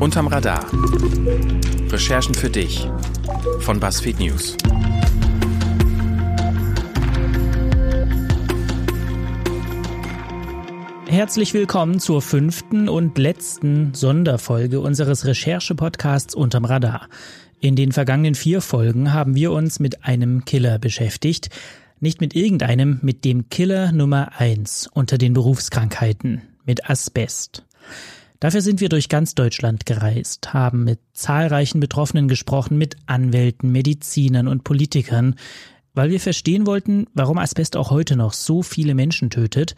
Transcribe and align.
Unterm 0.00 0.26
Radar. 0.26 0.64
Recherchen 1.90 2.34
für 2.34 2.50
dich 2.50 2.88
von 3.60 3.80
BuzzFeed 3.80 4.20
News. 4.20 4.56
Herzlich 11.06 11.54
willkommen 11.54 12.00
zur 12.00 12.22
fünften 12.22 12.88
und 12.88 13.18
letzten 13.18 13.94
Sonderfolge 13.94 14.80
unseres 14.80 15.26
Recherche-Podcasts 15.26 16.34
Unterm 16.34 16.64
Radar. 16.64 17.08
In 17.60 17.76
den 17.76 17.92
vergangenen 17.92 18.34
vier 18.34 18.60
Folgen 18.60 19.12
haben 19.12 19.34
wir 19.34 19.52
uns 19.52 19.80
mit 19.80 20.04
einem 20.04 20.44
Killer 20.44 20.78
beschäftigt. 20.78 21.48
Nicht 22.04 22.20
mit 22.20 22.36
irgendeinem, 22.36 22.98
mit 23.00 23.24
dem 23.24 23.48
Killer 23.48 23.90
Nummer 23.90 24.38
eins 24.38 24.90
unter 24.92 25.16
den 25.16 25.32
Berufskrankheiten, 25.32 26.42
mit 26.66 26.90
Asbest. 26.90 27.64
Dafür 28.40 28.60
sind 28.60 28.82
wir 28.82 28.90
durch 28.90 29.08
ganz 29.08 29.34
Deutschland 29.34 29.86
gereist, 29.86 30.52
haben 30.52 30.84
mit 30.84 31.00
zahlreichen 31.14 31.80
Betroffenen 31.80 32.28
gesprochen, 32.28 32.76
mit 32.76 32.96
Anwälten, 33.06 33.72
Medizinern 33.72 34.48
und 34.48 34.64
Politikern, 34.64 35.36
weil 35.94 36.10
wir 36.10 36.20
verstehen 36.20 36.66
wollten, 36.66 37.06
warum 37.14 37.38
Asbest 37.38 37.74
auch 37.74 37.90
heute 37.90 38.16
noch 38.16 38.34
so 38.34 38.62
viele 38.62 38.94
Menschen 38.94 39.30
tötet 39.30 39.74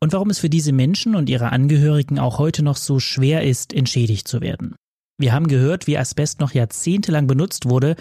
und 0.00 0.12
warum 0.12 0.30
es 0.30 0.40
für 0.40 0.50
diese 0.50 0.72
Menschen 0.72 1.14
und 1.14 1.30
ihre 1.30 1.52
Angehörigen 1.52 2.18
auch 2.18 2.40
heute 2.40 2.64
noch 2.64 2.78
so 2.78 2.98
schwer 2.98 3.44
ist, 3.44 3.72
entschädigt 3.72 4.26
zu 4.26 4.40
werden. 4.40 4.74
Wir 5.20 5.34
haben 5.34 5.48
gehört, 5.48 5.86
wie 5.86 5.98
Asbest 5.98 6.40
noch 6.40 6.54
jahrzehntelang 6.54 7.26
benutzt 7.26 7.68
wurde, 7.68 7.94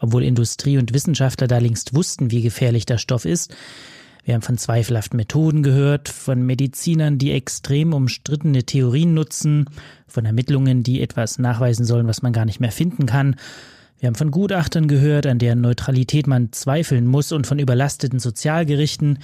obwohl 0.00 0.22
Industrie 0.22 0.76
und 0.76 0.92
Wissenschaftler 0.92 1.46
da 1.46 1.56
längst 1.56 1.94
wussten, 1.94 2.30
wie 2.30 2.42
gefährlich 2.42 2.84
der 2.84 2.98
Stoff 2.98 3.24
ist. 3.24 3.54
Wir 4.22 4.34
haben 4.34 4.42
von 4.42 4.58
zweifelhaften 4.58 5.16
Methoden 5.16 5.62
gehört, 5.62 6.10
von 6.10 6.44
Medizinern, 6.44 7.16
die 7.16 7.32
extrem 7.32 7.94
umstrittene 7.94 8.64
Theorien 8.64 9.14
nutzen, 9.14 9.64
von 10.06 10.26
Ermittlungen, 10.26 10.82
die 10.82 11.00
etwas 11.00 11.38
nachweisen 11.38 11.86
sollen, 11.86 12.06
was 12.06 12.20
man 12.20 12.34
gar 12.34 12.44
nicht 12.44 12.60
mehr 12.60 12.70
finden 12.70 13.06
kann. 13.06 13.36
Wir 13.98 14.08
haben 14.08 14.14
von 14.14 14.30
Gutachtern 14.30 14.88
gehört, 14.88 15.26
an 15.26 15.38
deren 15.38 15.62
Neutralität 15.62 16.26
man 16.26 16.52
zweifeln 16.52 17.06
muss 17.06 17.32
und 17.32 17.46
von 17.46 17.58
überlasteten 17.58 18.18
Sozialgerichten. 18.18 19.20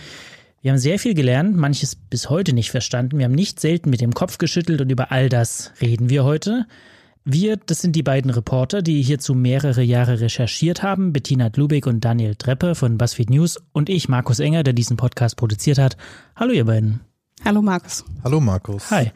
Wir 0.63 0.71
haben 0.71 0.79
sehr 0.79 0.99
viel 0.99 1.13
gelernt, 1.13 1.59
manches 1.59 1.95
bis 1.95 2.31
heute 2.31 2.55
nicht 2.55 2.71
verstanden. 2.71 3.19
Wir 3.19 3.27
haben 3.27 3.35
nicht 3.35 3.61
selten 3.61 3.91
mit 3.91 4.01
dem 4.01 4.15
Kopf 4.15 4.39
geschüttelt 4.39 4.81
und 4.81 4.91
über 4.91 5.13
all 5.13 5.29
das 5.29 5.73
reden 5.83 6.09
wir 6.09 6.25
heute. 6.25 6.65
Wir, 7.27 7.57
das 7.57 7.81
sind 7.81 7.97
die 7.97 8.03
beiden 8.03 8.31
Reporter, 8.31 8.83
die 8.83 9.01
hierzu 9.01 9.35
mehrere 9.35 9.81
Jahre 9.81 10.21
recherchiert 10.21 10.83
haben, 10.83 11.15
Bettina 11.15 11.49
Dlubig 11.49 11.87
und 11.87 12.05
Daniel 12.05 12.35
Treppe 12.35 12.75
von 12.75 12.99
BuzzFeed 12.99 13.31
News 13.31 13.63
und 13.73 13.89
ich, 13.89 14.11
Markus 14.11 14.41
Enger, 14.41 14.63
der 14.63 14.75
diesen 14.75 14.99
Podcast 14.99 15.39
produziert 15.39 15.79
hat. 15.79 15.97
Hallo 16.37 16.53
ihr 16.53 16.67
beiden. 16.67 17.01
Hallo 17.43 17.63
Markus. 17.63 18.05
Hallo 18.23 18.41
Markus. 18.41 18.91
Hi. 18.91 19.11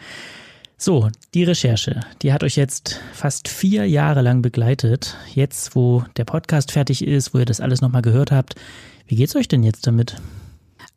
So, 0.78 1.10
die 1.34 1.44
Recherche, 1.44 2.00
die 2.22 2.32
hat 2.32 2.42
euch 2.44 2.56
jetzt 2.56 2.98
fast 3.12 3.46
vier 3.46 3.86
Jahre 3.86 4.22
lang 4.22 4.40
begleitet. 4.40 5.18
Jetzt, 5.34 5.76
wo 5.76 6.02
der 6.16 6.24
Podcast 6.24 6.72
fertig 6.72 7.06
ist, 7.06 7.34
wo 7.34 7.38
ihr 7.40 7.44
das 7.44 7.60
alles 7.60 7.82
nochmal 7.82 8.00
gehört 8.00 8.32
habt, 8.32 8.54
wie 9.06 9.16
geht's 9.16 9.36
euch 9.36 9.48
denn 9.48 9.62
jetzt 9.62 9.86
damit? 9.86 10.16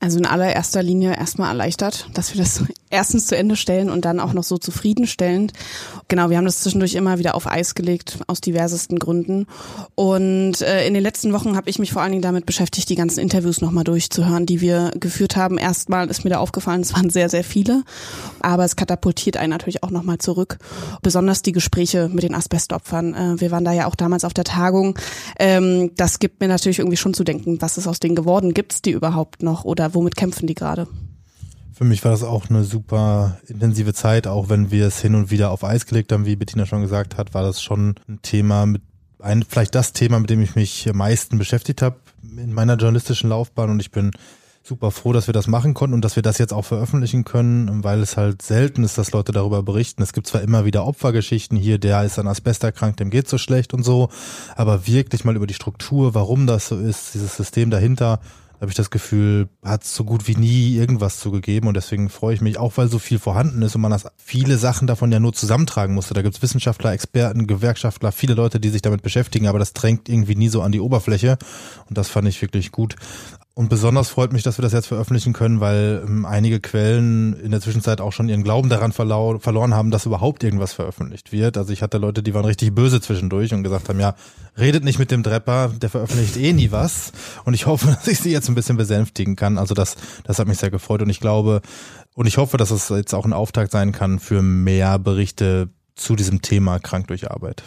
Also 0.01 0.17
in 0.17 0.25
allererster 0.25 0.81
Linie 0.81 1.15
erstmal 1.15 1.49
erleichtert, 1.49 2.09
dass 2.15 2.33
wir 2.33 2.41
das 2.41 2.63
erstens 2.89 3.27
zu 3.27 3.37
Ende 3.37 3.55
stellen 3.55 3.91
und 3.91 4.03
dann 4.03 4.19
auch 4.19 4.33
noch 4.33 4.43
so 4.43 4.57
zufriedenstellend. 4.57 5.53
Genau, 6.07 6.31
wir 6.31 6.37
haben 6.37 6.45
das 6.45 6.61
zwischendurch 6.61 6.95
immer 6.95 7.19
wieder 7.19 7.35
auf 7.35 7.45
Eis 7.45 7.75
gelegt, 7.75 8.17
aus 8.25 8.41
diversesten 8.41 8.97
Gründen. 8.97 9.45
Und 9.93 10.59
äh, 10.61 10.87
in 10.87 10.95
den 10.95 11.03
letzten 11.03 11.33
Wochen 11.33 11.55
habe 11.55 11.69
ich 11.69 11.77
mich 11.77 11.93
vor 11.93 12.01
allen 12.01 12.13
Dingen 12.13 12.23
damit 12.23 12.47
beschäftigt, 12.47 12.89
die 12.89 12.95
ganzen 12.95 13.19
Interviews 13.19 13.61
nochmal 13.61 13.83
durchzuhören, 13.83 14.47
die 14.47 14.59
wir 14.59 14.91
geführt 14.99 15.35
haben. 15.35 15.59
Erstmal 15.59 16.09
ist 16.09 16.23
mir 16.23 16.31
da 16.31 16.39
aufgefallen, 16.39 16.81
es 16.81 16.95
waren 16.95 17.11
sehr, 17.11 17.29
sehr 17.29 17.43
viele, 17.43 17.83
aber 18.39 18.65
es 18.65 18.75
katapultiert 18.75 19.37
einen 19.37 19.51
natürlich 19.51 19.83
auch 19.83 19.91
nochmal 19.91 20.17
zurück. 20.17 20.57
Besonders 21.03 21.43
die 21.43 21.51
Gespräche 21.51 22.09
mit 22.11 22.23
den 22.23 22.33
Asbestopfern. 22.33 23.13
Äh, 23.13 23.39
wir 23.39 23.51
waren 23.51 23.65
da 23.65 23.71
ja 23.71 23.85
auch 23.85 23.95
damals 23.95 24.25
auf 24.25 24.33
der 24.33 24.45
Tagung. 24.45 24.97
Ähm, 25.37 25.91
das 25.95 26.17
gibt 26.17 26.41
mir 26.41 26.47
natürlich 26.47 26.79
irgendwie 26.79 26.97
schon 26.97 27.13
zu 27.13 27.23
denken, 27.23 27.61
was 27.61 27.77
ist 27.77 27.85
aus 27.85 27.99
denen 27.99 28.15
geworden? 28.15 28.55
Gibt 28.55 28.73
es 28.73 28.81
die 28.81 28.91
überhaupt 28.91 29.43
noch 29.43 29.63
oder 29.63 29.90
womit 29.93 30.15
kämpfen 30.15 30.47
die 30.47 30.55
gerade? 30.55 30.87
Für 31.73 31.83
mich 31.83 32.03
war 32.03 32.11
das 32.11 32.23
auch 32.23 32.49
eine 32.49 32.63
super 32.63 33.39
intensive 33.47 33.93
Zeit, 33.93 34.27
auch 34.27 34.49
wenn 34.49 34.69
wir 34.69 34.85
es 34.87 35.01
hin 35.01 35.15
und 35.15 35.31
wieder 35.31 35.49
auf 35.51 35.63
Eis 35.63 35.85
gelegt 35.85 36.11
haben, 36.11 36.25
wie 36.25 36.35
Bettina 36.35 36.65
schon 36.65 36.81
gesagt 36.81 37.17
hat, 37.17 37.33
war 37.33 37.41
das 37.41 37.61
schon 37.61 37.95
ein 38.07 38.21
Thema 38.21 38.65
mit 38.65 38.83
ein, 39.19 39.43
vielleicht 39.47 39.75
das 39.75 39.93
Thema, 39.93 40.19
mit 40.19 40.29
dem 40.29 40.41
ich 40.41 40.55
mich 40.55 40.89
am 40.89 40.97
meisten 40.97 41.37
beschäftigt 41.37 41.81
habe 41.81 41.97
in 42.23 42.53
meiner 42.53 42.75
journalistischen 42.75 43.29
Laufbahn 43.29 43.69
und 43.69 43.79
ich 43.79 43.91
bin 43.91 44.11
super 44.63 44.91
froh, 44.91 45.11
dass 45.11 45.27
wir 45.27 45.33
das 45.33 45.47
machen 45.47 45.73
konnten 45.73 45.95
und 45.95 46.05
dass 46.05 46.15
wir 46.15 46.23
das 46.23 46.37
jetzt 46.37 46.53
auch 46.53 46.65
veröffentlichen 46.65 47.23
können, 47.23 47.83
weil 47.83 47.99
es 47.99 48.15
halt 48.15 48.41
selten 48.41 48.83
ist, 48.83 48.97
dass 48.97 49.11
Leute 49.11 49.31
darüber 49.31 49.63
berichten. 49.63 50.03
Es 50.03 50.13
gibt 50.13 50.27
zwar 50.27 50.41
immer 50.41 50.65
wieder 50.65 50.85
Opfergeschichten 50.85 51.57
hier, 51.57 51.79
der 51.79 52.03
ist 52.03 52.19
an 52.19 52.27
Asbest 52.27 52.63
erkrankt, 52.63 52.99
dem 52.99 53.09
geht 53.09 53.27
so 53.27 53.37
schlecht 53.37 53.73
und 53.73 53.83
so, 53.83 54.09
aber 54.55 54.85
wirklich 54.85 55.25
mal 55.25 55.35
über 55.35 55.47
die 55.47 55.55
Struktur, 55.55 56.13
warum 56.13 56.45
das 56.45 56.67
so 56.67 56.77
ist, 56.77 57.15
dieses 57.15 57.35
System 57.35 57.71
dahinter, 57.71 58.19
habe 58.61 58.69
ich 58.69 58.77
das 58.77 58.91
Gefühl, 58.91 59.49
hat 59.65 59.83
so 59.83 60.03
gut 60.03 60.27
wie 60.27 60.35
nie 60.35 60.75
irgendwas 60.75 61.19
zugegeben 61.19 61.67
und 61.67 61.73
deswegen 61.73 62.09
freue 62.09 62.35
ich 62.35 62.41
mich, 62.41 62.59
auch 62.59 62.77
weil 62.77 62.87
so 62.87 62.99
viel 62.99 63.17
vorhanden 63.17 63.63
ist 63.63 63.73
und 63.73 63.81
man 63.81 63.91
das 63.91 64.05
viele 64.17 64.57
Sachen 64.57 64.85
davon 64.85 65.11
ja 65.11 65.19
nur 65.19 65.33
zusammentragen 65.33 65.95
musste. 65.95 66.13
Da 66.13 66.21
gibt's 66.21 66.43
Wissenschaftler, 66.43 66.91
Experten, 66.91 67.47
Gewerkschaftler, 67.47 68.11
viele 68.11 68.35
Leute, 68.35 68.59
die 68.59 68.69
sich 68.69 68.83
damit 68.83 69.01
beschäftigen, 69.01 69.47
aber 69.47 69.57
das 69.57 69.73
drängt 69.73 70.07
irgendwie 70.09 70.35
nie 70.35 70.49
so 70.49 70.61
an 70.61 70.71
die 70.71 70.79
Oberfläche 70.79 71.39
und 71.89 71.97
das 71.97 72.09
fand 72.09 72.27
ich 72.27 72.39
wirklich 72.43 72.71
gut. 72.71 72.95
Und 73.53 73.67
besonders 73.67 74.09
freut 74.09 74.31
mich, 74.31 74.43
dass 74.43 74.57
wir 74.57 74.63
das 74.63 74.71
jetzt 74.71 74.87
veröffentlichen 74.87 75.33
können, 75.33 75.59
weil 75.59 76.03
ähm, 76.05 76.25
einige 76.25 76.61
Quellen 76.61 77.33
in 77.33 77.51
der 77.51 77.59
Zwischenzeit 77.59 77.99
auch 77.99 78.13
schon 78.13 78.29
ihren 78.29 78.43
Glauben 78.43 78.69
daran 78.69 78.93
verloren 78.93 79.73
haben, 79.73 79.91
dass 79.91 80.05
überhaupt 80.05 80.43
irgendwas 80.43 80.71
veröffentlicht 80.71 81.33
wird. 81.33 81.57
Also 81.57 81.73
ich 81.73 81.81
hatte 81.81 81.97
Leute, 81.97 82.23
die 82.23 82.33
waren 82.33 82.45
richtig 82.45 82.73
böse 82.73 83.01
zwischendurch 83.01 83.53
und 83.53 83.63
gesagt 83.63 83.89
haben, 83.89 83.99
ja, 83.99 84.15
redet 84.57 84.85
nicht 84.85 84.99
mit 84.99 85.11
dem 85.11 85.21
Drepper, 85.21 85.67
der 85.67 85.89
veröffentlicht 85.89 86.37
eh 86.37 86.53
nie 86.53 86.71
was. 86.71 87.11
Und 87.43 87.53
ich 87.53 87.65
hoffe, 87.65 87.87
dass 87.87 88.07
ich 88.07 88.19
sie 88.19 88.31
jetzt 88.31 88.47
ein 88.47 88.55
bisschen 88.55 88.77
besänftigen 88.77 89.35
kann. 89.35 89.57
Also 89.57 89.73
das, 89.73 89.97
das 90.23 90.39
hat 90.39 90.47
mich 90.47 90.57
sehr 90.57 90.71
gefreut 90.71 91.01
und 91.01 91.09
ich 91.09 91.19
glaube, 91.19 91.61
und 92.15 92.27
ich 92.27 92.37
hoffe, 92.37 92.55
dass 92.55 92.71
es 92.71 92.87
jetzt 92.87 93.13
auch 93.13 93.25
ein 93.25 93.33
Auftakt 93.33 93.71
sein 93.71 93.91
kann 93.91 94.19
für 94.19 94.41
mehr 94.41 94.97
Berichte 94.97 95.69
zu 95.95 96.15
diesem 96.15 96.41
Thema 96.41 96.79
krank 96.79 97.07
durch 97.07 97.29
Arbeit 97.29 97.63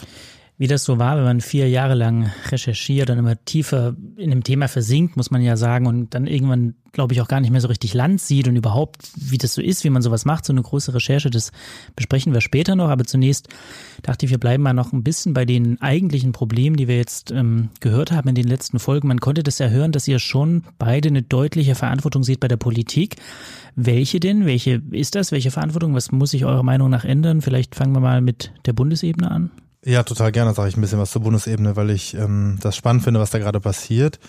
wie 0.57 0.67
das 0.67 0.85
so 0.85 0.99
war, 0.99 1.17
wenn 1.17 1.25
man 1.25 1.41
vier 1.41 1.67
Jahre 1.67 1.95
lang 1.95 2.31
recherchiert 2.49 3.09
und 3.09 3.17
immer 3.17 3.43
tiefer 3.43 3.93
in 4.15 4.29
dem 4.29 4.43
Thema 4.43 4.69
versinkt, 4.69 5.17
muss 5.17 5.29
man 5.29 5.41
ja 5.41 5.57
sagen, 5.57 5.85
und 5.85 6.13
dann 6.13 6.27
irgendwann, 6.27 6.75
glaube 6.93 7.13
ich, 7.13 7.19
auch 7.19 7.27
gar 7.27 7.41
nicht 7.41 7.51
mehr 7.51 7.59
so 7.59 7.67
richtig 7.67 7.93
Land 7.93 8.21
sieht 8.21 8.47
und 8.47 8.55
überhaupt, 8.55 9.11
wie 9.17 9.37
das 9.37 9.53
so 9.53 9.61
ist, 9.61 9.83
wie 9.83 9.89
man 9.89 10.01
sowas 10.01 10.23
macht, 10.23 10.45
so 10.45 10.53
eine 10.53 10.61
große 10.61 10.93
Recherche, 10.93 11.29
das 11.29 11.51
besprechen 11.97 12.33
wir 12.33 12.39
später 12.39 12.77
noch. 12.77 12.87
Aber 12.87 13.03
zunächst 13.03 13.49
dachte 14.01 14.25
ich, 14.25 14.31
wir 14.31 14.37
bleiben 14.37 14.63
mal 14.63 14.71
noch 14.71 14.93
ein 14.93 15.03
bisschen 15.03 15.33
bei 15.33 15.43
den 15.43 15.81
eigentlichen 15.81 16.31
Problemen, 16.31 16.77
die 16.77 16.87
wir 16.87 16.95
jetzt 16.95 17.31
ähm, 17.31 17.67
gehört 17.81 18.13
haben 18.13 18.29
in 18.29 18.35
den 18.35 18.47
letzten 18.47 18.79
Folgen. 18.79 19.09
Man 19.09 19.19
konnte 19.19 19.43
das 19.43 19.59
ja 19.59 19.67
hören, 19.67 19.91
dass 19.91 20.07
ihr 20.07 20.19
schon 20.19 20.63
beide 20.77 21.09
eine 21.09 21.21
deutliche 21.21 21.75
Verantwortung 21.75 22.23
seht 22.23 22.39
bei 22.39 22.47
der 22.47 22.55
Politik. 22.55 23.17
Welche 23.75 24.21
denn? 24.21 24.45
Welche 24.45 24.81
ist 24.91 25.15
das? 25.15 25.33
Welche 25.33 25.51
Verantwortung? 25.51 25.95
Was 25.95 26.13
muss 26.13 26.31
sich 26.31 26.45
eurer 26.45 26.63
Meinung 26.63 26.89
nach 26.89 27.03
ändern? 27.03 27.41
Vielleicht 27.41 27.75
fangen 27.75 27.91
wir 27.91 27.99
mal 27.99 28.21
mit 28.21 28.53
der 28.65 28.71
Bundesebene 28.71 29.29
an. 29.29 29.51
Ja, 29.85 30.01
total 30.01 30.31
gerne 30.31 30.55
sage 30.55 30.69
ich 30.69 30.77
ein 30.77 30.81
bisschen 30.81 30.97
was 30.97 31.11
zur 31.11 31.21
Bundesebene, 31.21 31.75
weil 31.75 31.91
ich 31.91 32.15
ähm, 32.15 32.57
das 32.59 32.75
spannend 32.75 33.03
finde, 33.03 33.19
was 33.19 33.29
da 33.29 33.37
gerade 33.37 33.59
passiert. 33.59 34.19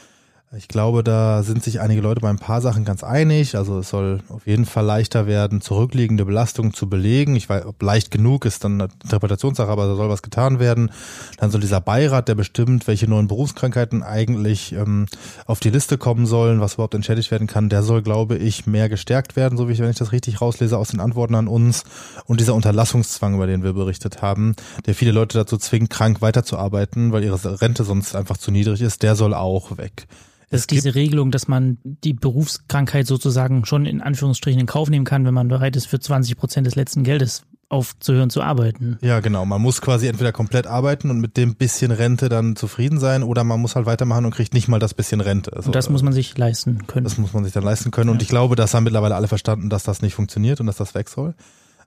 Ich 0.57 0.69
glaube, 0.69 1.05
da 1.05 1.43
sind 1.43 1.63
sich 1.63 1.81
einige 1.81 2.01
Leute 2.01 2.21
bei 2.21 2.31
ein 2.31 2.39
paar 2.39 2.63
Sachen 2.63 2.85
ganz 2.85 3.05
einig. 3.05 3.57
Also 3.57 3.81
es 3.81 3.91
soll 3.91 4.21
auf 4.29 4.47
jeden 4.47 4.65
Fall 4.65 4.85
leichter 4.85 5.27
werden, 5.27 5.61
zurückliegende 5.61 6.25
Belastungen 6.25 6.73
zu 6.73 6.89
belegen. 6.89 7.37
Ich 7.37 7.49
weiß, 7.49 7.67
ob 7.67 7.83
leicht 7.83 8.11
genug 8.11 8.47
ist, 8.47 8.65
dann 8.65 8.81
eine 8.81 8.91
Interpretationssache, 9.03 9.71
aber 9.71 9.87
da 9.87 9.97
soll 9.97 10.09
was 10.09 10.23
getan 10.23 10.59
werden. 10.59 10.91
Dann 11.37 11.51
soll 11.51 11.61
dieser 11.61 11.81
Beirat, 11.81 12.29
der 12.29 12.35
bestimmt, 12.37 12.87
welche 12.87 13.07
neuen 13.07 13.29
Berufskrankheiten 13.29 14.03
eigentlich 14.03 14.73
ähm, 14.73 15.07
auf 15.45 15.61
die 15.61 15.71
Liste 15.71 15.99
kommen 15.99 16.27
sollen, 16.27 16.61
was 16.61 16.75
überhaupt 16.75 16.95
entschädigt 16.95 17.31
werden 17.31 17.47
kann, 17.47 17.69
der 17.69 17.83
soll, 17.83 18.01
glaube 18.03 18.37
ich, 18.37 18.67
mehr 18.67 18.89
gestärkt 18.89 19.37
werden, 19.37 19.59
so 19.59 19.69
wie 19.69 19.73
ich, 19.73 19.81
wenn 19.81 19.91
ich 19.91 19.99
das 19.99 20.13
richtig 20.13 20.41
rauslese 20.41 20.79
aus 20.79 20.89
den 20.89 21.01
Antworten 21.01 21.35
an 21.35 21.49
uns. 21.49 21.85
Und 22.25 22.41
dieser 22.41 22.55
Unterlassungszwang, 22.55 23.35
über 23.35 23.47
den 23.47 23.63
wir 23.63 23.75
berichtet 23.75 24.23
haben, 24.23 24.57
der 24.87 24.95
viele 24.95 25.13
Leute 25.13 25.37
dazu 25.37 25.59
zwingt, 25.59 25.91
krank 25.91 26.23
weiterzuarbeiten, 26.23 27.13
weil 27.13 27.25
ihre 27.25 27.61
Rente 27.61 27.85
sonst 27.85 28.17
einfach 28.17 28.39
zu 28.39 28.51
niedrig 28.51 28.81
ist, 28.81 29.03
der 29.03 29.17
soll 29.17 29.35
auch 29.35 29.77
weg. 29.77 30.07
Das 30.51 30.61
ist 30.61 30.71
diese 30.71 30.95
Regelung, 30.95 31.31
dass 31.31 31.49
man 31.49 31.79
die 31.85 32.13
Berufskrankheit 32.13 33.07
sozusagen 33.07 33.65
schon 33.65 33.85
in 33.85 34.01
Anführungsstrichen 34.01 34.61
in 34.61 34.67
Kauf 34.67 34.89
nehmen 34.89 35.05
kann, 35.05 35.25
wenn 35.25 35.35
man 35.35 35.49
bereit 35.49 35.75
ist, 35.75 35.87
für 35.87 35.99
20 35.99 36.37
Prozent 36.37 36.67
des 36.67 36.77
letzten 36.77 37.03
Geldes 37.03 37.43
aufzuhören 37.69 38.31
zu 38.31 38.43
arbeiten. 38.43 38.97
Ja, 39.01 39.19
genau. 39.21 39.45
Man 39.45 39.61
muss 39.61 39.81
quasi 39.81 40.07
entweder 40.07 40.31
komplett 40.31 40.69
arbeiten 40.69 41.11
und 41.11 41.19
mit 41.19 41.37
dem 41.37 41.57
bisschen 41.57 41.91
Rente 41.91 42.29
dann 42.29 42.55
zufrieden 42.55 43.01
sein 43.01 43.25
oder 43.25 43.43
man 43.43 43.61
muss 43.61 43.75
halt 43.75 43.87
weitermachen 43.87 44.25
und 44.25 44.31
kriegt 44.31 44.55
nicht 44.55 44.69
mal 44.69 44.79
das 44.79 44.95
bisschen 44.95 45.21
Rente. 45.21 45.53
Also, 45.53 45.67
und 45.67 45.75
das 45.75 45.91
muss 45.91 46.03
man 46.03 46.13
sich 46.13 46.39
leisten 46.39 46.87
können. 46.87 47.05
Das 47.05 47.19
muss 47.19 47.33
man 47.33 47.43
sich 47.43 47.53
dann 47.53 47.65
leisten 47.65 47.91
können. 47.91 48.11
Ja. 48.11 48.13
Und 48.13 48.23
ich 48.23 48.29
glaube, 48.29 48.55
das 48.55 48.73
haben 48.73 48.85
mittlerweile 48.85 49.17
alle 49.17 49.27
verstanden, 49.27 49.69
dass 49.69 49.83
das 49.83 50.01
nicht 50.01 50.15
funktioniert 50.15 50.61
und 50.61 50.67
dass 50.67 50.77
das 50.77 50.95
weg 50.95 51.09
soll. 51.09 51.35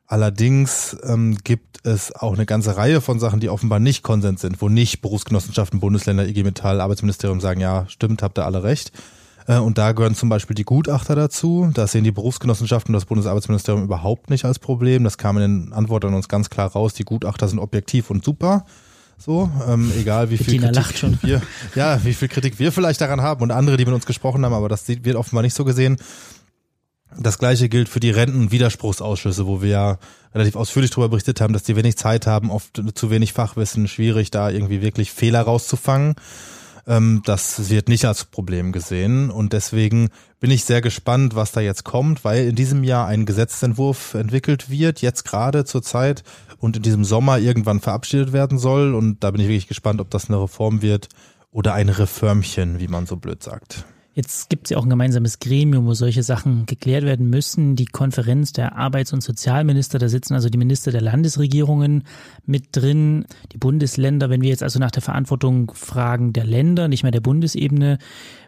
Allerdings 0.09 0.97
ähm, 1.03 1.37
gibt 1.43 1.85
es 1.85 2.11
auch 2.15 2.33
eine 2.33 2.47
ganze 2.47 2.75
Reihe 2.75 2.99
von 2.99 3.19
Sachen, 3.19 3.39
die 3.39 3.49
offenbar 3.49 3.79
nicht 3.79 4.01
Konsens 4.01 4.41
sind, 4.41 4.59
wo 4.59 4.67
nicht 4.67 5.01
Berufsgenossenschaften, 5.01 5.79
Bundesländer, 5.79 6.27
IG 6.27 6.41
Metall, 6.41 6.81
Arbeitsministerium 6.81 7.39
sagen, 7.39 7.61
ja, 7.61 7.85
stimmt, 7.89 8.23
habt 8.23 8.39
ihr 8.39 8.45
alle 8.45 8.63
recht. 8.63 8.91
Äh, 9.45 9.59
und 9.59 9.77
da 9.77 9.91
gehören 9.91 10.15
zum 10.15 10.27
Beispiel 10.27 10.55
die 10.55 10.63
Gutachter 10.63 11.13
dazu. 11.13 11.69
Das 11.75 11.91
sehen 11.91 12.03
die 12.03 12.11
Berufsgenossenschaften 12.11 12.95
und 12.95 12.99
das 12.99 13.05
Bundesarbeitsministerium 13.05 13.83
überhaupt 13.83 14.31
nicht 14.31 14.45
als 14.45 14.57
Problem. 14.57 15.03
Das 15.03 15.19
kam 15.19 15.37
in 15.37 15.43
den 15.67 15.73
Antworten 15.73 16.07
an 16.07 16.15
uns 16.15 16.27
ganz 16.27 16.49
klar 16.49 16.71
raus. 16.71 16.95
Die 16.95 17.05
Gutachter 17.05 17.47
sind 17.47 17.59
objektiv 17.59 18.09
und 18.09 18.25
super. 18.25 18.65
So, 19.19 19.51
ähm, 19.67 19.91
egal 19.99 20.31
wie 20.31 20.37
viel 20.37 20.59
Bettina 20.59 20.81
Kritik 20.81 21.21
wir, 21.21 21.41
ja, 21.75 22.03
wie 22.03 22.13
viel 22.13 22.29
Kritik 22.29 22.57
wir 22.57 22.71
vielleicht 22.71 23.01
daran 23.01 23.21
haben 23.21 23.43
und 23.43 23.51
andere, 23.51 23.77
die 23.77 23.85
mit 23.85 23.93
uns 23.93 24.07
gesprochen 24.07 24.43
haben, 24.43 24.53
aber 24.53 24.69
das 24.69 24.87
wird 24.87 25.15
offenbar 25.17 25.43
nicht 25.43 25.53
so 25.53 25.65
gesehen. 25.65 25.97
Das 27.17 27.39
gleiche 27.39 27.69
gilt 27.69 27.89
für 27.89 27.99
die 27.99 28.11
Renten- 28.11 28.39
und 28.39 28.51
Widerspruchsausschüsse, 28.51 29.47
wo 29.47 29.61
wir 29.61 29.69
ja 29.69 29.97
relativ 30.33 30.55
ausführlich 30.55 30.91
darüber 30.91 31.09
berichtet 31.09 31.41
haben, 31.41 31.53
dass 31.53 31.63
die 31.63 31.75
wenig 31.75 31.97
Zeit 31.97 32.27
haben, 32.27 32.51
oft 32.51 32.81
zu 32.93 33.09
wenig 33.09 33.33
Fachwissen, 33.33 33.87
schwierig 33.87 34.29
da 34.31 34.49
irgendwie 34.49 34.81
wirklich 34.81 35.11
Fehler 35.11 35.41
rauszufangen. 35.41 36.15
Ähm, 36.85 37.21
das 37.25 37.69
wird 37.69 37.89
nicht 37.89 38.05
als 38.05 38.25
Problem 38.25 38.71
gesehen 38.71 39.31
und 39.31 39.53
deswegen 39.53 40.09
bin 40.39 40.51
ich 40.51 40.65
sehr 40.65 40.81
gespannt, 40.81 41.35
was 41.35 41.51
da 41.51 41.61
jetzt 41.61 41.83
kommt, 41.83 42.23
weil 42.23 42.47
in 42.47 42.55
diesem 42.55 42.83
Jahr 42.83 43.07
ein 43.07 43.25
Gesetzentwurf 43.25 44.13
entwickelt 44.13 44.69
wird, 44.69 45.01
jetzt 45.01 45.25
gerade 45.25 45.65
zur 45.65 45.81
Zeit 45.81 46.23
und 46.57 46.77
in 46.77 46.83
diesem 46.83 47.03
Sommer 47.03 47.39
irgendwann 47.39 47.79
verabschiedet 47.79 48.33
werden 48.33 48.57
soll 48.57 48.93
und 48.93 49.23
da 49.23 49.31
bin 49.31 49.41
ich 49.41 49.47
wirklich 49.47 49.67
gespannt, 49.67 49.99
ob 49.99 50.09
das 50.09 50.29
eine 50.29 50.41
Reform 50.41 50.81
wird 50.81 51.09
oder 51.51 51.73
ein 51.73 51.89
Reformchen, 51.89 52.79
wie 52.79 52.87
man 52.87 53.05
so 53.05 53.17
blöd 53.17 53.43
sagt. 53.43 53.85
Jetzt 54.19 54.49
gibt 54.49 54.67
es 54.67 54.71
ja 54.71 54.77
auch 54.77 54.83
ein 54.83 54.89
gemeinsames 54.89 55.39
Gremium, 55.39 55.85
wo 55.85 55.93
solche 55.93 56.23
Sachen 56.23 56.65
geklärt 56.65 57.05
werden 57.05 57.29
müssen. 57.29 57.77
Die 57.77 57.85
Konferenz 57.85 58.51
der 58.51 58.75
Arbeits- 58.75 59.13
und 59.13 59.23
Sozialminister, 59.23 59.97
da 59.97 60.09
sitzen 60.09 60.33
also 60.33 60.49
die 60.49 60.57
Minister 60.57 60.91
der 60.91 60.99
Landesregierungen 60.99 62.03
mit 62.45 62.65
drin, 62.73 63.23
die 63.53 63.57
Bundesländer. 63.57 64.29
Wenn 64.29 64.41
wir 64.41 64.49
jetzt 64.49 64.61
also 64.61 64.77
nach 64.77 64.91
der 64.91 65.01
Verantwortung 65.01 65.71
fragen 65.73 66.33
der 66.33 66.45
Länder, 66.45 66.89
nicht 66.89 67.03
mehr 67.03 67.13
der 67.13 67.21
Bundesebene, 67.21 67.97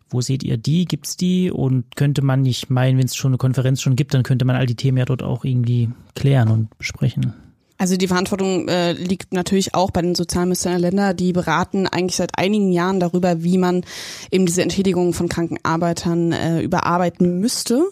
wo 0.09 0.19
seht 0.19 0.43
ihr 0.43 0.57
die? 0.57 0.83
Gibt's 0.83 1.15
die? 1.15 1.49
Und 1.49 1.95
könnte 1.95 2.21
man 2.21 2.41
nicht 2.41 2.69
meinen, 2.69 2.97
wenn 2.97 3.05
es 3.05 3.15
schon 3.15 3.31
eine 3.31 3.37
Konferenz 3.37 3.81
schon 3.81 3.95
gibt, 3.95 4.13
dann 4.13 4.23
könnte 4.23 4.43
man 4.43 4.57
all 4.57 4.65
die 4.65 4.75
Themen 4.75 4.97
ja 4.97 5.05
dort 5.05 5.23
auch 5.23 5.45
irgendwie 5.45 5.89
klären 6.15 6.49
und 6.49 6.77
besprechen. 6.77 7.33
Also 7.81 7.97
die 7.97 8.07
Verantwortung 8.07 8.67
äh, 8.67 8.91
liegt 8.91 9.33
natürlich 9.33 9.73
auch 9.73 9.89
bei 9.89 10.03
den 10.03 10.13
Sozialministern 10.13 10.73
der 10.73 10.81
Länder. 10.81 11.13
Die 11.15 11.33
beraten 11.33 11.87
eigentlich 11.87 12.15
seit 12.15 12.37
einigen 12.37 12.71
Jahren 12.71 12.99
darüber, 12.99 13.41
wie 13.41 13.57
man 13.57 13.83
eben 14.29 14.45
diese 14.45 14.61
Entschädigungen 14.61 15.13
von 15.13 15.27
kranken 15.27 15.57
Arbeitern 15.63 16.31
äh, 16.31 16.61
überarbeiten 16.61 17.39
müsste. 17.39 17.89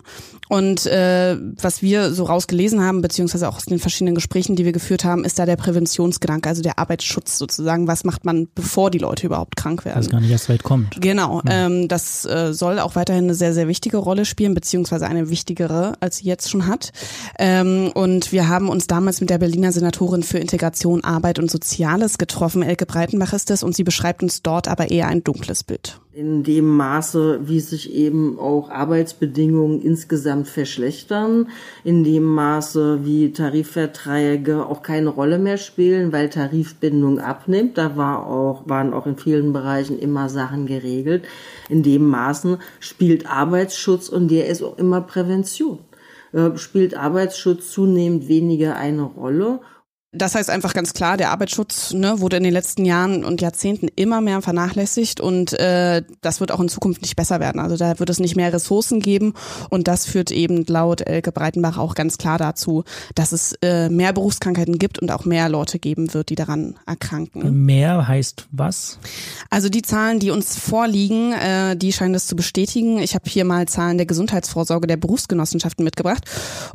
Und 0.50 0.88
äh, 0.88 1.38
was 1.62 1.84
wir 1.84 2.12
so 2.12 2.24
rausgelesen 2.24 2.82
haben, 2.82 3.02
beziehungsweise 3.02 3.48
auch 3.48 3.58
aus 3.58 3.66
den 3.66 3.78
verschiedenen 3.78 4.16
Gesprächen, 4.16 4.56
die 4.56 4.66
wir 4.66 4.72
geführt 4.72 5.06
haben, 5.06 5.24
ist 5.24 5.38
da 5.38 5.46
der 5.46 5.58
Präventionsgedanke, 5.58 6.50
also 6.50 6.64
der 6.64 6.80
Arbeitsschutz 6.80 7.38
sozusagen. 7.38 7.88
Was 7.88 8.04
macht 8.04 8.26
man, 8.26 8.48
bevor 8.56 8.90
die 8.90 8.98
Leute 8.98 9.28
überhaupt 9.28 9.56
krank 9.56 9.86
werden? 9.86 9.98
Dass 9.98 10.10
gar 10.10 10.20
nicht 10.20 10.32
erst 10.32 10.50
weit 10.50 10.64
kommt. 10.64 11.00
Genau, 11.00 11.44
ähm, 11.48 11.88
das 11.88 12.26
äh, 12.26 12.52
soll 12.52 12.80
auch 12.80 12.96
weiterhin 12.96 13.26
eine 13.26 13.36
sehr, 13.36 13.54
sehr 13.54 13.68
wichtige 13.68 13.98
Rolle 13.98 14.26
spielen, 14.26 14.56
beziehungsweise 14.56 15.06
eine 15.06 15.30
wichtigere, 15.30 15.94
als 16.00 16.18
sie 16.18 16.26
jetzt 16.26 16.50
schon 16.50 16.66
hat. 16.66 16.94
Ähm, 17.38 17.92
und 17.94 18.32
wir 18.32 18.50
haben 18.50 18.70
uns 18.70 18.88
damals 18.88 19.22
mit 19.22 19.30
der 19.30 19.38
Berliner 19.38 19.72
Senatorin 19.72 20.24
für 20.24 20.40
Integration, 20.40 21.04
Arbeit 21.04 21.38
und 21.38 21.52
Soziales 21.52 22.18
getroffen. 22.18 22.64
Elke 22.64 22.88
Breitenbach 22.88 23.34
ist 23.34 23.52
es 23.52 23.62
und 23.62 23.76
sie 23.76 23.84
beschreibt 23.84 24.24
uns 24.24 24.42
dort 24.42 24.68
aber 24.68 24.90
eher 24.90 25.10
ein 25.10 25.24
dunkles 25.24 25.64
Bild. 25.64 26.00
In 26.20 26.44
dem 26.44 26.68
Maße, 26.68 27.48
wie 27.48 27.62
sich 27.62 27.94
eben 27.94 28.38
auch 28.38 28.70
Arbeitsbedingungen 28.70 29.82
insgesamt 29.82 30.50
verschlechtern, 30.50 31.48
in 31.86 32.04
dem 32.04 32.24
Maße, 32.24 33.06
wie 33.06 33.32
Tarifverträge 33.32 34.66
auch 34.66 34.82
keine 34.82 35.08
Rolle 35.08 35.40
mehr 35.40 35.58
spielen, 35.58 36.12
weil 36.12 36.30
Tarifbindung 36.30 37.20
abnimmt. 37.20 37.78
Da 37.78 37.96
war 37.96 38.28
auch, 38.28 38.68
waren 38.68 38.94
auch 38.94 39.08
in 39.08 39.16
vielen 39.16 39.54
Bereichen 39.54 39.98
immer 39.98 40.28
Sachen 40.28 40.66
geregelt. 40.66 41.24
In 41.70 41.84
dem 41.84 42.06
Maßen 42.10 42.58
spielt 42.82 43.26
Arbeitsschutz 43.26 44.10
und 44.10 44.30
der 44.30 44.48
ist 44.48 44.62
auch 44.62 44.78
immer 44.78 45.00
Prävention. 45.00 45.80
Äh, 46.34 46.58
Spielt 46.58 46.96
Arbeitsschutz 46.96 47.72
zunehmend 47.72 48.28
weniger 48.28 48.76
eine 48.76 49.04
Rolle. 49.04 49.62
Das 50.12 50.34
heißt 50.34 50.50
einfach 50.50 50.74
ganz 50.74 50.94
klar, 50.94 51.18
der 51.18 51.30
Arbeitsschutz 51.30 51.94
ne, 51.94 52.20
wurde 52.20 52.38
in 52.38 52.44
den 52.44 52.54
letzten 52.54 52.84
Jahren 52.84 53.24
und 53.24 53.42
Jahrzehnten 53.42 53.88
immer 53.96 54.22
mehr 54.22 54.42
vernachlässigt 54.42 55.22
und 55.22 55.54
äh, 55.60 56.02
das 56.22 56.40
wird 56.40 56.52
auch 56.52 56.60
in 56.60 56.68
Zukunft 56.68 57.04
nicht 57.04 57.16
besser 57.16 57.40
werden. 57.40 57.62
Also 57.62 57.78
da 57.78 58.00
wird 58.00 58.10
es 58.10 58.20
nicht 58.20 58.36
mehr 58.36 58.52
Ressourcen 58.52 59.02
geben 59.02 59.36
und 59.70 59.88
das 59.88 60.08
führt 60.08 60.32
eben 60.32 60.66
laut 60.66 61.02
Elke 61.02 61.32
Breitenbach 61.32 61.78
auch 61.78 61.94
ganz 61.94 62.18
klar 62.18 62.40
dazu, 62.40 62.86
dass 63.14 63.34
es 63.34 63.54
äh, 63.62 63.90
mehr 63.90 64.12
Berufskrankheiten 64.12 64.80
gibt 64.80 64.98
und 64.98 65.12
auch 65.12 65.26
mehr 65.26 65.48
Leute 65.48 65.78
geben 65.78 66.12
wird, 66.12 66.30
die 66.30 66.36
daran 66.36 66.80
erkranken. 66.88 67.66
Mehr 67.66 68.08
heißt 68.08 68.48
was? 68.52 68.98
Also 69.52 69.70
die 69.70 69.84
Zahlen, 69.84 70.18
die 70.18 70.32
uns 70.32 70.58
vorliegen, 70.58 71.34
äh, 71.34 71.78
die 71.78 71.94
scheinen 71.94 72.14
das 72.14 72.26
zu 72.26 72.36
bestätigen. 72.36 72.98
Ich 72.98 73.14
habe 73.14 73.30
hier 73.30 73.46
mal 73.46 73.68
Zahlen 73.68 73.98
der 73.98 74.08
Gesundheitsvorsorge 74.08 74.88
der 74.88 74.98
Berufsgenossenschaften 74.98 75.84
mitgebracht. 75.86 76.24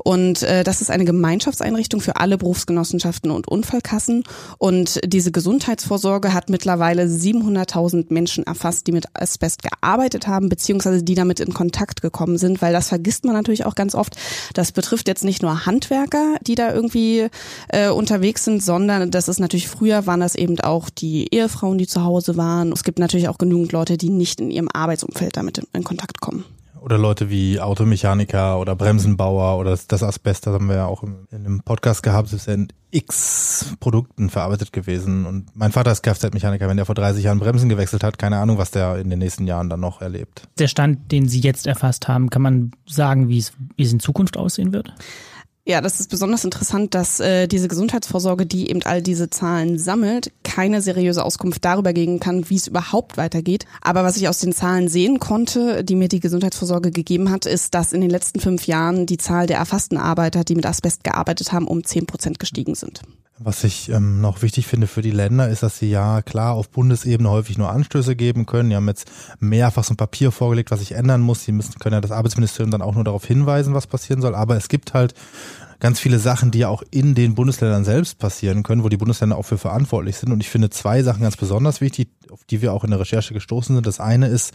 Und 0.05 0.45
äh, 0.45 0.63
das 0.63 0.81
ist 0.81 0.93
eine 0.93 1.05
Gemeinschaftseinrichtung 1.05 2.01
für 2.01 2.15
alle 2.15 2.39
Berufsgenossenschaften 2.39 3.24
und 3.31 3.49
Unfallkassen. 3.49 4.25
Und 4.59 5.01
diese 5.05 5.33
Gesundheitsvorsorge 5.33 6.33
hat 6.35 6.51
mittlerweile 6.51 7.05
700.000 7.05 8.07
Menschen 8.13 8.45
erfasst, 8.45 8.87
die 8.87 8.93
mit 8.93 9.07
Asbest 9.15 9.63
gearbeitet 9.63 10.27
haben, 10.27 10.49
beziehungsweise 10.49 11.03
die 11.03 11.15
damit 11.15 11.41
in 11.41 11.55
Kontakt 11.55 12.03
gekommen 12.03 12.39
sind, 12.39 12.63
weil 12.63 12.73
das 12.73 12.89
vergisst 12.89 13.25
man 13.25 13.35
natürlich 13.35 13.67
auch 13.67 13.75
ganz 13.75 13.95
oft. 13.95 14.17
Das 14.55 14.73
betrifft 14.73 15.09
jetzt 15.09 15.25
nicht 15.25 15.43
nur 15.43 15.67
Handwerker, 15.67 16.37
die 16.47 16.55
da 16.55 16.73
irgendwie 16.73 17.29
äh, 17.69 17.89
unterwegs 17.89 18.45
sind, 18.45 18.63
sondern 18.63 19.11
das 19.11 19.29
ist 19.29 19.41
natürlich 19.41 19.69
früher 19.69 20.07
waren 20.07 20.21
das 20.21 20.35
eben 20.35 20.59
auch 20.61 20.91
die 20.91 21.33
Ehefrauen, 21.35 21.79
die 21.79 21.87
zu 21.87 22.05
Hause 22.05 22.37
waren. 22.37 22.73
Es 22.73 22.85
gibt 22.85 22.99
natürlich 22.99 23.29
auch 23.29 23.39
genügend 23.39 23.73
Leute, 23.73 23.97
die 23.97 24.11
nicht 24.11 24.41
in 24.41 24.51
ihrem 24.51 24.69
Arbeitsumfeld 24.73 25.37
damit 25.37 25.63
in 25.73 25.85
Kontakt 25.85 26.21
kommen. 26.21 26.45
Oder 26.85 26.99
Leute 26.99 27.31
wie 27.31 27.59
Automechaniker 27.61 28.61
oder 28.61 28.77
Bremsenbauer 28.77 29.59
oder 29.59 29.71
das, 29.89 30.03
Asbest, 30.03 30.47
das 30.47 30.53
haben 30.53 30.69
wir 30.69 30.77
ja 30.77 30.85
auch 30.85 31.03
in 31.03 31.17
einem 31.31 31.63
Podcast 31.63 32.03
gehabt, 32.03 32.27
das 32.27 32.43
ist 32.43 32.49
in 32.49 32.69
x 32.91 33.75
Produkten 33.81 34.29
verarbeitet 34.29 34.71
gewesen. 34.71 35.25
Und 35.25 35.47
mein 35.57 35.73
Vater 35.73 35.93
ist 35.93 36.03
Kfz-Mechaniker, 36.03 36.69
wenn 36.69 36.77
der 36.77 36.85
vor 36.85 36.95
30 36.95 37.25
Jahren 37.25 37.39
Bremsen 37.39 37.71
gewechselt 37.71 38.05
hat, 38.05 38.19
keine 38.19 38.37
Ahnung, 38.37 38.59
was 38.59 38.71
der 38.71 38.99
in 38.99 39.09
den 39.09 39.21
nächsten 39.21 39.47
Jahren 39.47 39.71
dann 39.71 39.81
noch 39.81 40.03
erlebt. 40.03 40.47
Der 40.59 40.69
Stand, 40.69 41.11
den 41.11 41.27
Sie 41.27 41.41
jetzt 41.41 41.67
erfasst 41.67 42.07
haben, 42.07 42.29
kann 42.29 42.43
man 42.43 42.73
sagen, 42.87 43.31
wie 43.31 43.39
es, 43.39 43.55
wie 43.77 43.85
es 43.85 43.93
in 43.93 44.01
Zukunft 44.01 44.37
aussehen 44.37 44.75
wird? 44.75 44.93
Ja, 45.67 45.81
das 45.81 45.99
ist 45.99 46.11
besonders 46.11 46.45
interessant, 46.45 46.95
dass 46.95 47.21
äh, 47.21 47.49
diese 47.49 47.69
Gesundheitsvorsorge, 47.69 48.45
die 48.45 48.69
eben 48.69 48.83
all 48.83 49.01
diese 49.01 49.31
Zahlen 49.31 49.79
sammelt, 49.79 50.31
keine 50.43 50.83
seriöse 50.83 51.25
Auskunft 51.25 51.65
darüber 51.65 51.95
geben 51.95 52.21
kann, 52.21 52.51
wie 52.51 52.57
es 52.57 52.67
überhaupt 52.67 53.17
weitergeht. 53.17 53.65
Aber 53.81 54.05
was 54.05 54.19
ich 54.19 54.29
aus 54.29 54.41
den 54.41 54.53
Zahlen 54.53 54.89
sehen 54.89 55.21
konnte, 55.21 55.83
die 55.83 55.95
mir 55.95 56.09
die 56.09 56.21
Gesundheitsvorsorge 56.21 56.91
gegeben 56.91 57.31
hat, 57.31 57.47
ist, 57.47 57.73
dass 57.73 57.95
in 57.95 58.03
den 58.03 58.11
letzten 58.11 58.41
fünf 58.41 58.67
Jahren 58.67 59.07
die 59.07 59.17
Zahl 59.17 59.47
der 59.47 59.57
erfassten 59.57 59.97
Arbeiter, 59.97 60.45
die 60.45 60.55
mit 60.55 60.67
Asbest 60.67 61.03
gearbeitet 61.03 61.53
haben, 61.53 61.67
um 61.67 61.83
zehn 61.83 62.05
Prozent 62.05 62.39
gestiegen 62.39 62.75
sind. 62.75 63.01
Was 63.39 63.65
ich 63.65 63.89
ähm, 63.89 64.21
noch 64.21 64.43
wichtig 64.43 64.69
finde 64.69 64.87
für 64.87 65.03
die 65.03 65.11
Länder, 65.11 65.49
ist, 65.49 65.65
dass 65.65 65.79
sie 65.79 65.91
ja 65.91 66.23
klar 66.23 66.55
auf 66.55 66.71
Bundesebene 66.71 67.29
häufig 67.29 67.59
nur 67.59 67.69
Anstöße 67.69 68.15
geben 68.15 68.47
können. 68.47 68.71
Die 68.71 68.77
haben 68.77 68.87
jetzt 68.87 69.11
mehrfach 69.41 69.83
so 69.83 69.95
ein 69.95 69.97
Papier 69.97 70.31
vorgelegt, 70.31 70.71
was 70.71 70.79
sich 70.79 70.93
ändern 70.93 71.21
muss. 71.21 71.43
Sie 71.43 71.51
müssen, 71.51 71.81
können 71.81 71.95
ja 71.95 72.01
das 72.01 72.13
Arbeitsministerium 72.13 72.71
dann 72.71 72.83
auch 72.83 72.95
nur 72.95 73.03
darauf 73.03 73.25
hinweisen, 73.25 73.75
was 73.75 73.89
passieren 73.89 74.23
soll. 74.23 74.37
Aber 74.37 74.57
es 74.57 74.69
gibt 74.69 74.95
halt 74.95 75.15
ganz 75.81 75.99
viele 75.99 76.21
Sachen, 76.21 76.53
die 76.53 76.61
ja 76.61 76.69
auch 76.69 76.85
in 76.93 77.17
den 77.17 77.35
Bundesländern 77.35 77.85
selbst 77.85 78.21
passieren 78.21 78.63
können, 78.63 78.85
wo 78.85 78.89
die 78.89 78.97
Bundesländer 78.97 79.37
auch 79.37 79.43
für 79.43 79.59
verantwortlich 79.59 80.17
sind. 80.17 80.31
Und 80.31 80.41
ich 80.41 80.49
finde 80.49 80.71
zwei 80.71 81.03
Sachen 81.03 81.23
ganz 81.23 81.37
besonders 81.37 81.81
wichtig, 81.81 82.11
auf 82.31 82.45
die 82.45 82.63
wir 82.63 82.73
auch 82.73 82.85
in 82.85 82.91
der 82.91 83.01
Recherche 83.01 83.35
gestoßen 83.35 83.75
sind. 83.75 83.85
Das 83.85 83.99
eine 83.99 84.29
ist 84.29 84.53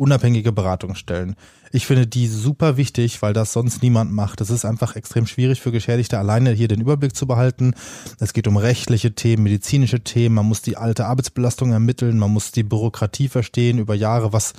unabhängige 0.00 0.50
Beratungsstellen. 0.50 1.36
Ich 1.72 1.86
finde 1.86 2.06
die 2.06 2.26
super 2.26 2.76
wichtig, 2.76 3.20
weil 3.22 3.32
das 3.32 3.52
sonst 3.52 3.82
niemand 3.82 4.10
macht. 4.10 4.40
Es 4.40 4.50
ist 4.50 4.64
einfach 4.64 4.96
extrem 4.96 5.26
schwierig 5.26 5.60
für 5.60 5.70
Geschädigte, 5.70 6.18
alleine 6.18 6.50
hier 6.50 6.68
den 6.68 6.80
Überblick 6.80 7.14
zu 7.14 7.26
behalten. 7.26 7.74
Es 8.18 8.32
geht 8.32 8.48
um 8.48 8.56
rechtliche 8.56 9.14
Themen, 9.14 9.44
medizinische 9.44 10.00
Themen. 10.00 10.34
Man 10.34 10.46
muss 10.46 10.62
die 10.62 10.78
alte 10.78 11.06
Arbeitsbelastung 11.06 11.72
ermitteln. 11.72 12.18
Man 12.18 12.30
muss 12.30 12.50
die 12.50 12.62
Bürokratie 12.62 13.28
verstehen 13.28 13.78
über 13.78 13.94
Jahre. 13.94 14.32
Was, 14.32 14.54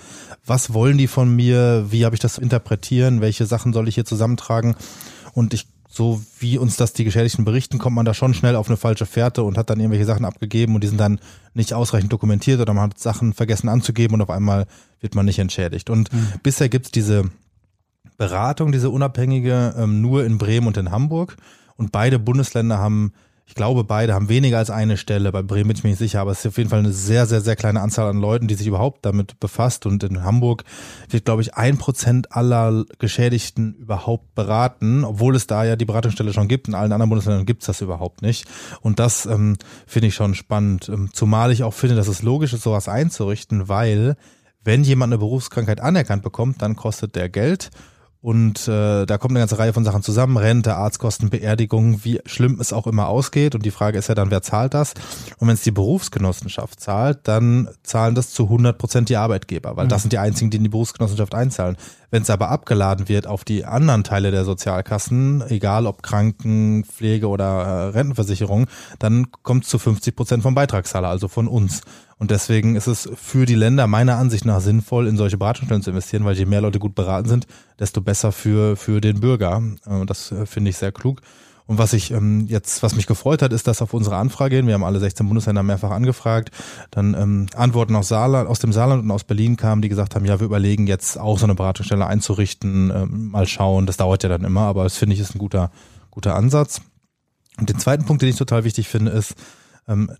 was 0.45 0.73
wollen 0.73 0.99
die 0.99 1.07
von 1.07 1.35
mir? 1.35 1.87
Wie 1.89 2.05
habe 2.05 2.15
ich 2.15 2.21
das 2.21 2.35
zu 2.35 2.41
interpretieren? 2.41 3.19
Welche 3.19 3.47
Sachen 3.47 3.73
soll 3.73 3.87
ich 3.87 3.95
hier 3.95 4.05
zusammentragen? 4.05 4.75
Und 5.33 5.53
ich 5.53 5.65
so 5.93 6.21
wie 6.39 6.57
uns 6.57 6.77
das 6.77 6.93
die 6.93 7.03
Geschädigten 7.03 7.43
berichten, 7.43 7.77
kommt 7.77 7.97
man 7.97 8.05
da 8.05 8.13
schon 8.13 8.33
schnell 8.33 8.55
auf 8.55 8.69
eine 8.69 8.77
falsche 8.77 9.05
Fährte 9.05 9.43
und 9.43 9.57
hat 9.57 9.69
dann 9.69 9.79
irgendwelche 9.79 10.05
Sachen 10.05 10.23
abgegeben 10.23 10.73
und 10.73 10.83
die 10.85 10.87
sind 10.87 10.99
dann 10.99 11.19
nicht 11.53 11.73
ausreichend 11.73 12.13
dokumentiert 12.13 12.61
oder 12.61 12.73
man 12.73 12.91
hat 12.91 12.97
Sachen 12.97 13.33
vergessen 13.33 13.67
anzugeben 13.67 14.15
und 14.15 14.21
auf 14.21 14.29
einmal 14.29 14.67
wird 15.01 15.15
man 15.15 15.25
nicht 15.25 15.39
entschädigt. 15.39 15.89
Und 15.89 16.13
mhm. 16.13 16.33
bisher 16.43 16.69
gibt's 16.69 16.91
diese 16.91 17.29
Beratung, 18.17 18.71
diese 18.71 18.89
unabhängige, 18.89 19.73
ähm, 19.77 20.01
nur 20.01 20.23
in 20.25 20.37
Bremen 20.37 20.67
und 20.67 20.77
in 20.77 20.91
Hamburg. 20.91 21.37
Und 21.75 21.91
beide 21.91 22.19
Bundesländer 22.19 22.77
haben, 22.77 23.13
ich 23.47 23.55
glaube, 23.55 23.83
beide 23.83 24.13
haben 24.13 24.29
weniger 24.29 24.59
als 24.59 24.69
eine 24.69 24.95
Stelle. 24.95 25.31
Bei 25.31 25.41
Bremen 25.41 25.69
bin 25.69 25.77
ich 25.77 25.83
mir 25.83 25.89
nicht 25.89 25.99
sicher, 25.99 26.21
aber 26.21 26.31
es 26.31 26.39
ist 26.39 26.45
auf 26.45 26.57
jeden 26.59 26.69
Fall 26.69 26.79
eine 26.79 26.91
sehr, 26.91 27.25
sehr, 27.25 27.41
sehr 27.41 27.55
kleine 27.55 27.81
Anzahl 27.81 28.07
an 28.07 28.17
Leuten, 28.17 28.47
die 28.47 28.53
sich 28.53 28.67
überhaupt 28.67 29.03
damit 29.05 29.39
befasst. 29.39 29.87
Und 29.87 30.03
in 30.03 30.23
Hamburg 30.23 30.63
wird, 31.09 31.25
glaube 31.25 31.41
ich, 31.41 31.55
ein 31.55 31.79
Prozent 31.79 32.31
aller 32.31 32.85
Geschädigten 32.99 33.73
überhaupt 33.73 34.35
beraten, 34.35 35.03
obwohl 35.03 35.35
es 35.35 35.47
da 35.47 35.65
ja 35.65 35.75
die 35.75 35.85
Beratungsstelle 35.85 36.31
schon 36.31 36.47
gibt. 36.47 36.67
In 36.67 36.75
allen 36.75 36.91
anderen 36.91 37.09
Bundesländern 37.09 37.47
gibt's 37.47 37.65
das 37.65 37.81
überhaupt 37.81 38.21
nicht. 38.21 38.45
Und 38.81 38.99
das 38.99 39.25
ähm, 39.25 39.57
finde 39.87 40.09
ich 40.09 40.13
schon 40.13 40.35
spannend. 40.35 40.89
Ähm, 40.89 41.09
zumal 41.11 41.51
ich 41.51 41.63
auch 41.63 41.73
finde, 41.73 41.95
dass 41.95 42.07
es 42.07 42.21
logisch 42.21 42.53
ist, 42.53 42.61
sowas 42.61 42.87
einzurichten, 42.87 43.67
weil 43.67 44.15
wenn 44.63 44.83
jemand 44.83 45.11
eine 45.11 45.19
Berufskrankheit 45.19 45.81
anerkannt 45.81 46.23
bekommt, 46.23 46.61
dann 46.61 46.75
kostet 46.75 47.15
der 47.15 47.29
Geld 47.29 47.71
und 48.21 48.67
äh, 48.67 49.07
da 49.07 49.17
kommt 49.17 49.31
eine 49.31 49.39
ganze 49.39 49.57
Reihe 49.57 49.73
von 49.73 49.83
Sachen 49.83 50.03
zusammen, 50.03 50.37
Rente, 50.37 50.75
Arztkosten, 50.75 51.31
Beerdigung, 51.31 52.03
wie 52.03 52.21
schlimm 52.27 52.59
es 52.61 52.71
auch 52.71 52.85
immer 52.85 53.07
ausgeht. 53.07 53.55
Und 53.55 53.65
die 53.65 53.71
Frage 53.71 53.97
ist 53.97 54.09
ja 54.09 54.15
dann, 54.15 54.29
wer 54.29 54.43
zahlt 54.43 54.75
das? 54.75 54.93
Und 55.39 55.47
wenn 55.47 55.55
es 55.55 55.63
die 55.63 55.71
Berufsgenossenschaft 55.71 56.79
zahlt, 56.79 57.21
dann 57.23 57.67
zahlen 57.81 58.13
das 58.13 58.29
zu 58.29 58.43
100 58.43 58.77
Prozent 58.77 59.09
die 59.09 59.17
Arbeitgeber, 59.17 59.75
weil 59.75 59.85
mhm. 59.85 59.89
das 59.89 60.03
sind 60.03 60.13
die 60.13 60.19
einzigen, 60.19 60.51
die 60.51 60.57
in 60.57 60.63
die 60.63 60.69
Berufsgenossenschaft 60.69 61.33
einzahlen. 61.33 61.77
Wenn 62.11 62.21
es 62.21 62.29
aber 62.29 62.49
abgeladen 62.49 63.09
wird 63.09 63.25
auf 63.25 63.43
die 63.43 63.65
anderen 63.65 64.03
Teile 64.03 64.29
der 64.29 64.45
Sozialkassen, 64.45 65.43
egal 65.49 65.87
ob 65.87 66.03
Kranken, 66.03 66.83
Pflege 66.85 67.27
oder 67.27 67.45
äh, 67.45 67.87
Rentenversicherung, 67.89 68.67
dann 68.99 69.31
kommt 69.41 69.63
es 69.63 69.71
zu 69.71 69.79
50 69.79 70.15
Prozent 70.15 70.43
vom 70.43 70.53
Beitragszahler, 70.53 71.07
also 71.07 71.27
von 71.27 71.47
uns. 71.47 71.81
Und 72.21 72.29
deswegen 72.29 72.75
ist 72.75 72.85
es 72.85 73.09
für 73.15 73.47
die 73.47 73.55
Länder 73.55 73.87
meiner 73.87 74.17
Ansicht 74.17 74.45
nach 74.45 74.61
sinnvoll, 74.61 75.07
in 75.07 75.17
solche 75.17 75.39
Beratungsstellen 75.39 75.81
zu 75.81 75.89
investieren, 75.89 76.23
weil 76.23 76.37
je 76.37 76.45
mehr 76.45 76.61
Leute 76.61 76.77
gut 76.77 76.93
beraten 76.93 77.27
sind, 77.27 77.47
desto 77.79 77.99
besser 77.99 78.31
für, 78.31 78.75
für 78.75 79.01
den 79.01 79.21
Bürger. 79.21 79.59
Äh, 79.87 80.05
das 80.05 80.31
äh, 80.31 80.45
finde 80.45 80.69
ich 80.69 80.77
sehr 80.77 80.91
klug. 80.91 81.21
Und 81.65 81.79
was 81.79 81.93
ich 81.93 82.11
ähm, 82.11 82.45
jetzt, 82.47 82.83
was 82.83 82.93
mich 82.95 83.07
gefreut 83.07 83.41
hat, 83.41 83.51
ist, 83.51 83.65
dass 83.65 83.81
auf 83.81 83.95
unsere 83.95 84.17
Anfrage 84.17 84.57
hin, 84.57 84.67
wir 84.67 84.75
haben 84.75 84.83
alle 84.83 84.99
16 84.99 85.25
Bundesländer 85.27 85.63
mehrfach 85.63 85.89
angefragt, 85.89 86.51
dann 86.91 87.15
ähm, 87.15 87.47
Antworten 87.55 87.95
aus, 87.95 88.09
Saarland, 88.09 88.47
aus 88.47 88.59
dem 88.59 88.71
Saarland 88.71 89.01
und 89.01 89.09
aus 89.09 89.23
Berlin 89.23 89.57
kamen, 89.57 89.81
die 89.81 89.89
gesagt 89.89 90.13
haben, 90.13 90.25
ja, 90.25 90.39
wir 90.39 90.45
überlegen 90.45 90.85
jetzt 90.85 91.17
auch 91.19 91.39
so 91.39 91.45
eine 91.47 91.55
Beratungsstelle 91.55 92.05
einzurichten, 92.05 92.91
ähm, 92.95 93.31
mal 93.31 93.47
schauen, 93.47 93.87
das 93.87 93.97
dauert 93.97 94.21
ja 94.21 94.29
dann 94.29 94.43
immer, 94.43 94.61
aber 94.61 94.83
das 94.83 94.95
finde 94.95 95.15
ich 95.15 95.21
ist 95.21 95.33
ein 95.33 95.39
guter, 95.39 95.71
guter 96.11 96.35
Ansatz. 96.35 96.81
Und 97.57 97.67
den 97.67 97.79
zweiten 97.79 98.05
Punkt, 98.05 98.21
den 98.21 98.29
ich 98.29 98.35
total 98.35 98.63
wichtig 98.63 98.87
finde, 98.87 99.09
ist, 99.09 99.33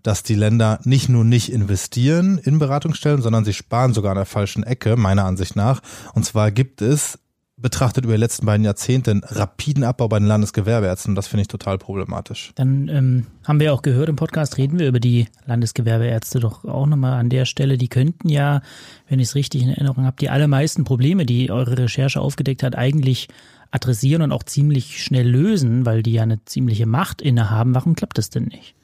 dass 0.02 0.22
die 0.22 0.34
Länder 0.34 0.80
nicht 0.84 1.08
nur 1.08 1.24
nicht 1.24 1.50
investieren 1.50 2.38
in 2.38 2.58
Beratungsstellen, 2.58 3.22
sondern 3.22 3.44
sie 3.44 3.54
sparen 3.54 3.94
sogar 3.94 4.10
an 4.12 4.16
der 4.16 4.26
falschen 4.26 4.64
Ecke, 4.64 4.96
meiner 4.96 5.24
Ansicht 5.24 5.56
nach. 5.56 5.80
Und 6.14 6.24
zwar 6.24 6.50
gibt 6.50 6.82
es 6.82 7.18
betrachtet 7.62 8.04
über 8.04 8.14
die 8.14 8.20
letzten 8.20 8.44
beiden 8.44 8.64
Jahrzehnte 8.64 9.12
einen 9.12 9.24
rapiden 9.24 9.84
Abbau 9.84 10.08
bei 10.08 10.18
den 10.18 10.26
Landesgewerbeärzten. 10.26 11.14
Das 11.14 11.28
finde 11.28 11.42
ich 11.42 11.48
total 11.48 11.78
problematisch. 11.78 12.52
Dann 12.56 12.88
ähm, 12.88 13.26
haben 13.44 13.60
wir 13.60 13.72
auch 13.72 13.82
gehört, 13.82 14.08
im 14.08 14.16
Podcast 14.16 14.58
reden 14.58 14.78
wir 14.78 14.88
über 14.88 15.00
die 15.00 15.28
Landesgewerbeärzte 15.46 16.40
doch 16.40 16.64
auch 16.64 16.86
nochmal 16.86 17.18
an 17.18 17.30
der 17.30 17.44
Stelle. 17.44 17.78
Die 17.78 17.88
könnten 17.88 18.28
ja, 18.28 18.60
wenn 19.08 19.20
ich 19.20 19.28
es 19.28 19.34
richtig 19.34 19.62
in 19.62 19.70
Erinnerung 19.70 20.04
habe, 20.04 20.16
die 20.20 20.28
allermeisten 20.28 20.84
Probleme, 20.84 21.24
die 21.24 21.50
eure 21.50 21.78
Recherche 21.78 22.20
aufgedeckt 22.20 22.62
hat, 22.62 22.76
eigentlich 22.76 23.28
adressieren 23.70 24.22
und 24.22 24.32
auch 24.32 24.42
ziemlich 24.42 25.02
schnell 25.02 25.28
lösen, 25.28 25.86
weil 25.86 26.02
die 26.02 26.12
ja 26.12 26.22
eine 26.22 26.44
ziemliche 26.44 26.86
Macht 26.86 27.22
innehaben. 27.22 27.74
Warum 27.74 27.94
klappt 27.94 28.18
das 28.18 28.28
denn 28.28 28.44
nicht? 28.44 28.74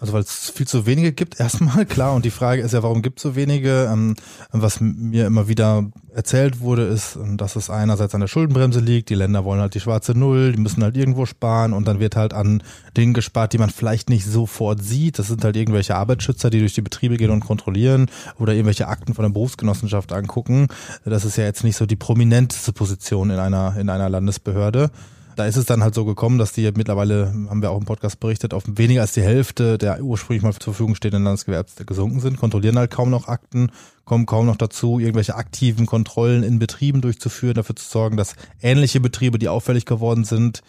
Also 0.00 0.12
weil 0.12 0.22
es 0.22 0.50
viel 0.50 0.66
zu 0.66 0.86
wenige 0.86 1.12
gibt, 1.12 1.40
erstmal 1.40 1.86
klar. 1.86 2.14
Und 2.14 2.24
die 2.24 2.30
Frage 2.30 2.62
ist 2.62 2.72
ja, 2.72 2.82
warum 2.82 3.02
gibt 3.02 3.18
es 3.18 3.22
so 3.22 3.36
wenige? 3.36 3.88
Ähm, 3.92 4.16
was 4.52 4.80
mir 4.80 5.26
immer 5.26 5.48
wieder 5.48 5.86
erzählt 6.14 6.60
wurde, 6.60 6.82
ist, 6.82 7.16
ähm, 7.16 7.36
dass 7.36 7.56
es 7.56 7.70
einerseits 7.70 8.14
an 8.14 8.20
der 8.20 8.28
Schuldenbremse 8.28 8.80
liegt. 8.80 9.10
Die 9.10 9.14
Länder 9.14 9.44
wollen 9.44 9.60
halt 9.60 9.74
die 9.74 9.80
schwarze 9.80 10.12
Null, 10.12 10.52
die 10.52 10.60
müssen 10.60 10.82
halt 10.82 10.96
irgendwo 10.96 11.26
sparen 11.26 11.72
und 11.72 11.86
dann 11.86 12.00
wird 12.00 12.16
halt 12.16 12.32
an 12.32 12.62
Dingen 12.96 13.14
gespart, 13.14 13.52
die 13.52 13.58
man 13.58 13.70
vielleicht 13.70 14.08
nicht 14.10 14.26
sofort 14.26 14.82
sieht. 14.82 15.18
Das 15.18 15.28
sind 15.28 15.44
halt 15.44 15.56
irgendwelche 15.56 15.96
Arbeitsschützer, 15.96 16.50
die 16.50 16.60
durch 16.60 16.74
die 16.74 16.82
Betriebe 16.82 17.16
gehen 17.16 17.30
und 17.30 17.40
kontrollieren 17.40 18.06
oder 18.38 18.52
irgendwelche 18.52 18.88
Akten 18.88 19.14
von 19.14 19.24
der 19.24 19.30
Berufsgenossenschaft 19.30 20.12
angucken. 20.12 20.68
Das 21.04 21.24
ist 21.24 21.36
ja 21.36 21.44
jetzt 21.44 21.64
nicht 21.64 21.76
so 21.76 21.86
die 21.86 21.96
prominenteste 21.96 22.72
Position 22.72 23.30
in 23.30 23.38
einer, 23.38 23.76
in 23.78 23.88
einer 23.88 24.08
Landesbehörde. 24.08 24.90
Da 25.36 25.44
ist 25.44 25.56
es 25.56 25.66
dann 25.66 25.82
halt 25.82 25.94
so 25.94 26.06
gekommen, 26.06 26.38
dass 26.38 26.52
die 26.52 26.72
mittlerweile, 26.74 27.26
haben 27.50 27.60
wir 27.60 27.70
auch 27.70 27.78
im 27.78 27.84
Podcast 27.84 28.18
berichtet, 28.20 28.54
auf 28.54 28.64
weniger 28.66 29.02
als 29.02 29.12
die 29.12 29.22
Hälfte 29.22 29.76
der 29.76 30.02
ursprünglich 30.02 30.42
mal 30.42 30.54
zur 30.54 30.72
Verfügung 30.72 30.94
stehenden 30.94 31.24
Landesgewerbste 31.24 31.84
gesunken 31.84 32.20
sind, 32.20 32.38
kontrollieren 32.38 32.78
halt 32.78 32.90
kaum 32.90 33.10
noch 33.10 33.28
Akten, 33.28 33.70
kommen 34.06 34.24
kaum 34.24 34.46
noch 34.46 34.56
dazu, 34.56 34.98
irgendwelche 34.98 35.34
aktiven 35.34 35.84
Kontrollen 35.84 36.42
in 36.42 36.58
Betrieben 36.58 37.02
durchzuführen, 37.02 37.54
dafür 37.54 37.76
zu 37.76 37.86
sorgen, 37.86 38.16
dass 38.16 38.34
ähnliche 38.62 38.98
Betriebe, 38.98 39.38
die 39.38 39.50
auffällig 39.50 39.84
geworden 39.84 40.24
sind, 40.24 40.62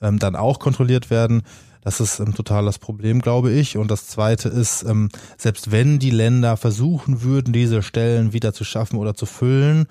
ähm, 0.00 0.20
dann 0.20 0.36
auch 0.36 0.60
kontrolliert 0.60 1.10
werden. 1.10 1.42
Das 1.82 1.98
ist 1.98 2.20
ähm, 2.20 2.32
total 2.32 2.64
das 2.64 2.78
Problem, 2.78 3.22
glaube 3.22 3.50
ich. 3.50 3.76
Und 3.76 3.90
das 3.90 4.06
Zweite 4.06 4.48
ist, 4.48 4.84
ähm, 4.84 5.08
selbst 5.36 5.72
wenn 5.72 5.98
die 5.98 6.10
Länder 6.10 6.56
versuchen 6.56 7.22
würden, 7.22 7.52
diese 7.52 7.82
Stellen 7.82 8.32
wieder 8.32 8.52
zu 8.52 8.62
schaffen 8.62 8.98
oder 8.98 9.14
zu 9.14 9.26
füllen, 9.26 9.86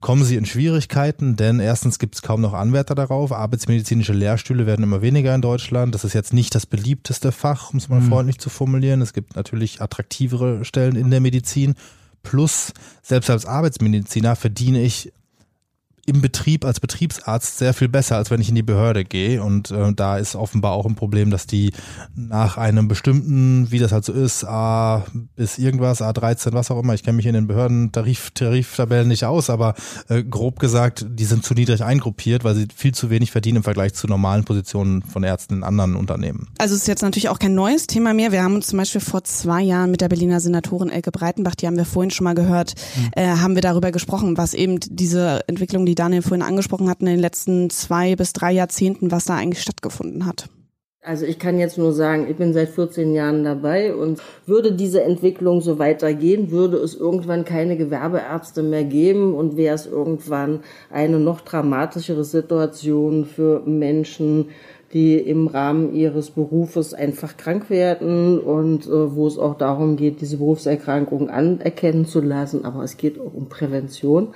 kommen 0.00 0.24
sie 0.24 0.36
in 0.36 0.46
Schwierigkeiten, 0.46 1.36
denn 1.36 1.60
erstens 1.60 1.98
gibt 1.98 2.14
es 2.14 2.22
kaum 2.22 2.40
noch 2.40 2.54
Anwärter 2.54 2.94
darauf. 2.94 3.32
Arbeitsmedizinische 3.32 4.14
Lehrstühle 4.14 4.66
werden 4.66 4.82
immer 4.82 5.02
weniger 5.02 5.34
in 5.34 5.42
Deutschland. 5.42 5.94
Das 5.94 6.04
ist 6.04 6.14
jetzt 6.14 6.32
nicht 6.32 6.54
das 6.54 6.66
beliebteste 6.66 7.32
Fach, 7.32 7.70
um 7.72 7.78
es 7.78 7.88
mal 7.88 8.00
mhm. 8.00 8.08
freundlich 8.08 8.38
zu 8.38 8.48
formulieren. 8.48 9.02
Es 9.02 9.12
gibt 9.12 9.36
natürlich 9.36 9.82
attraktivere 9.82 10.64
Stellen 10.64 10.96
in 10.96 11.10
der 11.10 11.20
Medizin. 11.20 11.74
Plus, 12.22 12.72
selbst 13.02 13.30
als 13.30 13.46
Arbeitsmediziner 13.46 14.36
verdiene 14.36 14.82
ich 14.82 15.12
im 16.10 16.20
Betrieb 16.20 16.64
als 16.64 16.80
Betriebsarzt 16.80 17.58
sehr 17.58 17.72
viel 17.72 17.88
besser, 17.88 18.16
als 18.16 18.30
wenn 18.32 18.40
ich 18.40 18.48
in 18.48 18.56
die 18.56 18.64
Behörde 18.64 19.04
gehe. 19.04 19.42
Und 19.42 19.70
äh, 19.70 19.92
da 19.94 20.18
ist 20.18 20.34
offenbar 20.34 20.72
auch 20.72 20.84
ein 20.84 20.96
Problem, 20.96 21.30
dass 21.30 21.46
die 21.46 21.72
nach 22.16 22.56
einem 22.56 22.88
bestimmten, 22.88 23.70
wie 23.70 23.78
das 23.78 23.92
halt 23.92 24.04
so 24.04 24.12
ist, 24.12 24.44
A 24.44 25.04
bis 25.36 25.58
irgendwas, 25.58 26.02
A13, 26.02 26.52
was 26.52 26.70
auch 26.72 26.80
immer, 26.80 26.94
ich 26.94 27.04
kenne 27.04 27.16
mich 27.16 27.26
in 27.26 27.34
den 27.34 27.46
Behörden 27.46 27.92
Tarif, 27.92 28.32
Tariftabellen 28.32 29.06
nicht 29.06 29.24
aus, 29.24 29.50
aber 29.50 29.74
äh, 30.08 30.24
grob 30.24 30.58
gesagt, 30.58 31.06
die 31.08 31.24
sind 31.24 31.44
zu 31.44 31.54
niedrig 31.54 31.84
eingruppiert, 31.84 32.42
weil 32.42 32.56
sie 32.56 32.66
viel 32.74 32.92
zu 32.92 33.08
wenig 33.08 33.30
verdienen 33.30 33.58
im 33.58 33.62
Vergleich 33.62 33.94
zu 33.94 34.08
normalen 34.08 34.42
Positionen 34.44 35.02
von 35.02 35.22
Ärzten 35.22 35.58
in 35.58 35.62
anderen 35.62 35.94
Unternehmen. 35.94 36.48
Also 36.58 36.74
es 36.74 36.82
ist 36.82 36.88
jetzt 36.88 37.02
natürlich 37.02 37.28
auch 37.28 37.38
kein 37.38 37.54
neues 37.54 37.86
Thema 37.86 38.14
mehr. 38.14 38.32
Wir 38.32 38.42
haben 38.42 38.56
uns 38.56 38.66
zum 38.66 38.78
Beispiel 38.78 39.00
vor 39.00 39.22
zwei 39.22 39.62
Jahren 39.62 39.92
mit 39.92 40.00
der 40.00 40.08
Berliner 40.08 40.40
Senatorin 40.40 40.90
Elke 40.90 41.12
Breitenbach, 41.12 41.54
die 41.54 41.68
haben 41.68 41.76
wir 41.76 41.84
vorhin 41.84 42.10
schon 42.10 42.24
mal 42.24 42.34
gehört, 42.34 42.74
mhm. 42.96 43.10
äh, 43.12 43.26
haben 43.28 43.54
wir 43.54 43.62
darüber 43.62 43.92
gesprochen, 43.92 44.36
was 44.36 44.54
eben 44.54 44.80
diese 44.80 45.46
Entwicklung, 45.46 45.86
die 45.86 45.94
Daniel 46.00 46.22
vorhin 46.22 46.42
angesprochen 46.42 46.88
hat, 46.88 47.00
in 47.00 47.06
den 47.06 47.18
letzten 47.18 47.68
zwei 47.68 48.16
bis 48.16 48.32
drei 48.32 48.52
Jahrzehnten, 48.52 49.10
was 49.10 49.26
da 49.26 49.36
eigentlich 49.36 49.60
stattgefunden 49.60 50.24
hat. 50.24 50.48
Also 51.02 51.24
ich 51.24 51.38
kann 51.38 51.58
jetzt 51.58 51.78
nur 51.78 51.92
sagen, 51.92 52.26
ich 52.30 52.36
bin 52.36 52.52
seit 52.52 52.68
14 52.70 53.14
Jahren 53.14 53.42
dabei 53.42 53.94
und 53.94 54.20
würde 54.44 54.72
diese 54.72 55.02
Entwicklung 55.02 55.62
so 55.62 55.78
weitergehen, 55.78 56.50
würde 56.50 56.76
es 56.76 56.94
irgendwann 56.94 57.46
keine 57.46 57.78
Gewerbeärzte 57.78 58.62
mehr 58.62 58.84
geben 58.84 59.34
und 59.34 59.56
wäre 59.56 59.74
es 59.74 59.86
irgendwann 59.86 60.60
eine 60.90 61.18
noch 61.18 61.40
dramatischere 61.40 62.24
Situation 62.24 63.24
für 63.24 63.60
Menschen, 63.64 64.50
die 64.92 65.16
im 65.16 65.46
Rahmen 65.46 65.94
ihres 65.94 66.30
Berufes 66.30 66.94
einfach 66.94 67.36
krank 67.36 67.70
werden 67.70 68.38
und 68.38 68.86
äh, 68.86 69.14
wo 69.14 69.26
es 69.26 69.38
auch 69.38 69.56
darum 69.56 69.96
geht, 69.96 70.20
diese 70.20 70.38
Berufserkrankung 70.38 71.30
anerkennen 71.30 72.06
zu 72.06 72.20
lassen. 72.20 72.64
Aber 72.64 72.82
es 72.82 72.96
geht 72.96 73.18
auch 73.18 73.32
um 73.32 73.48
Prävention. 73.48 74.34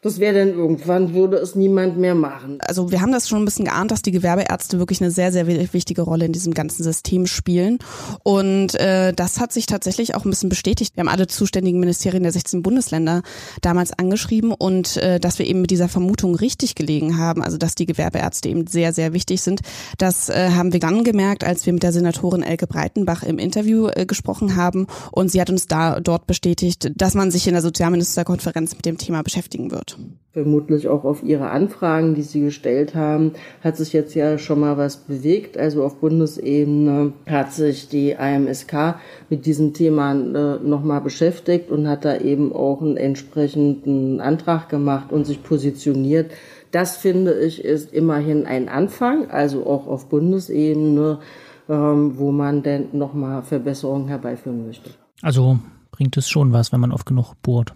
Das 0.00 0.20
wäre 0.20 0.38
dann 0.38 0.50
irgendwann, 0.50 1.12
würde 1.12 1.38
es 1.38 1.56
niemand 1.56 1.98
mehr 1.98 2.14
machen. 2.14 2.58
Also 2.60 2.92
wir 2.92 3.00
haben 3.00 3.10
das 3.10 3.28
schon 3.28 3.42
ein 3.42 3.44
bisschen 3.44 3.64
geahnt, 3.64 3.90
dass 3.90 4.02
die 4.02 4.12
Gewerbeärzte 4.12 4.78
wirklich 4.78 5.00
eine 5.00 5.10
sehr, 5.10 5.32
sehr 5.32 5.48
wichtige 5.48 6.02
Rolle 6.02 6.24
in 6.24 6.32
diesem 6.32 6.54
ganzen 6.54 6.84
System 6.84 7.26
spielen. 7.26 7.78
Und 8.22 8.76
äh, 8.76 9.12
das 9.12 9.40
hat 9.40 9.52
sich 9.52 9.66
tatsächlich 9.66 10.14
auch 10.14 10.24
ein 10.24 10.30
bisschen 10.30 10.50
bestätigt. 10.50 10.96
Wir 10.96 11.00
haben 11.00 11.08
alle 11.08 11.26
zuständigen 11.26 11.80
Ministerien 11.80 12.22
der 12.22 12.30
16 12.30 12.62
Bundesländer 12.62 13.22
damals 13.60 13.92
angeschrieben 13.92 14.52
und 14.52 14.98
äh, 14.98 15.18
dass 15.18 15.40
wir 15.40 15.46
eben 15.46 15.62
mit 15.62 15.70
dieser 15.72 15.88
Vermutung 15.88 16.36
richtig 16.36 16.76
gelegen 16.76 17.18
haben, 17.18 17.42
also 17.42 17.58
dass 17.58 17.74
die 17.74 17.86
Gewerbeärzte 17.86 18.48
eben 18.50 18.68
sehr, 18.68 18.92
sehr 18.92 19.12
wichtig 19.12 19.42
sind. 19.42 19.62
Das 19.98 20.28
äh, 20.28 20.50
haben 20.50 20.72
wir 20.72 20.80
dann 20.80 21.02
gemerkt, 21.02 21.42
als 21.42 21.66
wir 21.66 21.72
mit 21.72 21.82
der 21.82 21.92
Senatorin 21.92 22.42
Elke 22.42 22.68
Breitenbach 22.68 23.24
im 23.24 23.38
Interview 23.38 23.88
äh, 23.88 24.06
gesprochen 24.06 24.54
haben. 24.54 24.86
Und 25.10 25.32
sie 25.32 25.40
hat 25.40 25.50
uns 25.50 25.66
da 25.66 25.98
dort 25.98 26.28
bestätigt, 26.28 26.92
dass 26.94 27.14
man 27.14 27.32
sich 27.32 27.48
in 27.48 27.54
der 27.54 27.62
Sozialministerkonferenz 27.62 28.74
mit 28.74 28.86
dem 28.86 28.98
Thema 28.98 29.22
beschäftigen 29.22 29.72
wird. 29.72 29.87
Vermutlich 30.32 30.88
auch 30.88 31.04
auf 31.04 31.22
Ihre 31.22 31.50
Anfragen, 31.50 32.14
die 32.14 32.22
Sie 32.22 32.40
gestellt 32.40 32.94
haben, 32.94 33.32
hat 33.62 33.76
sich 33.76 33.92
jetzt 33.92 34.14
ja 34.14 34.38
schon 34.38 34.60
mal 34.60 34.76
was 34.76 34.98
bewegt. 34.98 35.56
Also 35.56 35.82
auf 35.84 35.96
Bundesebene 36.00 37.12
hat 37.26 37.52
sich 37.52 37.88
die 37.88 38.16
AMSK 38.16 38.96
mit 39.30 39.46
diesem 39.46 39.72
Thema 39.72 40.12
äh, 40.12 40.58
nochmal 40.62 41.00
beschäftigt 41.00 41.70
und 41.70 41.88
hat 41.88 42.04
da 42.04 42.18
eben 42.18 42.52
auch 42.52 42.82
einen 42.82 42.96
entsprechenden 42.96 44.20
Antrag 44.20 44.68
gemacht 44.68 45.12
und 45.12 45.26
sich 45.26 45.42
positioniert. 45.42 46.30
Das 46.70 46.96
finde 46.96 47.38
ich 47.40 47.64
ist 47.64 47.92
immerhin 47.92 48.46
ein 48.46 48.68
Anfang, 48.68 49.30
also 49.30 49.66
auch 49.66 49.86
auf 49.86 50.08
Bundesebene, 50.08 51.20
ähm, 51.68 52.18
wo 52.18 52.30
man 52.32 52.62
denn 52.62 52.88
nochmal 52.92 53.42
Verbesserungen 53.42 54.08
herbeiführen 54.08 54.66
möchte. 54.66 54.90
Also 55.22 55.58
bringt 55.90 56.16
es 56.16 56.28
schon 56.28 56.52
was, 56.52 56.72
wenn 56.72 56.80
man 56.80 56.92
oft 56.92 57.06
genug 57.06 57.34
bohrt. 57.42 57.74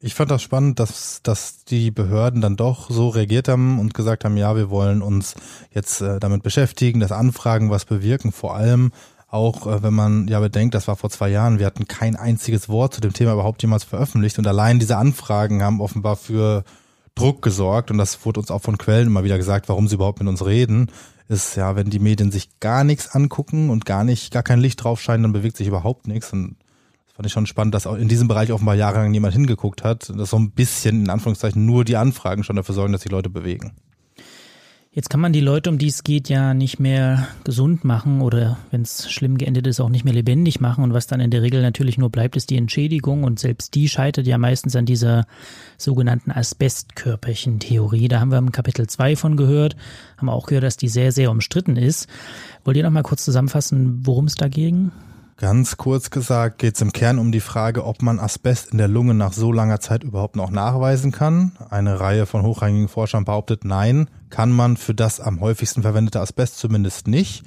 Ich 0.00 0.14
fand 0.14 0.30
das 0.30 0.42
spannend, 0.42 0.78
dass, 0.78 1.20
dass 1.24 1.64
die 1.64 1.90
Behörden 1.90 2.40
dann 2.40 2.56
doch 2.56 2.88
so 2.88 3.08
reagiert 3.08 3.48
haben 3.48 3.80
und 3.80 3.94
gesagt 3.94 4.24
haben, 4.24 4.36
ja, 4.36 4.54
wir 4.54 4.70
wollen 4.70 5.02
uns 5.02 5.34
jetzt 5.72 6.00
äh, 6.00 6.20
damit 6.20 6.44
beschäftigen, 6.44 7.00
das 7.00 7.10
Anfragen 7.10 7.70
was 7.70 7.84
bewirken, 7.84 8.30
vor 8.30 8.54
allem 8.54 8.92
auch 9.26 9.66
äh, 9.66 9.82
wenn 9.82 9.94
man 9.94 10.28
ja 10.28 10.40
bedenkt, 10.40 10.74
das 10.74 10.88
war 10.88 10.96
vor 10.96 11.10
zwei 11.10 11.28
Jahren, 11.28 11.58
wir 11.58 11.66
hatten 11.66 11.88
kein 11.88 12.16
einziges 12.16 12.68
Wort 12.68 12.94
zu 12.94 13.00
dem 13.00 13.12
Thema 13.12 13.32
überhaupt 13.32 13.60
jemals 13.62 13.84
veröffentlicht. 13.84 14.38
Und 14.38 14.46
allein 14.46 14.78
diese 14.78 14.96
Anfragen 14.96 15.62
haben 15.62 15.80
offenbar 15.80 16.16
für 16.16 16.64
Druck 17.14 17.42
gesorgt. 17.42 17.90
Und 17.90 17.98
das 17.98 18.24
wurde 18.24 18.40
uns 18.40 18.50
auch 18.50 18.62
von 18.62 18.78
Quellen 18.78 19.08
immer 19.08 19.24
wieder 19.24 19.36
gesagt, 19.36 19.68
warum 19.68 19.88
sie 19.88 19.96
überhaupt 19.96 20.20
mit 20.20 20.28
uns 20.28 20.44
reden, 20.46 20.90
ist 21.28 21.56
ja, 21.56 21.76
wenn 21.76 21.90
die 21.90 21.98
Medien 21.98 22.30
sich 22.30 22.58
gar 22.60 22.84
nichts 22.84 23.08
angucken 23.08 23.68
und 23.68 23.84
gar 23.84 24.04
nicht, 24.04 24.32
gar 24.32 24.42
kein 24.42 24.60
Licht 24.60 24.82
drauf 24.82 25.00
scheinen, 25.00 25.24
dann 25.24 25.32
bewegt 25.32 25.58
sich 25.58 25.66
überhaupt 25.66 26.08
nichts. 26.08 26.32
Und 26.32 26.56
fand 27.18 27.26
ich 27.26 27.32
schon 27.32 27.46
spannend, 27.46 27.74
dass 27.74 27.88
auch 27.88 27.96
in 27.96 28.06
diesem 28.06 28.28
Bereich 28.28 28.52
offenbar 28.52 28.76
jahrelang 28.76 29.10
niemand 29.10 29.34
hingeguckt 29.34 29.82
hat, 29.82 30.08
dass 30.08 30.30
so 30.30 30.38
ein 30.38 30.52
bisschen 30.52 31.00
in 31.02 31.10
Anführungszeichen 31.10 31.66
nur 31.66 31.84
die 31.84 31.96
Anfragen 31.96 32.44
schon 32.44 32.54
dafür 32.54 32.76
sorgen, 32.76 32.92
dass 32.92 33.02
die 33.02 33.08
Leute 33.08 33.28
bewegen. 33.28 33.72
Jetzt 34.92 35.10
kann 35.10 35.18
man 35.18 35.32
die 35.32 35.40
Leute, 35.40 35.68
um 35.68 35.78
die 35.78 35.88
es 35.88 36.04
geht, 36.04 36.28
ja 36.28 36.54
nicht 36.54 36.78
mehr 36.78 37.26
gesund 37.42 37.82
machen 37.82 38.20
oder, 38.20 38.56
wenn 38.70 38.82
es 38.82 39.10
schlimm 39.10 39.36
geendet 39.36 39.66
ist, 39.66 39.80
auch 39.80 39.88
nicht 39.88 40.04
mehr 40.04 40.14
lebendig 40.14 40.60
machen. 40.60 40.84
Und 40.84 40.92
was 40.92 41.08
dann 41.08 41.18
in 41.18 41.32
der 41.32 41.42
Regel 41.42 41.60
natürlich 41.60 41.98
nur 41.98 42.10
bleibt, 42.10 42.36
ist 42.36 42.50
die 42.50 42.56
Entschädigung. 42.56 43.24
Und 43.24 43.40
selbst 43.40 43.74
die 43.74 43.88
scheitert 43.88 44.28
ja 44.28 44.38
meistens 44.38 44.76
an 44.76 44.86
dieser 44.86 45.26
sogenannten 45.76 46.30
Asbestkörperchen-Theorie. 46.30 48.06
Da 48.06 48.20
haben 48.20 48.30
wir 48.30 48.38
im 48.38 48.52
Kapitel 48.52 48.86
2 48.86 49.16
von 49.16 49.36
gehört, 49.36 49.74
haben 50.18 50.28
auch 50.28 50.46
gehört, 50.46 50.64
dass 50.64 50.76
die 50.76 50.88
sehr, 50.88 51.10
sehr 51.10 51.32
umstritten 51.32 51.76
ist. 51.76 52.06
Wollt 52.64 52.76
ihr 52.76 52.84
noch 52.84 52.90
mal 52.90 53.02
kurz 53.02 53.24
zusammenfassen, 53.24 54.06
worum 54.06 54.26
es 54.26 54.36
dagegen 54.36 54.92
Ganz 55.40 55.76
kurz 55.76 56.10
gesagt 56.10 56.58
geht 56.58 56.74
es 56.74 56.80
im 56.80 56.90
Kern 56.92 57.20
um 57.20 57.30
die 57.30 57.38
Frage, 57.38 57.84
ob 57.84 58.02
man 58.02 58.18
Asbest 58.18 58.72
in 58.72 58.78
der 58.78 58.88
Lunge 58.88 59.14
nach 59.14 59.32
so 59.32 59.52
langer 59.52 59.78
Zeit 59.78 60.02
überhaupt 60.02 60.34
noch 60.34 60.50
nachweisen 60.50 61.12
kann. 61.12 61.52
Eine 61.70 62.00
Reihe 62.00 62.26
von 62.26 62.42
hochrangigen 62.42 62.88
Forschern 62.88 63.24
behauptet, 63.24 63.64
nein, 63.64 64.10
kann 64.30 64.50
man 64.50 64.76
für 64.76 64.94
das 64.94 65.20
am 65.20 65.40
häufigsten 65.40 65.82
verwendete 65.82 66.18
Asbest 66.18 66.58
zumindest 66.58 67.06
nicht. 67.06 67.44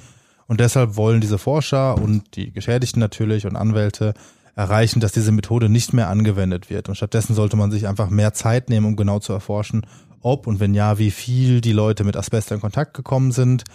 Und 0.48 0.62
deshalb 0.62 0.96
wollen 0.96 1.20
diese 1.20 1.38
Forscher 1.38 1.98
und 1.98 2.38
die 2.38 2.54
Geschädigten 2.54 3.02
natürlich 3.02 3.46
und 3.46 3.58
Anwälte 3.58 4.14
erreichen, 4.56 5.02
dass 5.02 5.12
diese 5.12 5.34
Methode 5.34 5.68
nicht 5.68 5.92
mehr 5.92 6.08
angewendet 6.08 6.70
wird. 6.70 6.88
Und 6.88 6.96
stattdessen 6.96 7.36
sollte 7.36 7.58
man 7.58 7.72
sich 7.72 7.90
einfach 7.90 8.10
mehr 8.10 8.34
Zeit 8.34 8.70
nehmen, 8.70 8.86
um 8.86 8.96
genau 8.96 9.20
zu 9.20 9.34
erforschen, 9.34 9.86
ob 10.22 10.48
und 10.48 10.62
wenn 10.62 10.74
ja, 10.74 10.98
wie 10.98 11.12
viel 11.12 11.60
die 11.60 11.74
Leute 11.74 12.06
mit 12.06 12.16
Asbest 12.16 12.52
in 12.52 12.62
Kontakt 12.62 12.94
gekommen 12.94 13.34
sind 13.34 13.66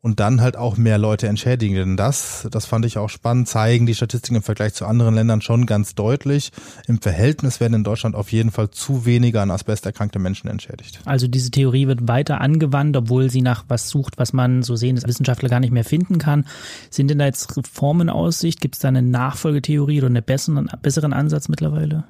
und 0.00 0.20
dann 0.20 0.40
halt 0.40 0.56
auch 0.56 0.76
mehr 0.76 0.96
Leute 0.96 1.26
entschädigen. 1.26 1.74
Denn 1.74 1.96
das, 1.96 2.46
das 2.52 2.66
fand 2.66 2.84
ich 2.84 2.98
auch 2.98 3.08
spannend, 3.08 3.48
zeigen 3.48 3.84
die 3.84 3.96
Statistiken 3.96 4.36
im 4.36 4.42
Vergleich 4.42 4.74
zu 4.74 4.86
anderen 4.86 5.14
Ländern 5.14 5.40
schon 5.40 5.66
ganz 5.66 5.96
deutlich. 5.96 6.52
Im 6.86 7.00
Verhältnis 7.00 7.58
werden 7.58 7.74
in 7.74 7.84
Deutschland 7.84 8.14
auf 8.14 8.30
jeden 8.30 8.52
Fall 8.52 8.70
zu 8.70 9.06
wenige 9.06 9.40
an 9.40 9.50
Asbest 9.50 9.86
erkrankte 9.86 10.20
Menschen 10.20 10.48
entschädigt. 10.48 11.00
Also 11.04 11.26
diese 11.26 11.50
Theorie 11.50 11.88
wird 11.88 12.06
weiter 12.06 12.40
angewandt, 12.40 12.96
obwohl 12.96 13.28
sie 13.28 13.42
nach 13.42 13.64
was 13.66 13.88
sucht, 13.88 14.18
was 14.18 14.32
man 14.32 14.62
so 14.62 14.76
sehen, 14.76 14.94
dass 14.94 15.06
Wissenschaftler 15.06 15.48
gar 15.48 15.60
nicht 15.60 15.72
mehr 15.72 15.84
finden 15.84 16.18
kann. 16.18 16.46
Sind 16.90 17.08
denn 17.08 17.18
da 17.18 17.24
jetzt 17.24 17.56
Reformen 17.56 18.02
in 18.02 18.10
Aussicht? 18.10 18.60
Gibt 18.60 18.76
es 18.76 18.80
da 18.80 18.88
eine 18.88 19.02
Nachfolgetheorie 19.02 19.98
oder 19.98 20.06
einen 20.06 20.22
besseren, 20.22 20.70
besseren 20.80 21.12
Ansatz 21.12 21.48
mittlerweile? 21.48 22.04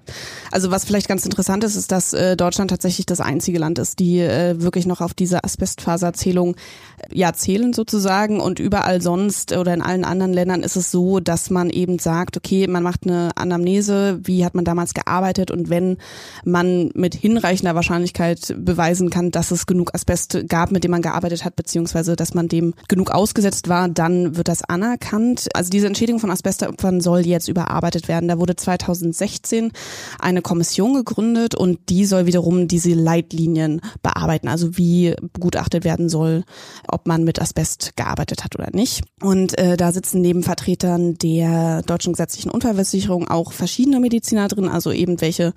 Also 0.53 0.71
was 0.71 0.85
vielleicht 0.85 1.09
ganz 1.09 1.25
interessant 1.25 1.65
ist, 1.65 1.75
ist, 1.75 1.91
dass 1.91 2.13
äh, 2.13 2.37
Deutschland 2.37 2.71
tatsächlich 2.71 3.07
das 3.07 3.21
einzige 3.21 3.59
Land 3.59 3.79
ist, 3.79 3.99
die 3.99 4.21
äh, 4.21 4.61
wirklich 4.61 4.85
noch 4.85 5.01
auf 5.01 5.15
diese 5.15 5.43
Asbestfaserzählung 5.43 6.55
äh, 6.99 7.19
ja 7.19 7.33
zählen 7.33 7.73
sozusagen 7.79 8.41
und 8.41 8.59
überall 8.59 9.01
sonst 9.01 9.57
oder 9.57 9.73
in 9.73 9.83
allen 9.83 10.05
anderen 10.05 10.33
Ländern 10.33 10.65
ist 10.65 10.75
es 10.75 10.91
so, 10.91 11.21
dass 11.21 11.49
man 11.49 11.71
eben 11.71 12.01
sagt, 12.01 12.37
okay, 12.37 12.67
man 12.67 12.83
macht 12.83 13.07
eine 13.07 13.31
Anamnese, 13.37 14.19
wie 14.25 14.45
hat 14.45 14.57
man 14.57 14.65
damals 14.65 14.95
gearbeitet 14.95 15.53
und 15.53 15.71
wenn 15.71 15.97
man 16.45 16.91
mit 16.95 17.15
hinreichender 17.15 17.77
Wahrscheinlichkeit 17.77 18.57
beweisen 18.59 19.11
kann, 19.11 19.31
dass 19.31 19.53
es 19.53 19.67
genug 19.67 19.95
Asbest 19.95 20.49
gab, 20.49 20.73
mit 20.73 20.83
dem 20.83 20.91
man 20.91 21.03
gearbeitet 21.03 21.45
hat, 21.45 21.55
beziehungsweise 21.55 22.17
dass 22.17 22.35
man 22.35 22.49
dem 22.49 22.75
genug 22.89 23.13
ausgesetzt 23.13 23.69
war, 23.69 23.89
dann 23.89 24.37
wird 24.37 24.49
das 24.49 24.65
anerkannt. 24.65 25.47
Also 25.55 25.71
diese 25.71 25.87
Entschädigung 25.87 26.19
von 26.19 26.33
Asbestopfern 26.33 27.01
soll 27.01 27.21
jetzt 27.21 27.47
überarbeitet 27.47 28.09
werden. 28.09 28.29
Da 28.29 28.41
wurde 28.41 28.57
2016 28.57 29.71
eine 30.19 30.43
Kommission 30.43 30.95
gegründet 30.95 31.55
und 31.55 31.79
die 31.91 32.07
soll 32.07 32.27
wiederum 32.27 32.67
diese 32.67 32.95
Leitlinien 32.95 33.81
bearbeiten, 34.03 34.49
also 34.49 34.77
wie 34.77 35.15
begutachtet 35.33 35.85
werden 35.85 36.09
soll, 36.09 36.43
ob 36.89 37.07
man 37.07 37.23
mit 37.23 37.41
Asbest 37.41 37.68
Gearbeitet 37.97 38.45
hat 38.45 38.57
oder 38.59 38.69
nicht. 38.73 39.03
Und 39.21 39.59
äh, 39.59 39.77
da 39.77 39.93
sitzen 39.93 40.21
neben 40.21 40.43
Vertretern 40.43 41.15
der 41.19 41.83
deutschen 41.83 42.13
gesetzlichen 42.13 42.51
Unfallversicherung 42.51 43.29
auch 43.29 43.53
verschiedene 43.53 44.01
Mediziner 44.01 44.49
drin, 44.49 44.69
also 44.69 44.93
eben 44.93 45.21
welche, 45.21 45.53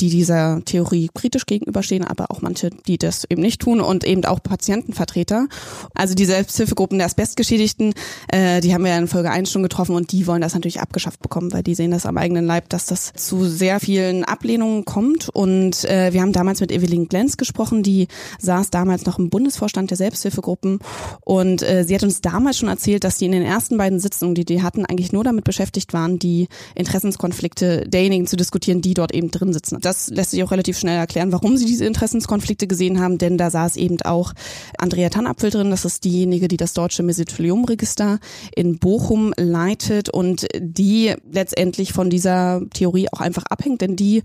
die 0.00 0.10
dieser 0.10 0.62
Theorie 0.64 1.08
kritisch 1.14 1.46
gegenüberstehen, 1.46 2.04
aber 2.04 2.30
auch 2.30 2.42
manche, 2.42 2.70
die 2.70 2.98
das 2.98 3.24
eben 3.28 3.42
nicht 3.42 3.60
tun 3.60 3.80
und 3.80 4.04
eben 4.04 4.24
auch 4.24 4.42
Patientenvertreter. 4.42 5.46
Also 5.94 6.14
die 6.14 6.24
Selbsthilfegruppen 6.24 6.98
der 6.98 7.06
Asbestgeschädigten, 7.06 7.94
äh, 8.28 8.60
die 8.60 8.74
haben 8.74 8.84
wir 8.84 8.96
in 8.96 9.08
Folge 9.08 9.30
1 9.30 9.50
schon 9.50 9.62
getroffen 9.62 9.94
und 9.94 10.12
die 10.12 10.26
wollen 10.26 10.42
das 10.42 10.54
natürlich 10.54 10.80
abgeschafft 10.80 11.20
bekommen, 11.20 11.52
weil 11.52 11.62
die 11.62 11.74
sehen 11.74 11.90
das 11.90 12.06
am 12.06 12.18
eigenen 12.18 12.46
Leib, 12.46 12.68
dass 12.68 12.86
das 12.86 13.12
zu 13.14 13.44
sehr 13.44 13.80
vielen 13.80 14.24
Ablehnungen 14.24 14.84
kommt. 14.84 15.28
Und 15.28 15.84
äh, 15.84 16.12
wir 16.12 16.22
haben 16.22 16.32
damals 16.32 16.60
mit 16.60 16.72
Evelyn 16.72 17.08
Glenz 17.08 17.36
gesprochen, 17.36 17.82
die 17.82 18.08
saß 18.40 18.70
damals 18.70 19.06
noch 19.06 19.18
im 19.18 19.30
Bundesvorstand 19.30 19.90
der 19.90 19.96
Selbsthilfegruppen 19.96 20.80
und 21.20 21.45
und 21.46 21.62
äh, 21.62 21.84
sie 21.84 21.94
hat 21.94 22.02
uns 22.02 22.20
damals 22.20 22.58
schon 22.58 22.68
erzählt, 22.68 23.04
dass 23.04 23.18
die 23.18 23.26
in 23.26 23.32
den 23.32 23.44
ersten 23.44 23.76
beiden 23.76 24.00
Sitzungen, 24.00 24.34
die 24.34 24.44
die 24.44 24.62
hatten, 24.62 24.84
eigentlich 24.84 25.12
nur 25.12 25.22
damit 25.22 25.44
beschäftigt 25.44 25.92
waren, 25.92 26.18
die 26.18 26.48
Interessenskonflikte 26.74 27.88
derjenigen 27.88 28.26
zu 28.26 28.36
diskutieren, 28.36 28.80
die 28.80 28.94
dort 28.94 29.14
eben 29.14 29.30
drin 29.30 29.52
sitzen. 29.52 29.78
Das 29.80 30.08
lässt 30.08 30.32
sich 30.32 30.42
auch 30.42 30.50
relativ 30.50 30.76
schnell 30.76 30.96
erklären, 30.96 31.30
warum 31.30 31.56
sie 31.56 31.64
diese 31.64 31.84
Interessenskonflikte 31.84 32.66
gesehen 32.66 33.00
haben, 33.00 33.18
denn 33.18 33.38
da 33.38 33.50
saß 33.50 33.76
eben 33.76 34.00
auch 34.02 34.32
Andrea 34.78 35.08
Tannapfel 35.08 35.50
drin, 35.50 35.70
das 35.70 35.84
ist 35.84 36.04
diejenige, 36.04 36.48
die 36.48 36.56
das 36.56 36.72
deutsche 36.72 37.04
Mesothelium-Register 37.04 38.18
in 38.56 38.78
Bochum 38.78 39.32
leitet 39.36 40.08
und 40.08 40.48
die 40.58 41.14
letztendlich 41.30 41.92
von 41.92 42.10
dieser 42.10 42.60
Theorie 42.74 43.08
auch 43.12 43.20
einfach 43.20 43.44
abhängt, 43.48 43.82
denn 43.82 43.94
die 43.94 44.22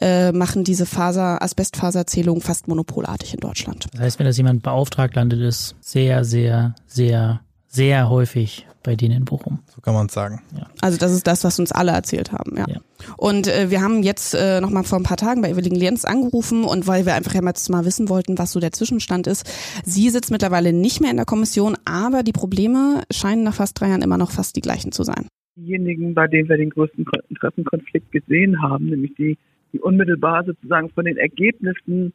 äh, 0.00 0.32
machen 0.32 0.64
diese 0.64 0.86
Faser, 0.86 1.40
Asbestfaserzählung 1.40 2.40
fast 2.40 2.66
monopolartig 2.66 3.34
in 3.34 3.40
Deutschland. 3.40 3.86
Das 3.92 4.00
heißt, 4.00 4.18
wenn 4.18 4.26
das 4.26 4.36
jemand 4.36 4.64
beauftragt, 4.64 5.14
landet 5.14 5.40
es 5.40 5.76
sehr, 5.80 6.24
sehr 6.24 6.63
sehr, 6.86 7.40
sehr, 7.68 8.08
häufig 8.08 8.66
bei 8.84 8.94
denen 8.94 9.16
in 9.16 9.24
Bochum. 9.24 9.60
So 9.66 9.80
kann 9.80 9.94
man 9.94 10.06
es 10.06 10.12
sagen. 10.12 10.40
Ja. 10.56 10.68
Also 10.80 10.98
das 10.98 11.12
ist 11.12 11.26
das, 11.26 11.42
was 11.42 11.58
uns 11.58 11.72
alle 11.72 11.92
erzählt 11.92 12.30
haben, 12.30 12.56
ja. 12.56 12.66
ja. 12.68 12.80
Und 13.16 13.48
äh, 13.48 13.70
wir 13.70 13.80
haben 13.80 14.02
jetzt 14.02 14.34
äh, 14.34 14.60
noch 14.60 14.70
mal 14.70 14.84
vor 14.84 14.98
ein 14.98 15.04
paar 15.04 15.16
Tagen 15.16 15.42
bei 15.42 15.50
Evelyn 15.50 15.74
Lenz 15.74 16.04
angerufen 16.04 16.64
und 16.64 16.86
weil 16.86 17.06
wir 17.06 17.14
einfach 17.14 17.34
jetzt 17.34 17.68
mal 17.70 17.84
wissen 17.84 18.08
wollten, 18.08 18.38
was 18.38 18.52
so 18.52 18.60
der 18.60 18.72
Zwischenstand 18.72 19.26
ist. 19.26 19.50
Sie 19.84 20.08
sitzt 20.10 20.30
mittlerweile 20.30 20.72
nicht 20.72 21.00
mehr 21.00 21.10
in 21.10 21.16
der 21.16 21.26
Kommission, 21.26 21.76
aber 21.84 22.22
die 22.22 22.32
Probleme 22.32 23.02
scheinen 23.10 23.42
nach 23.42 23.54
fast 23.54 23.80
drei 23.80 23.88
Jahren 23.88 24.02
immer 24.02 24.18
noch 24.18 24.30
fast 24.30 24.54
die 24.54 24.60
gleichen 24.60 24.92
zu 24.92 25.02
sein. 25.02 25.26
Diejenigen, 25.56 26.14
bei 26.14 26.28
denen 26.28 26.48
wir 26.48 26.56
den 26.56 26.70
größten 26.70 27.06
Interessenkonflikt 27.30 28.12
gesehen 28.12 28.60
haben, 28.62 28.90
nämlich 28.90 29.14
die, 29.16 29.38
die 29.72 29.80
unmittelbar 29.80 30.44
sozusagen 30.44 30.90
von 30.90 31.04
den 31.04 31.16
Ergebnissen 31.16 32.12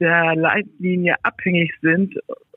der 0.00 0.34
Leitlinie 0.36 1.16
abhängig 1.22 1.72
sind 1.82 2.14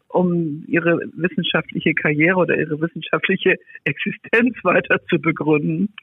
um 0.10 0.63
ihre 0.67 1.00
wissenschaftliche 1.13 1.93
Karriere 1.93 2.38
oder 2.38 2.58
ihre 2.58 2.80
wissenschaftliche 2.82 3.56
Existenz 3.86 4.56
weiter 4.63 5.00
zu 5.10 5.19
begründen, 5.19 5.93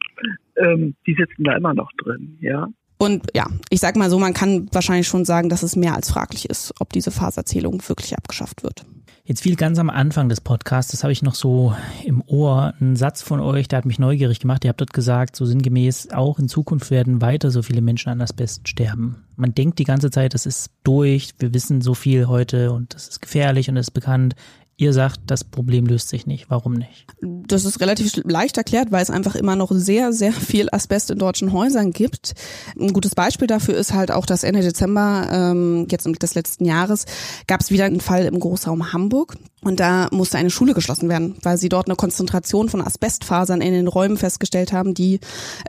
ähm, 0.56 0.94
die 1.06 1.14
sitzen 1.14 1.44
da 1.44 1.56
immer 1.56 1.74
noch 1.74 1.90
drin, 1.98 2.38
ja. 2.40 2.68
Und 2.98 3.26
ja, 3.34 3.46
ich 3.68 3.80
sag 3.80 3.96
mal 3.96 4.08
so, 4.08 4.18
man 4.18 4.32
kann 4.32 4.68
wahrscheinlich 4.72 5.06
schon 5.06 5.26
sagen, 5.26 5.50
dass 5.50 5.62
es 5.62 5.76
mehr 5.76 5.94
als 5.94 6.10
fraglich 6.10 6.48
ist, 6.48 6.72
ob 6.80 6.92
diese 6.92 7.10
Faserzählung 7.10 7.82
wirklich 7.86 8.16
abgeschafft 8.16 8.62
wird. 8.62 8.86
Jetzt 9.28 9.42
fiel 9.42 9.56
ganz 9.56 9.80
am 9.80 9.90
Anfang 9.90 10.28
des 10.28 10.40
Podcasts, 10.40 10.92
das 10.92 11.02
habe 11.02 11.12
ich 11.12 11.20
noch 11.20 11.34
so 11.34 11.74
im 12.04 12.22
Ohr, 12.28 12.74
ein 12.80 12.94
Satz 12.94 13.22
von 13.22 13.40
euch, 13.40 13.66
der 13.66 13.78
hat 13.78 13.84
mich 13.84 13.98
neugierig 13.98 14.38
gemacht. 14.38 14.64
Ihr 14.64 14.68
habt 14.68 14.80
dort 14.80 14.92
gesagt, 14.92 15.34
so 15.34 15.44
sinngemäß, 15.44 16.12
auch 16.12 16.38
in 16.38 16.48
Zukunft 16.48 16.92
werden 16.92 17.20
weiter 17.20 17.50
so 17.50 17.62
viele 17.62 17.80
Menschen 17.80 18.10
an 18.10 18.20
Asbest 18.20 18.68
sterben. 18.68 19.24
Man 19.34 19.52
denkt 19.52 19.80
die 19.80 19.84
ganze 19.84 20.12
Zeit, 20.12 20.32
das 20.32 20.46
ist 20.46 20.70
durch, 20.84 21.34
wir 21.40 21.52
wissen 21.52 21.80
so 21.80 21.94
viel 21.94 22.28
heute 22.28 22.70
und 22.70 22.94
das 22.94 23.08
ist 23.08 23.20
gefährlich 23.20 23.68
und 23.68 23.74
das 23.74 23.88
ist 23.88 23.94
bekannt. 23.94 24.36
Ihr 24.78 24.92
sagt, 24.92 25.20
das 25.26 25.42
Problem 25.42 25.86
löst 25.86 26.10
sich 26.10 26.26
nicht. 26.26 26.50
Warum 26.50 26.74
nicht? 26.74 27.06
Das 27.22 27.64
ist 27.64 27.80
relativ 27.80 28.12
leicht 28.24 28.58
erklärt, 28.58 28.92
weil 28.92 29.02
es 29.02 29.08
einfach 29.08 29.34
immer 29.34 29.56
noch 29.56 29.72
sehr, 29.72 30.12
sehr 30.12 30.32
viel 30.32 30.68
Asbest 30.70 31.10
in 31.10 31.18
deutschen 31.18 31.52
Häusern 31.52 31.92
gibt. 31.92 32.34
Ein 32.78 32.92
gutes 32.92 33.14
Beispiel 33.14 33.46
dafür 33.46 33.74
ist 33.74 33.94
halt 33.94 34.10
auch, 34.10 34.26
dass 34.26 34.44
Ende 34.44 34.60
Dezember, 34.60 35.28
ähm, 35.32 35.86
jetzt 35.90 36.06
des 36.06 36.34
letzten 36.34 36.66
Jahres, 36.66 37.06
gab 37.46 37.62
es 37.62 37.70
wieder 37.70 37.86
einen 37.86 38.02
Fall 38.02 38.26
im 38.26 38.38
Großraum 38.38 38.92
Hamburg. 38.92 39.38
Und 39.62 39.80
da 39.80 40.08
musste 40.12 40.36
eine 40.36 40.50
Schule 40.50 40.74
geschlossen 40.74 41.08
werden, 41.08 41.36
weil 41.42 41.56
sie 41.56 41.70
dort 41.70 41.86
eine 41.86 41.96
Konzentration 41.96 42.68
von 42.68 42.82
Asbestfasern 42.82 43.62
in 43.62 43.72
den 43.72 43.88
Räumen 43.88 44.18
festgestellt 44.18 44.74
haben, 44.74 44.92
die 44.92 45.20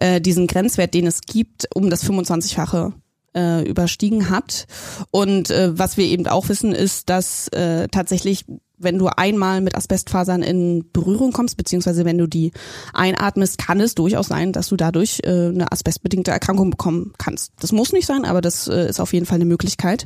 äh, 0.02 0.20
diesen 0.20 0.48
Grenzwert, 0.48 0.94
den 0.94 1.08
es 1.08 1.22
gibt, 1.22 1.66
um 1.74 1.90
das 1.90 2.04
25-fache 2.04 2.92
äh, 3.38 3.64
überstiegen 3.64 4.30
hat. 4.30 4.66
Und 5.12 5.50
äh, 5.50 5.78
was 5.78 5.96
wir 5.96 6.06
eben 6.06 6.28
auch 6.28 6.50
wissen, 6.50 6.74
ist, 6.74 7.10
dass 7.10 7.48
äh, 7.50 7.88
tatsächlich 7.88 8.46
wenn 8.78 8.98
du 8.98 9.08
einmal 9.08 9.62
mit 9.62 9.76
Asbestfasern 9.76 10.44
in 10.44 10.86
Berührung 10.94 11.32
kommst, 11.32 11.58
beziehungsweise 11.58 12.06
wenn 12.06 12.18
du 12.18 12.28
die 12.28 12.52
einatmest, 12.94 13.58
kann 13.58 13.80
es 13.80 13.96
durchaus 13.96 14.28
sein, 14.28 14.54
dass 14.54 14.70
du 14.70 14.76
dadurch 14.76 15.22
äh, 15.24 15.48
eine 15.48 15.72
asbestbedingte 15.72 16.32
Erkrankung 16.32 16.70
bekommen 16.70 17.14
kannst. 17.18 17.54
Das 17.60 17.72
muss 17.72 17.92
nicht 17.92 18.06
sein, 18.06 18.26
aber 18.26 18.42
das 18.42 18.68
äh, 18.68 18.88
ist 18.88 19.00
auf 19.00 19.14
jeden 19.14 19.26
Fall 19.26 19.36
eine 19.36 19.46
Möglichkeit. 19.46 20.06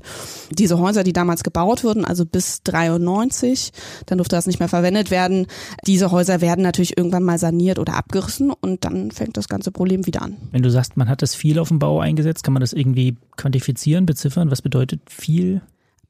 Diese 0.52 0.80
Häuser, 0.80 1.04
die 1.04 1.14
damals 1.14 1.44
gebaut 1.44 1.84
wurden, 1.84 2.06
also 2.06 2.26
bis 2.26 2.64
93, 2.64 3.72
dann 4.06 4.18
durfte 4.18 4.36
das 4.36 4.48
nicht 4.48 4.60
mehr 4.60 4.70
verwendet 4.70 5.12
werden. 5.12 5.48
Diese 5.86 6.12
Häuser 6.12 6.42
werden 6.42 6.64
natürlich 6.64 6.98
irgendwann 6.98 7.24
mal 7.24 7.40
saniert 7.40 7.78
oder 7.78 7.96
abgerissen 7.96 8.52
und 8.52 8.86
dann 8.86 9.12
fängt 9.12 9.36
das 9.36 9.50
ganze 9.50 9.72
Problem 9.72 10.06
wieder 10.06 10.22
an. 10.22 10.38
Wenn 10.52 10.64
du 10.64 10.72
sagst, 10.72 10.96
man 10.96 11.10
hat 11.10 11.22
das 11.22 11.36
viel 11.36 11.60
auf 11.60 11.68
dem 11.68 11.80
Bau 11.80 12.00
eingesetzt, 12.00 12.44
kann 12.44 12.54
man 12.54 12.62
das 12.62 12.74
irgendwie 12.74 13.18
quantifizieren, 13.36 14.06
beziffern? 14.06 14.50
Was 14.50 14.62
bedeutet 14.62 15.02
viel? 15.10 15.62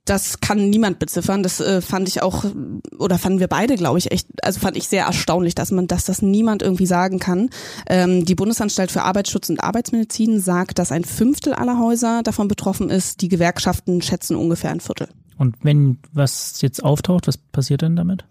Das 0.05 0.39
kann 0.39 0.69
niemand 0.69 0.99
beziffern. 0.99 1.43
Das 1.43 1.59
äh, 1.59 1.81
fand 1.81 2.07
ich 2.07 2.21
auch, 2.21 2.45
oder 2.97 3.19
fanden 3.19 3.39
wir 3.39 3.47
beide, 3.47 3.75
glaube 3.75 3.99
ich, 3.99 4.11
echt, 4.11 4.27
also 4.43 4.59
fand 4.59 4.75
ich 4.75 4.87
sehr 4.87 5.05
erstaunlich, 5.05 5.55
dass 5.55 5.71
man, 5.71 5.87
dass 5.87 6.05
das 6.05 6.21
niemand 6.21 6.61
irgendwie 6.61 6.85
sagen 6.85 7.19
kann. 7.19 7.49
Ähm, 7.87 8.25
die 8.25 8.35
Bundesanstalt 8.35 8.91
für 8.91 9.03
Arbeitsschutz 9.03 9.49
und 9.49 9.63
Arbeitsmedizin 9.63 10.39
sagt, 10.39 10.79
dass 10.79 10.91
ein 10.91 11.03
Fünftel 11.03 11.53
aller 11.53 11.79
Häuser 11.79 12.23
davon 12.23 12.47
betroffen 12.47 12.89
ist. 12.89 13.21
Die 13.21 13.29
Gewerkschaften 13.29 14.01
schätzen 14.01 14.35
ungefähr 14.35 14.71
ein 14.71 14.81
Viertel. 14.81 15.07
Und 15.37 15.55
wenn 15.63 15.97
was 16.13 16.61
jetzt 16.61 16.83
auftaucht, 16.83 17.27
was 17.27 17.37
passiert 17.37 17.81
denn 17.81 17.95
damit? 17.95 18.25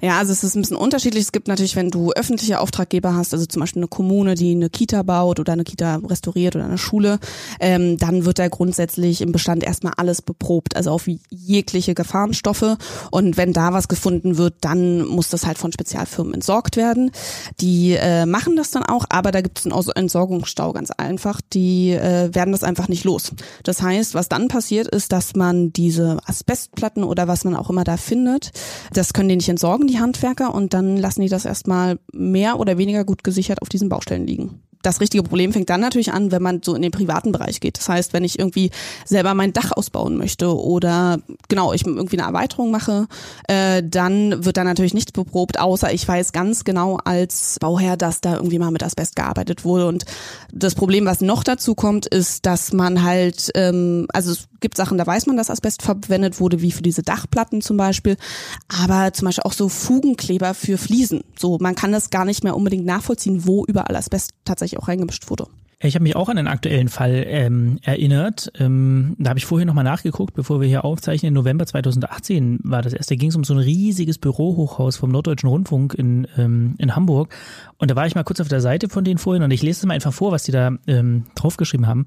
Ja, 0.00 0.18
also 0.18 0.32
es 0.32 0.44
ist 0.44 0.54
ein 0.54 0.62
bisschen 0.62 0.76
unterschiedlich. 0.76 1.24
Es 1.24 1.32
gibt 1.32 1.48
natürlich, 1.48 1.76
wenn 1.76 1.90
du 1.90 2.12
öffentliche 2.12 2.60
Auftraggeber 2.60 3.14
hast, 3.14 3.32
also 3.32 3.46
zum 3.46 3.60
Beispiel 3.60 3.80
eine 3.80 3.88
Kommune, 3.88 4.34
die 4.34 4.52
eine 4.52 4.68
Kita 4.68 5.02
baut 5.02 5.40
oder 5.40 5.54
eine 5.54 5.64
Kita 5.64 5.96
restauriert 5.96 6.54
oder 6.56 6.66
eine 6.66 6.78
Schule, 6.78 7.18
ähm, 7.60 7.96
dann 7.98 8.24
wird 8.24 8.38
da 8.38 8.48
grundsätzlich 8.48 9.22
im 9.22 9.32
Bestand 9.32 9.64
erstmal 9.64 9.94
alles 9.96 10.20
beprobt, 10.22 10.76
also 10.76 10.90
auf 10.90 11.08
jegliche 11.30 11.94
Gefahrenstoffe. 11.94 12.76
Und 13.10 13.36
wenn 13.36 13.52
da 13.52 13.72
was 13.72 13.88
gefunden 13.88 14.36
wird, 14.36 14.54
dann 14.60 15.06
muss 15.06 15.30
das 15.30 15.46
halt 15.46 15.58
von 15.58 15.72
Spezialfirmen 15.72 16.34
entsorgt 16.34 16.76
werden. 16.76 17.10
Die 17.60 17.92
äh, 17.92 18.26
machen 18.26 18.56
das 18.56 18.70
dann 18.70 18.82
auch, 18.82 19.06
aber 19.08 19.32
da 19.32 19.40
gibt 19.40 19.58
es 19.58 19.66
einen 19.66 19.88
Entsorgungsstau 19.94 20.72
ganz 20.72 20.90
einfach. 20.90 21.40
Die 21.52 21.92
äh, 21.92 22.34
werden 22.34 22.52
das 22.52 22.64
einfach 22.64 22.88
nicht 22.88 23.04
los. 23.04 23.32
Das 23.62 23.80
heißt, 23.80 24.14
was 24.14 24.28
dann 24.28 24.48
passiert 24.48 24.88
ist, 24.88 25.12
dass 25.12 25.34
man 25.34 25.72
diese 25.72 26.18
Asbestplatten 26.26 27.04
oder 27.04 27.28
was 27.28 27.44
man 27.44 27.56
auch 27.56 27.70
immer 27.70 27.84
da 27.84 27.96
findet, 27.96 28.50
das 28.92 29.12
können 29.12 29.28
die 29.28 29.36
nicht 29.36 29.48
entsorgen 29.48 29.85
die 29.86 29.98
Handwerker 29.98 30.54
und 30.54 30.74
dann 30.74 30.96
lassen 30.96 31.22
die 31.22 31.28
das 31.28 31.44
erstmal 31.44 31.98
mehr 32.12 32.58
oder 32.58 32.78
weniger 32.78 33.04
gut 33.04 33.24
gesichert 33.24 33.62
auf 33.62 33.68
diesen 33.68 33.88
Baustellen 33.88 34.26
liegen 34.26 34.62
das 34.86 35.00
richtige 35.00 35.24
Problem 35.24 35.52
fängt 35.52 35.68
dann 35.68 35.80
natürlich 35.80 36.12
an, 36.12 36.30
wenn 36.30 36.42
man 36.42 36.62
so 36.62 36.74
in 36.74 36.82
den 36.82 36.92
privaten 36.92 37.32
Bereich 37.32 37.58
geht. 37.58 37.78
Das 37.78 37.88
heißt, 37.88 38.12
wenn 38.12 38.22
ich 38.22 38.38
irgendwie 38.38 38.70
selber 39.04 39.34
mein 39.34 39.52
Dach 39.52 39.72
ausbauen 39.72 40.16
möchte 40.16 40.56
oder 40.56 41.18
genau, 41.48 41.72
ich 41.72 41.84
irgendwie 41.84 42.18
eine 42.18 42.28
Erweiterung 42.28 42.70
mache, 42.70 43.08
äh, 43.48 43.82
dann 43.84 44.44
wird 44.44 44.56
da 44.56 44.62
natürlich 44.64 44.94
nichts 44.94 45.10
beprobt, 45.10 45.58
außer 45.58 45.92
ich 45.92 46.06
weiß 46.06 46.32
ganz 46.32 46.62
genau 46.62 46.98
als 47.04 47.56
Bauherr, 47.60 47.96
dass 47.96 48.20
da 48.20 48.36
irgendwie 48.36 48.60
mal 48.60 48.70
mit 48.70 48.84
Asbest 48.84 49.16
gearbeitet 49.16 49.64
wurde. 49.64 49.88
Und 49.88 50.04
das 50.52 50.76
Problem, 50.76 51.04
was 51.04 51.20
noch 51.20 51.42
dazu 51.42 51.74
kommt, 51.74 52.06
ist, 52.06 52.46
dass 52.46 52.72
man 52.72 53.02
halt, 53.02 53.50
ähm, 53.54 54.06
also 54.12 54.30
es 54.30 54.46
gibt 54.60 54.76
Sachen, 54.76 54.98
da 54.98 55.06
weiß 55.06 55.26
man, 55.26 55.36
dass 55.36 55.50
Asbest 55.50 55.82
verwendet 55.82 56.38
wurde, 56.38 56.62
wie 56.62 56.72
für 56.72 56.82
diese 56.82 57.02
Dachplatten 57.02 57.60
zum 57.60 57.76
Beispiel, 57.76 58.16
aber 58.68 59.12
zum 59.12 59.26
Beispiel 59.26 59.42
auch 59.44 59.52
so 59.52 59.68
Fugenkleber 59.68 60.54
für 60.54 60.78
Fliesen. 60.78 61.22
So, 61.36 61.58
man 61.60 61.74
kann 61.74 61.92
das 61.92 62.10
gar 62.10 62.24
nicht 62.24 62.44
mehr 62.44 62.56
unbedingt 62.56 62.86
nachvollziehen, 62.86 63.46
wo 63.46 63.64
überall 63.66 63.96
Asbest 63.96 64.30
tatsächlich 64.44 64.75
auch 64.76 64.88
reingemischt 64.88 65.30
wurde. 65.30 65.46
Ich 65.78 65.94
habe 65.94 66.04
mich 66.04 66.16
auch 66.16 66.30
an 66.30 66.38
einen 66.38 66.48
aktuellen 66.48 66.88
Fall 66.88 67.24
ähm, 67.28 67.78
erinnert. 67.82 68.50
Ähm, 68.58 69.14
da 69.18 69.28
habe 69.28 69.38
ich 69.38 69.44
vorher 69.44 69.66
nochmal 69.66 69.84
nachgeguckt, 69.84 70.32
bevor 70.32 70.62
wir 70.62 70.66
hier 70.66 70.86
aufzeichnen. 70.86 71.28
Im 71.28 71.34
November 71.34 71.66
2018 71.66 72.60
war 72.62 72.80
das 72.80 72.94
erste. 72.94 73.14
Da 73.14 73.18
ging 73.18 73.28
es 73.28 73.36
um 73.36 73.44
so 73.44 73.52
ein 73.52 73.60
riesiges 73.60 74.16
Bürohochhaus 74.16 74.96
vom 74.96 75.10
Norddeutschen 75.10 75.50
Rundfunk 75.50 75.92
in, 75.92 76.26
ähm, 76.38 76.76
in 76.78 76.96
Hamburg. 76.96 77.34
Und 77.78 77.90
da 77.90 77.96
war 77.96 78.06
ich 78.06 78.14
mal 78.14 78.24
kurz 78.24 78.40
auf 78.40 78.48
der 78.48 78.60
Seite 78.60 78.88
von 78.88 79.04
denen 79.04 79.18
vorhin 79.18 79.42
und 79.42 79.50
ich 79.50 79.62
lese 79.62 79.80
es 79.80 79.86
mal 79.86 79.94
einfach 79.94 80.12
vor, 80.12 80.32
was 80.32 80.44
die 80.44 80.52
da 80.52 80.72
ähm, 80.86 81.24
draufgeschrieben 81.34 81.86
haben. 81.86 82.06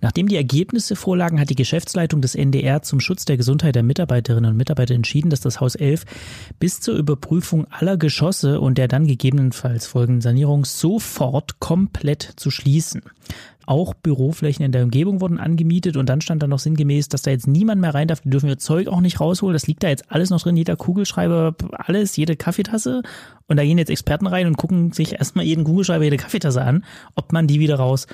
Nachdem 0.00 0.28
die 0.28 0.36
Ergebnisse 0.36 0.96
vorlagen, 0.96 1.38
hat 1.38 1.50
die 1.50 1.54
Geschäftsleitung 1.54 2.22
des 2.22 2.34
NDR 2.34 2.82
zum 2.82 3.00
Schutz 3.00 3.24
der 3.24 3.36
Gesundheit 3.36 3.74
der 3.74 3.82
Mitarbeiterinnen 3.82 4.52
und 4.52 4.56
Mitarbeiter 4.56 4.94
entschieden, 4.94 5.28
dass 5.28 5.40
das 5.40 5.60
Haus 5.60 5.74
11 5.74 6.04
bis 6.58 6.80
zur 6.80 6.96
Überprüfung 6.96 7.66
aller 7.70 7.98
Geschosse 7.98 8.60
und 8.60 8.78
der 8.78 8.88
dann 8.88 9.06
gegebenenfalls 9.06 9.86
folgenden 9.86 10.22
Sanierung 10.22 10.64
sofort 10.64 11.60
komplett 11.60 12.32
zu 12.36 12.50
schließen. 12.50 13.02
Auch 13.66 13.94
Büroflächen 13.94 14.64
in 14.64 14.72
der 14.72 14.84
Umgebung 14.84 15.20
wurden 15.20 15.38
angemietet 15.38 15.96
und 15.96 16.08
dann 16.08 16.20
stand 16.20 16.42
da 16.42 16.46
noch 16.46 16.58
sinngemäß, 16.58 17.08
dass 17.08 17.22
da 17.22 17.30
jetzt 17.30 17.46
niemand 17.46 17.80
mehr 17.80 17.94
rein 17.94 18.08
darf. 18.08 18.20
Die 18.20 18.30
dürfen 18.30 18.48
ihr 18.48 18.58
Zeug 18.58 18.88
auch 18.88 19.00
nicht 19.00 19.20
rausholen. 19.20 19.54
Das 19.54 19.66
liegt 19.66 19.82
da 19.82 19.88
jetzt 19.88 20.10
alles 20.10 20.30
noch 20.30 20.42
drin. 20.42 20.56
Jeder 20.56 20.76
Kugelschreiber, 20.76 21.54
alles, 21.72 22.16
jede 22.16 22.36
Kaffeetasse. 22.36 23.02
Und 23.46 23.56
da 23.56 23.64
gehen 23.64 23.78
jetzt 23.78 23.90
Experten 23.90 24.26
rein 24.26 24.46
und 24.46 24.56
gucken 24.56 24.92
sich 24.92 25.12
erstmal 25.14 25.44
jeden 25.44 25.64
Kugelschreiber, 25.64 26.04
jede 26.04 26.16
Kaffeetasse 26.16 26.62
an, 26.62 26.84
ob 27.14 27.32
man 27.32 27.46
die 27.46 27.60
wieder 27.60 27.76
rausholen 27.76 28.10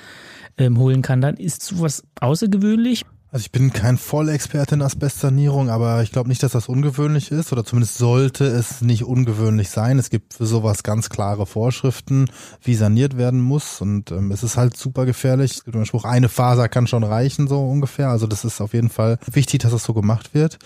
ähm, 0.59 1.03
kann. 1.03 1.21
Dann 1.21 1.37
ist 1.37 1.63
sowas 1.63 2.05
außergewöhnlich. 2.21 3.05
Also 3.33 3.45
ich 3.45 3.53
bin 3.53 3.73
kein 3.73 3.97
Vollexperte 3.97 4.75
in 4.75 4.83
Asbestsanierung, 4.83 5.71
aber 5.71 6.03
ich 6.03 6.11
glaube 6.11 6.29
nicht, 6.29 6.43
dass 6.43 6.51
das 6.51 6.69
ungewöhnlich 6.69 7.31
ist 7.31 7.53
oder 7.53 7.65
zumindest 7.65 7.97
sollte 7.97 8.45
es 8.45 8.81
nicht 8.81 9.05
ungewöhnlich 9.05 9.71
sein. 9.71 10.01
Es 10.01 10.11
gibt 10.11 10.35
für 10.35 10.47
sowas 10.47 10.83
ganz 10.83 11.11
klare 11.11 11.47
Vorschriften, 11.47 12.29
wie 12.65 12.75
saniert 12.75 13.17
werden 13.17 13.41
muss 13.41 13.81
und 13.81 14.11
ähm, 14.11 14.33
es 14.33 14.43
ist 14.43 14.57
halt 14.57 14.77
super 14.77 15.07
gefährlich. 15.07 15.53
Es 15.53 15.65
gibt 15.65 15.77
einen 15.77 15.87
Spruch, 15.87 16.05
eine 16.05 16.29
Faser 16.29 16.69
kann 16.69 16.89
schon 16.89 17.05
reichen, 17.05 17.47
so 17.47 17.61
ungefähr. 17.61 18.09
Also 18.09 18.27
das 18.27 18.45
ist 18.45 18.61
auf 18.61 18.75
jeden 18.75 18.91
Fall 18.91 19.17
wichtig, 19.31 19.61
dass 19.61 19.71
das 19.71 19.85
so 19.85 19.95
gemacht 19.95 20.35
wird. 20.35 20.59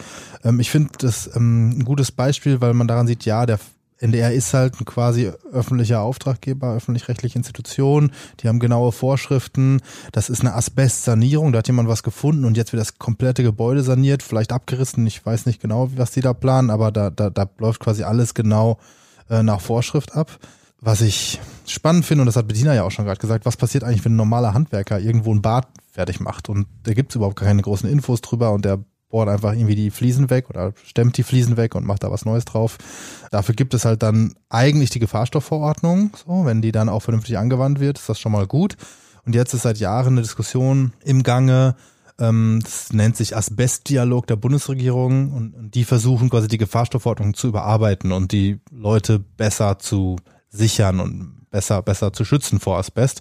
Ähm, 0.43 0.59
ich 0.59 0.71
finde 0.71 0.93
das 0.99 1.29
ähm, 1.37 1.69
ein 1.69 1.85
gutes 1.85 2.13
Beispiel, 2.13 2.63
weil 2.63 2.73
man 2.73 2.89
daran 2.89 3.07
sieht, 3.07 3.27
ja, 3.27 3.45
der 3.45 3.59
NDR 4.05 4.33
ist 4.33 4.53
halt 4.53 4.79
ein 4.81 4.85
quasi 4.85 5.33
öffentlicher 5.51 6.03
Auftraggeber, 6.03 6.75
öffentlich-rechtliche 6.75 7.39
Institution. 7.39 8.13
Die 8.41 8.49
haben 8.49 8.59
genaue 8.59 8.93
Vorschriften. 8.93 9.81
Das 10.13 10.29
ist 10.29 10.43
eine 10.43 10.55
Asbestsanierung. 10.55 11.53
Da 11.53 11.61
hat 11.61 11.69
jemand 11.69 11.89
was 11.89 12.03
gefunden 12.03 12.45
und 12.45 12.57
jetzt 12.57 12.73
wird 12.73 12.83
das 12.83 12.99
komplette 12.99 13.43
Gebäude 13.43 13.83
saniert, 13.83 14.23
vielleicht 14.23 14.53
abgerissen. 14.53 15.07
Ich 15.07 15.25
weiß 15.25 15.47
nicht 15.47 15.61
genau, 15.61 15.91
was 15.97 16.11
die 16.11 16.21
da 16.21 16.35
planen, 16.35 16.69
aber 16.69 16.93
da, 16.93 17.09
da, 17.09 17.31
da 17.31 17.49
läuft 17.59 17.81
quasi 17.81 18.03
alles 18.03 18.35
genau 18.35 18.79
äh, 19.31 19.43
nach 19.43 19.63
Vorschrift 19.63 20.15
ab. 20.15 20.39
Was 20.83 21.01
ich 21.01 21.41
spannend 21.67 22.05
finde, 22.05 22.23
und 22.23 22.27
das 22.27 22.37
hat 22.37 22.47
Bettina 22.47 22.75
ja 22.75 22.83
auch 22.83 22.91
schon 22.91 23.07
gerade 23.07 23.21
gesagt, 23.21 23.47
was 23.47 23.57
passiert 23.57 23.85
eigentlich, 23.85 24.05
wenn 24.05 24.13
ein 24.13 24.17
normaler 24.17 24.53
Handwerker 24.53 25.01
irgendwo 25.01 25.33
ein 25.33 25.41
Bad 25.41 25.67
fertig 25.91 26.21
macht 26.21 26.51
und 26.51 26.67
da 26.83 26.93
gibt's 26.93 27.15
überhaupt 27.15 27.37
keine 27.37 27.63
großen 27.63 27.89
Infos 27.89 28.21
drüber 28.21 28.53
und 28.53 28.67
der 28.67 28.81
bohrt 29.15 29.29
einfach 29.29 29.53
irgendwie 29.53 29.77
die 29.77 29.93
Fliesen 29.93 30.29
weg 30.29 30.51
oder 30.51 30.73
stemmt 30.85 31.17
die 31.17 31.23
Fliesen 31.23 31.57
weg 31.57 31.77
und 31.77 31.87
macht 31.87 32.03
da 32.03 32.11
was 32.11 32.25
Neues 32.25 32.45
drauf. 32.47 32.79
Dafür 33.31 33.55
gibt 33.55 33.73
es 33.73 33.85
halt 33.85 34.03
dann 34.03 34.35
eigentlich 34.49 34.91
die 34.91 34.99
Gefahrstoffverordnung. 34.99 36.11
So, 36.27 36.45
wenn 36.45 36.63
die 36.63 36.73
dann 36.73 36.89
auch 36.89 36.99
vernünftig 36.99 37.39
angewandt 37.39 37.79
wird, 37.79 37.97
ist 37.97 38.09
das 38.09 38.19
schon 38.19 38.33
mal 38.33 38.49
gut. 38.49 38.77
Und 39.25 39.37
jetzt 39.37 39.55
ist 39.55 39.63
seit 39.63 39.79
Jahren 39.79 40.15
eine 40.15 40.23
Diskussion 40.23 40.95
im 41.05 41.23
Gange. 41.23 41.77
Ähm, 42.19 42.59
das 42.65 42.93
nennt 42.93 43.17
sich 43.17 43.37
Asbestdialog 43.37 44.27
der 44.27 44.35
Bundesregierung 44.35 45.31
und 45.31 45.71
die 45.71 45.85
versuchen 45.85 46.29
quasi 46.29 46.49
die 46.49 46.59
Gefahrstoffverordnung 46.59 47.35
zu 47.35 47.47
überarbeiten 47.47 48.11
und 48.11 48.33
die 48.33 48.59
Leute 48.73 49.21
besser 49.21 49.79
zu 49.79 50.17
sichern 50.49 50.99
und 50.99 51.47
besser, 51.53 51.83
besser 51.83 52.13
zu 52.13 52.25
schützen 52.25 52.59
vor 52.59 52.79
Asbest. 52.79 53.21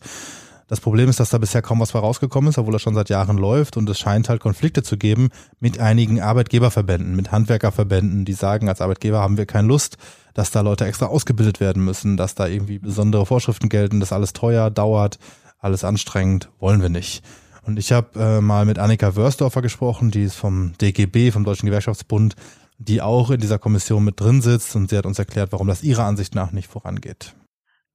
Das 0.68 0.80
Problem 0.80 1.10
ist, 1.10 1.20
dass 1.20 1.30
da 1.30 1.38
bisher 1.38 1.62
kaum 1.62 1.80
was 1.80 1.92
bei 1.92 2.00
rausgekommen 2.00 2.50
ist, 2.50 2.58
obwohl 2.58 2.76
er 2.76 2.80
schon 2.80 2.96
seit 2.96 3.10
Jahren 3.10 3.38
läuft 3.38 3.78
und 3.78 3.90
es 3.90 4.00
scheint 4.00 4.30
halt 4.30 4.42
Konflikte 4.42 4.84
zu 4.84 4.98
geben 4.98 5.30
mit 5.60 5.80
einigen 5.80 6.22
Arbeitgeberverbänden, 6.22 7.16
mit 7.16 7.32
Handwerkerverbänden, 7.32 8.26
die 8.26 8.34
sagen, 8.34 8.70
als 8.70 8.82
Arbeitgeber 8.82 9.20
haben 9.20 9.38
wir 9.38 9.46
keine 9.46 9.68
Lust, 9.68 9.98
dass 10.34 10.52
da 10.52 10.62
Leute 10.62 10.86
extra 10.86 11.08
ausgebildet 11.08 11.60
werden 11.60 11.84
müssen, 11.84 12.18
dass 12.18 12.36
da 12.36 12.48
irgendwie 12.48 12.80
besondere 12.80 13.26
Vorschriften 13.26 13.70
gelten, 13.70 14.00
dass 14.00 14.14
alles 14.14 14.34
teuer, 14.34 14.72
dauert, 14.72 15.20
alles 15.60 15.84
anstrengend, 15.84 16.50
wollen 16.60 16.82
wir 16.82 16.90
nicht. 16.90 17.24
Und 17.66 17.78
ich 17.78 17.92
habe 17.92 18.20
äh, 18.20 18.42
mal 18.42 18.66
mit 18.66 18.80
Annika 18.80 19.16
Wörsdorfer 19.16 19.62
gesprochen, 19.62 20.12
die 20.12 20.24
ist 20.24 20.36
vom 20.36 20.74
DGB, 20.80 21.32
vom 21.32 21.44
Deutschen 21.44 21.68
Gewerkschaftsbund, 21.68 22.36
die 22.78 23.02
auch 23.02 23.32
in 23.32 23.40
dieser 23.40 23.60
Kommission 23.60 24.04
mit 24.04 24.20
drin 24.20 24.42
sitzt 24.42 24.76
und 24.76 24.90
sie 24.90 24.98
hat 24.98 25.06
uns 25.06 25.20
erklärt, 25.20 25.52
warum 25.52 25.68
das 25.68 25.84
ihrer 25.84 26.06
Ansicht 26.06 26.36
nach 26.36 26.52
nicht 26.52 26.68
vorangeht. 26.68 27.34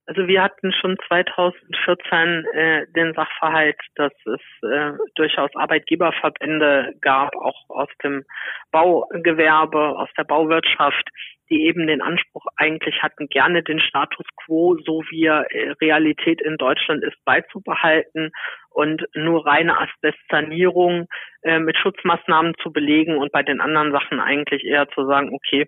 Also 0.09 0.27
wir 0.27 0.41
hatten 0.41 0.73
schon 0.73 0.97
2014 1.07 2.45
äh, 2.53 2.87
den 2.95 3.13
Sachverhalt, 3.13 3.77
dass 3.93 4.11
es 4.25 4.67
äh, 4.67 4.93
durchaus 5.13 5.51
Arbeitgeberverbände 5.53 6.95
gab, 6.99 7.35
auch 7.35 7.69
aus 7.69 7.89
dem 8.03 8.23
Baugewerbe, 8.71 9.99
aus 9.99 10.09
der 10.17 10.23
Bauwirtschaft, 10.23 11.07
die 11.51 11.67
eben 11.67 11.85
den 11.85 12.01
Anspruch 12.01 12.43
eigentlich 12.57 13.03
hatten, 13.03 13.27
gerne 13.27 13.61
den 13.61 13.79
Status 13.79 14.25
quo, 14.43 14.77
so 14.83 15.03
wie 15.11 15.25
er 15.25 15.45
äh, 15.51 15.75
Realität 15.79 16.41
in 16.41 16.57
Deutschland 16.57 17.03
ist, 17.03 17.23
beizubehalten 17.23 18.31
und 18.71 19.05
nur 19.13 19.45
reine 19.45 19.79
Asbestsanierung 19.79 21.05
äh, 21.43 21.59
mit 21.59 21.77
Schutzmaßnahmen 21.77 22.55
zu 22.63 22.71
belegen 22.71 23.15
und 23.15 23.31
bei 23.31 23.43
den 23.43 23.61
anderen 23.61 23.91
Sachen 23.91 24.19
eigentlich 24.19 24.63
eher 24.63 24.89
zu 24.89 25.05
sagen, 25.05 25.29
okay, 25.35 25.67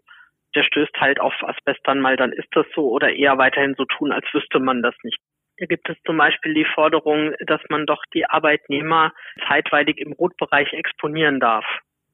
der 0.56 0.64
stößt 0.64 0.96
halt 1.00 1.20
auf 1.20 1.34
Asbest 1.44 1.80
dann 1.84 2.00
mal, 2.00 2.18
dann 2.18 2.32
ist 2.32 2.50
das 2.52 2.66
so 2.76 2.90
oder 2.90 3.14
eher 3.14 3.38
weiterhin 3.38 3.76
so 3.76 3.86
tun, 3.86 4.12
als 4.12 4.26
wüsste 4.34 4.60
man 4.60 4.82
das 4.82 4.96
nicht. 5.04 5.20
Da 5.58 5.66
gibt 5.66 5.90
es 5.90 5.98
zum 6.06 6.18
Beispiel 6.18 6.54
die 6.54 6.66
Forderung, 6.66 7.34
dass 7.46 7.62
man 7.70 7.86
doch 7.86 8.04
die 8.14 8.26
Arbeitnehmer 8.26 9.14
zeitweilig 9.48 9.98
im 10.00 10.14
Rotbereich 10.14 10.74
exponieren 10.74 11.40
darf. 11.40 11.66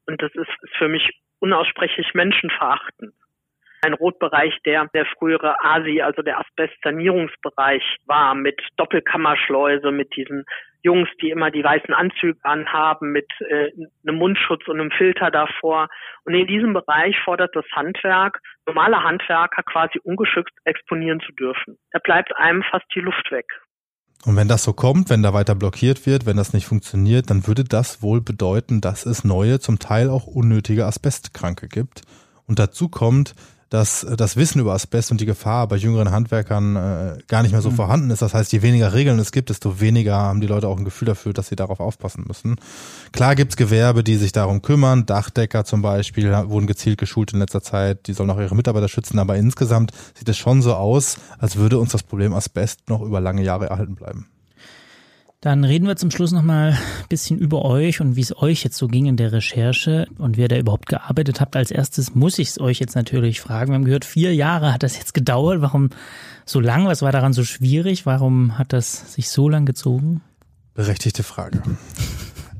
Und 0.06 0.22
das 0.22 0.34
ist, 0.36 0.50
ist 0.62 0.76
für 0.78 0.90
mich 0.90 1.10
unaussprechlich 1.40 2.14
menschenverachtend 2.14 3.14
ein 3.82 3.94
Rotbereich, 3.94 4.58
der 4.66 4.88
der 4.94 5.06
frühere 5.06 5.56
ASI, 5.64 6.02
also 6.02 6.22
der 6.22 6.40
Asbestsanierungsbereich 6.40 7.84
war, 8.06 8.36
mit 8.36 8.60
Doppelkammerschleuse, 8.78 9.92
mit 9.92 10.16
diesen 10.16 10.46
Jungs, 10.84 11.10
die 11.22 11.30
immer 11.30 11.52
die 11.52 11.64
weißen 11.64 11.94
Anzüge 11.94 12.40
anhaben, 12.44 13.12
mit 13.12 13.28
äh, 13.50 13.72
einem 14.06 14.18
Mundschutz 14.18 14.68
und 14.68 14.80
einem 14.80 14.92
Filter 14.92 15.32
davor. 15.32 15.88
Und 16.26 16.34
in 16.34 16.48
diesem 16.48 16.74
Bereich 16.74 17.16
fordert 17.24 17.56
das 17.56 17.66
Handwerk, 17.74 18.40
normale 18.66 19.04
Handwerker 19.04 19.64
quasi 19.64 20.00
ungeschützt 20.04 20.54
exponieren 20.66 21.20
zu 21.20 21.32
dürfen. 21.34 21.78
Da 21.92 22.00
bleibt 22.00 22.36
einem 22.38 22.64
fast 22.64 22.86
die 22.96 23.02
Luft 23.02 23.32
weg. 23.32 23.46
Und 24.26 24.36
wenn 24.36 24.48
das 24.48 24.64
so 24.64 24.74
kommt, 24.74 25.10
wenn 25.10 25.24
da 25.24 25.34
weiter 25.34 25.56
blockiert 25.56 26.06
wird, 26.06 26.26
wenn 26.26 26.38
das 26.38 26.54
nicht 26.54 26.66
funktioniert, 26.66 27.30
dann 27.30 27.48
würde 27.48 27.64
das 27.64 28.02
wohl 28.02 28.20
bedeuten, 28.20 28.82
dass 28.82 29.06
es 29.06 29.24
neue, 29.24 29.60
zum 29.60 29.80
Teil 29.80 30.10
auch 30.10 30.26
unnötige 30.26 30.86
Asbestkranke 30.86 31.68
gibt. 31.68 32.02
Und 32.48 32.60
dazu 32.60 32.90
kommt, 32.90 33.36
dass 33.70 34.06
das 34.16 34.38
Wissen 34.38 34.60
über 34.60 34.74
Asbest 34.74 35.12
und 35.12 35.20
die 35.20 35.26
Gefahr 35.26 35.68
bei 35.68 35.76
jüngeren 35.76 36.12
Handwerkern 36.12 36.76
äh, 36.76 37.18
gar 37.28 37.44
nicht 37.44 37.52
mehr 37.52 37.62
so 37.62 37.72
mhm. 37.72 37.76
vorhanden 37.76 38.10
ist. 38.12 38.22
Das 38.22 38.34
heißt, 38.34 38.52
je 38.54 38.62
weniger 38.62 38.94
Regeln 38.94 39.20
es 39.20 39.32
gibt, 39.32 39.50
desto 39.50 39.80
weniger 39.80 40.16
haben 40.16 40.42
die 40.42 40.48
Leute 40.48 40.68
auch 40.68 40.78
ein 40.78 40.86
Gefühl 40.86 41.08
dafür, 41.08 41.34
dass 41.34 41.48
sie 41.48 41.56
darauf 41.56 41.80
aufpassen 41.80 42.26
müssen. 42.28 42.56
Klar 43.12 43.36
gibt's 43.36 43.58
Gewerbe, 43.58 44.04
die 44.04 44.16
sich 44.16 44.32
darum 44.32 44.62
kümmern. 44.62 45.06
Dachdecker 45.06 45.66
zum 45.66 45.82
Beispiel 45.82 46.32
wurden 46.50 46.68
gezielt 46.68 46.98
geschult 46.98 47.34
in 47.34 47.40
letzter 47.40 47.62
Zeit. 47.62 48.08
Die 48.08 48.14
sollen 48.14 48.30
auch 48.30 48.40
ihre 48.40 48.56
Mitarbeiter 48.56 48.88
schützen. 48.88 49.20
Aber 49.20 49.36
insgesamt 49.36 49.92
sieht 50.14 50.30
es 50.30 50.38
schon 50.38 50.62
so 50.62 50.74
aus, 50.74 51.18
als 51.38 51.58
würde 51.58 51.80
uns 51.80 51.92
das 51.92 52.04
Problem 52.04 52.34
Asbest 52.34 52.90
noch 52.90 53.02
über 53.02 53.20
lange 53.20 53.44
Jahre 53.44 53.70
erhalten 53.70 53.96
bleiben. 53.96 54.28
Dann 55.42 55.64
reden 55.64 55.86
wir 55.88 55.96
zum 55.96 56.10
Schluss 56.10 56.32
nochmal 56.32 56.72
ein 56.72 57.08
bisschen 57.10 57.38
über 57.38 57.64
euch 57.64 58.02
und 58.02 58.16
wie 58.16 58.22
es 58.22 58.36
euch 58.36 58.64
jetzt 58.64 58.76
so 58.76 58.88
ging 58.88 59.06
in 59.06 59.18
der 59.18 59.32
Recherche 59.32 60.08
und 60.18 60.36
wer 60.36 60.48
da 60.48 60.58
überhaupt 60.58 60.88
gearbeitet 60.88 61.40
habt. 61.40 61.56
Als 61.56 61.70
erstes 61.70 62.16
muss 62.16 62.40
ich 62.40 62.50
es 62.50 62.60
euch 62.60 62.80
jetzt 62.80 62.96
natürlich 62.96 63.40
fragen. 63.40 63.70
Wir 63.70 63.76
haben 63.76 63.86
gehört, 63.86 64.04
vier 64.04 64.34
Jahre 64.34 64.74
hat 64.74 64.82
das 64.82 64.98
jetzt 64.98 65.14
gedauert. 65.14 65.62
Warum 65.62 65.92
so 66.46 66.60
lang? 66.60 66.88
Was 66.88 67.04
war 67.04 67.12
daran 67.12 67.34
so 67.34 67.44
schwierig? 67.44 68.08
Warum 68.08 68.58
hat 68.58 68.74
das 68.74 69.14
sich 69.14 69.30
so 69.30 69.48
lang 69.48 69.68
gezogen? 69.68 70.22
Berechtigte 70.74 71.22
Frage. 71.22 71.62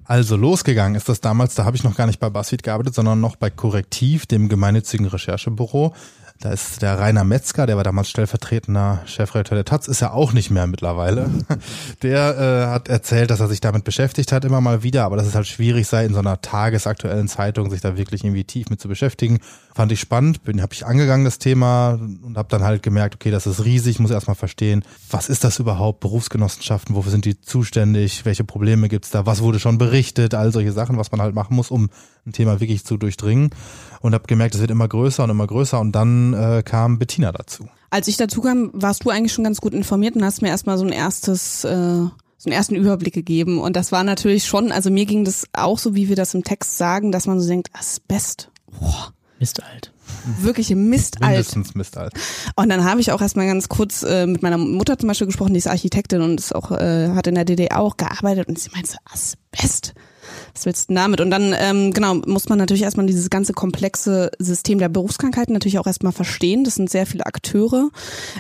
Also 0.04 0.38
losgegangen 0.38 0.96
ist 0.96 1.10
das 1.10 1.20
damals, 1.20 1.56
da 1.56 1.66
habe 1.66 1.76
ich 1.76 1.84
noch 1.84 1.98
gar 1.98 2.06
nicht 2.08 2.20
bei 2.20 2.30
BuzzFeed 2.30 2.64
gearbeitet, 2.64 2.94
sondern 2.94 3.20
noch 3.20 3.36
bei 3.36 3.50
Korrektiv, 3.50 4.26
dem 4.26 4.50
gemeinnützigen 4.50 5.08
Recherchebüro. 5.08 5.94
Da 6.40 6.52
ist 6.52 6.84
der 6.84 7.00
Rainer 7.00 7.24
Metzger, 7.24 7.66
der 7.66 7.78
war 7.78 7.84
damals 7.84 8.10
stellvertretender 8.10 9.02
Chefredakteur 9.06 9.56
der 9.56 9.66
Taz, 9.66 9.88
ist 9.88 10.02
ja 10.02 10.12
auch 10.12 10.34
nicht 10.34 10.52
mehr 10.52 10.68
mittlerweile. 10.68 11.30
Der 12.04 12.38
äh, 12.38 12.72
hat 12.72 12.90
erzählt, 12.90 13.32
dass 13.32 13.40
er 13.40 13.48
sich 13.48 13.60
damit 13.60 13.84
beschäftigt 13.84 14.32
hat, 14.32 14.46
immer 14.46 14.62
mal 14.62 14.84
wieder, 14.84 15.06
aber 15.06 15.18
dass 15.18 15.26
es 15.26 15.34
halt 15.34 15.48
schwierig 15.48 15.88
sei, 15.88 16.06
in 16.06 16.14
so 16.14 16.20
einer 16.20 16.40
tagesaktuellen 16.42 17.28
Zeitung 17.28 17.72
sich 17.72 17.82
da 17.82 17.98
wirklich 17.98 18.24
irgendwie 18.24 18.44
tief 18.44 18.70
mit 18.70 18.80
zu 18.80 18.88
beschäftigen. 18.88 19.40
Fand 19.78 19.92
ich 19.92 20.00
spannend, 20.00 20.44
bin, 20.44 20.64
habe 20.64 20.74
ich 20.74 20.88
angegangen 20.88 21.24
das 21.24 21.38
Thema 21.38 22.00
und 22.24 22.36
habe 22.36 22.50
dann 22.50 22.64
halt 22.64 22.82
gemerkt, 22.82 23.14
okay, 23.14 23.30
das 23.30 23.46
ist 23.46 23.64
riesig, 23.64 24.00
muss 24.00 24.10
erstmal 24.10 24.36
verstehen, 24.36 24.84
was 25.12 25.30
ist 25.30 25.44
das 25.44 25.60
überhaupt, 25.60 26.00
Berufsgenossenschaften, 26.00 26.96
wofür 26.96 27.12
sind 27.12 27.26
die 27.26 27.40
zuständig, 27.42 28.26
welche 28.26 28.44
Probleme 28.44 28.90
gibt's 28.90 29.12
da, 29.12 29.28
was 29.28 29.44
wurde 29.44 29.60
schon 29.60 29.78
berichtet, 29.78 30.34
all 30.34 30.52
solche 30.52 30.72
Sachen, 30.72 30.98
was 30.98 31.12
man 31.12 31.22
halt 31.22 31.36
machen 31.36 31.56
muss, 31.56 31.70
um 31.70 31.92
ein 32.26 32.34
Thema 32.34 32.60
wirklich 32.60 32.86
zu 32.86 32.98
durchdringen 32.98 33.52
und 34.02 34.16
habe 34.16 34.26
gemerkt, 34.26 34.56
es 34.56 34.62
wird 34.62 34.72
immer 34.72 34.88
größer 34.88 35.24
und 35.24 35.30
immer 35.30 35.46
größer 35.46 35.80
und 35.80 35.92
dann 35.92 36.34
äh, 36.34 36.64
kam 36.66 36.98
Bettina 36.98 37.32
dazu. 37.32 37.70
Als 37.92 38.08
ich 38.08 38.18
dazu 38.18 38.42
kam, 38.42 38.72
warst 38.74 39.06
du 39.06 39.12
eigentlich 39.12 39.34
schon 39.34 39.44
ganz 39.44 39.62
gut 39.62 39.76
informiert 39.76 40.16
und 40.16 40.26
hast 40.26 40.42
mir 40.42 40.48
erstmal 40.48 40.80
so 40.80 40.86
ein 40.86 40.92
erstes 40.92 41.66
äh, 41.66 41.70
so 41.70 42.50
einen 42.50 42.54
ersten 42.54 42.74
Überblick 42.74 43.14
gegeben 43.14 43.60
und 43.60 43.76
das 43.76 43.92
war 43.92 44.04
natürlich 44.04 44.48
schon, 44.48 44.72
also 44.72 44.90
mir 44.90 45.06
ging 45.06 45.24
das 45.24 45.46
auch 45.54 45.78
so, 45.78 45.94
wie 45.94 46.10
wir 46.10 46.16
das 46.16 46.34
im 46.34 46.44
Text 46.44 46.80
sagen, 46.80 47.12
dass 47.12 47.28
man 47.28 47.40
so 47.40 47.48
denkt, 47.48 47.70
Asbest. 47.74 48.50
Boah. 48.72 49.14
Mistalt. 49.40 49.92
Wirklich 50.40 50.70
Mistalt. 50.70 51.30
Mindestens 51.30 51.76
Mistalt. 51.76 52.14
Und 52.56 52.70
dann 52.70 52.84
habe 52.84 53.02
ich 53.02 53.12
auch 53.12 53.22
erstmal 53.22 53.48
ganz 53.48 53.70
kurz 53.70 54.04
äh, 54.04 54.26
mit 54.26 54.42
meiner 54.42 54.58
Mutter 54.58 54.98
zum 54.98 55.08
Beispiel 55.08 55.28
gesprochen, 55.28 55.54
die 55.54 55.60
ist 55.60 55.68
Architektin 55.68 56.22
und 56.22 56.40
ist 56.40 56.56
auch, 56.56 56.72
äh, 56.72 57.10
hat 57.10 57.28
in 57.28 57.36
der 57.36 57.46
DDR 57.46 57.80
auch 57.80 57.98
gearbeitet 57.98 58.48
und 58.48 58.60
sie 58.60 58.70
meinte, 58.72 58.98
Asbest 59.06 59.94
was 60.58 60.66
willst 60.66 60.90
du 60.90 60.96
damit? 60.96 61.22
Und 61.22 61.30
dann, 61.30 61.54
ähm, 61.58 61.94
genau, 61.94 62.16
muss 62.16 62.50
man 62.50 62.58
natürlich 62.58 62.82
erstmal 62.82 63.06
dieses 63.06 63.30
ganze 63.30 63.54
komplexe 63.54 64.32
System 64.40 64.80
der 64.80 64.90
Berufskrankheiten 64.90 65.54
natürlich 65.54 65.78
auch 65.78 65.86
erstmal 65.86 66.12
verstehen. 66.12 66.64
Das 66.64 66.76
sind 66.76 66.90
sehr 66.90 67.06
viele 67.06 67.28
Akteure. 67.28 67.90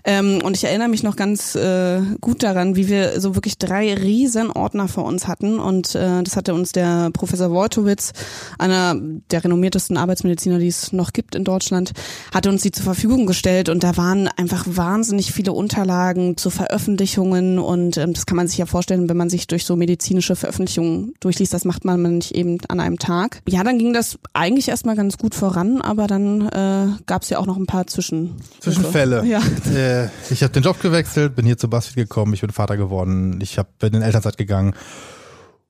Ähm, 0.04 0.42
und 0.44 0.58
ich 0.58 0.64
erinnere 0.64 0.88
mich 0.88 1.04
noch 1.04 1.16
ganz 1.16 1.54
äh, 1.56 2.02
gut 2.20 2.42
daran, 2.42 2.76
wie 2.76 2.88
wir 2.88 3.22
so 3.22 3.36
wirklich 3.36 3.60
drei 3.60 3.94
riesen 3.94 4.52
Ordner 4.52 4.88
vor 4.88 5.06
uns 5.06 5.28
hatten. 5.28 5.60
Und 5.60 5.94
äh, 5.94 6.24
das 6.24 6.36
hatte 6.36 6.56
uns 6.56 6.72
der 6.72 7.12
Professor 7.12 7.52
Wojtowitz, 7.52 8.14
einer 8.58 8.96
der 9.30 9.44
renommiertesten 9.44 9.98
Arbeitsmediziner, 9.98 10.58
die 10.58 10.68
es 10.68 10.94
noch 10.94 11.14
gibt 11.14 11.36
in 11.36 11.44
Deutschland, 11.44 11.92
hatte 12.34 12.50
uns 12.50 12.64
die 12.64 12.72
zur 12.72 12.84
Verfügung 12.84 13.28
gestellt. 13.28 13.70
Und 13.70 13.84
da 13.84 13.96
waren 13.96 14.28
einfach 14.28 14.66
wahnsinnig 14.68 15.34
viele 15.34 15.54
Unterlagen 15.54 16.36
zu 16.36 16.50
Veröffentlichungen. 16.50 17.60
Und 17.60 17.98
ähm, 17.98 18.14
das 18.14 18.26
kann 18.26 18.38
man 18.38 18.48
sich 18.48 18.58
ja 18.58 18.66
vorstellen, 18.66 19.08
wenn 19.08 19.18
man 19.18 19.30
sich 19.30 19.46
durch 19.46 19.66
so 19.66 19.76
medizinische 19.76 20.36
Veröffentlichungen 20.36 21.14
durchliest. 21.20 21.54
Das 21.54 21.64
macht 21.64 21.86
man 21.86 22.07
nicht 22.08 22.32
eben 22.36 22.58
an 22.68 22.80
einem 22.80 23.00
Tag. 23.00 23.42
Ja, 23.48 23.64
dann 23.64 23.78
ging 23.78 23.94
das 23.94 24.20
eigentlich 24.34 24.70
erstmal 24.70 24.96
ganz 24.96 25.18
gut 25.18 25.36
voran, 25.36 25.82
aber 25.82 26.08
dann 26.08 26.48
äh, 26.48 26.88
gab 27.06 27.24
es 27.24 27.30
ja 27.30 27.40
auch 27.40 27.46
noch 27.46 27.58
ein 27.58 27.66
paar 27.66 27.88
Zwischen 27.88 28.36
Zwischenfälle. 28.60 29.26
Ja. 29.26 29.42
Äh, 29.74 30.10
ich 30.30 30.44
habe 30.44 30.54
den 30.54 30.64
Job 30.64 30.82
gewechselt, 30.82 31.36
bin 31.36 31.46
hier 31.46 31.58
zu 31.58 31.70
BuzzFeed 31.70 31.96
gekommen, 31.96 32.34
ich 32.34 32.42
bin 32.42 32.52
Vater 32.52 32.78
geworden, 32.78 33.40
ich 33.42 33.58
hab, 33.58 33.78
bin 33.80 33.94
in 33.94 34.02
Elternzeit 34.02 34.38
gegangen. 34.38 34.74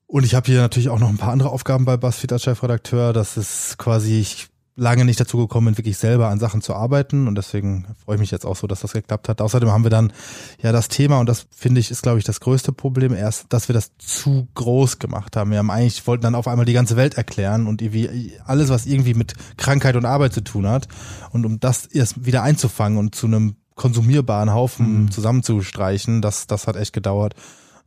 Und 0.05 0.23
ich 0.23 0.35
habe 0.35 0.45
hier 0.45 0.61
natürlich 0.61 0.89
auch 0.89 0.99
noch 0.99 1.09
ein 1.09 1.17
paar 1.17 1.33
andere 1.33 1.49
Aufgaben 1.49 1.83
bei 1.83 1.97
BuzzFeed 1.97 2.31
als 2.31 2.43
Chefredakteur. 2.43 3.11
Das 3.11 3.35
ist 3.35 3.77
quasi, 3.77 4.19
ich 4.19 4.47
lange 4.77 5.05
nicht 5.05 5.19
dazu 5.19 5.37
gekommen 5.37 5.65
bin, 5.65 5.77
wirklich 5.77 5.97
selber 5.97 6.29
an 6.29 6.39
Sachen 6.39 6.61
zu 6.61 6.75
arbeiten 6.75 7.27
und 7.27 7.35
deswegen 7.35 7.87
freue 8.05 8.15
ich 8.15 8.19
mich 8.19 8.31
jetzt 8.31 8.45
auch 8.45 8.55
so, 8.55 8.67
dass 8.67 8.81
das 8.81 8.93
geklappt 8.93 9.27
hat. 9.27 9.41
Außerdem 9.41 9.71
haben 9.71 9.83
wir 9.83 9.89
dann 9.89 10.13
ja 10.61 10.71
das 10.71 10.87
Thema 10.87 11.19
und 11.19 11.27
das 11.27 11.47
finde 11.51 11.81
ich 11.81 11.89
ist 11.89 12.03
glaube 12.03 12.19
ich 12.19 12.23
das 12.23 12.39
größte 12.39 12.71
Problem 12.71 13.13
erst, 13.13 13.47
dass 13.49 13.67
wir 13.67 13.73
das 13.73 13.91
zu 13.97 14.47
groß 14.53 14.99
gemacht 14.99 15.35
haben. 15.35 15.49
Wir 15.49 15.57
haben 15.57 15.71
eigentlich 15.71 16.05
wollten 16.05 16.23
dann 16.23 16.35
auf 16.35 16.47
einmal 16.47 16.65
die 16.65 16.73
ganze 16.73 16.95
Welt 16.95 17.15
erklären 17.15 17.65
und 17.65 17.81
irgendwie 17.81 18.33
alles 18.45 18.69
was 18.69 18.85
irgendwie 18.85 19.15
mit 19.15 19.33
Krankheit 19.57 19.95
und 19.95 20.05
Arbeit 20.05 20.33
zu 20.33 20.41
tun 20.41 20.67
hat 20.67 20.87
und 21.31 21.43
um 21.45 21.59
das 21.59 21.87
erst 21.87 22.25
wieder 22.25 22.43
einzufangen 22.43 22.99
und 22.99 23.15
zu 23.15 23.25
einem 23.25 23.55
konsumierbaren 23.73 24.53
Haufen 24.53 25.03
mhm. 25.03 25.11
zusammenzustreichen, 25.11 26.21
das 26.21 26.45
das 26.45 26.67
hat 26.67 26.75
echt 26.75 26.93
gedauert. 26.93 27.33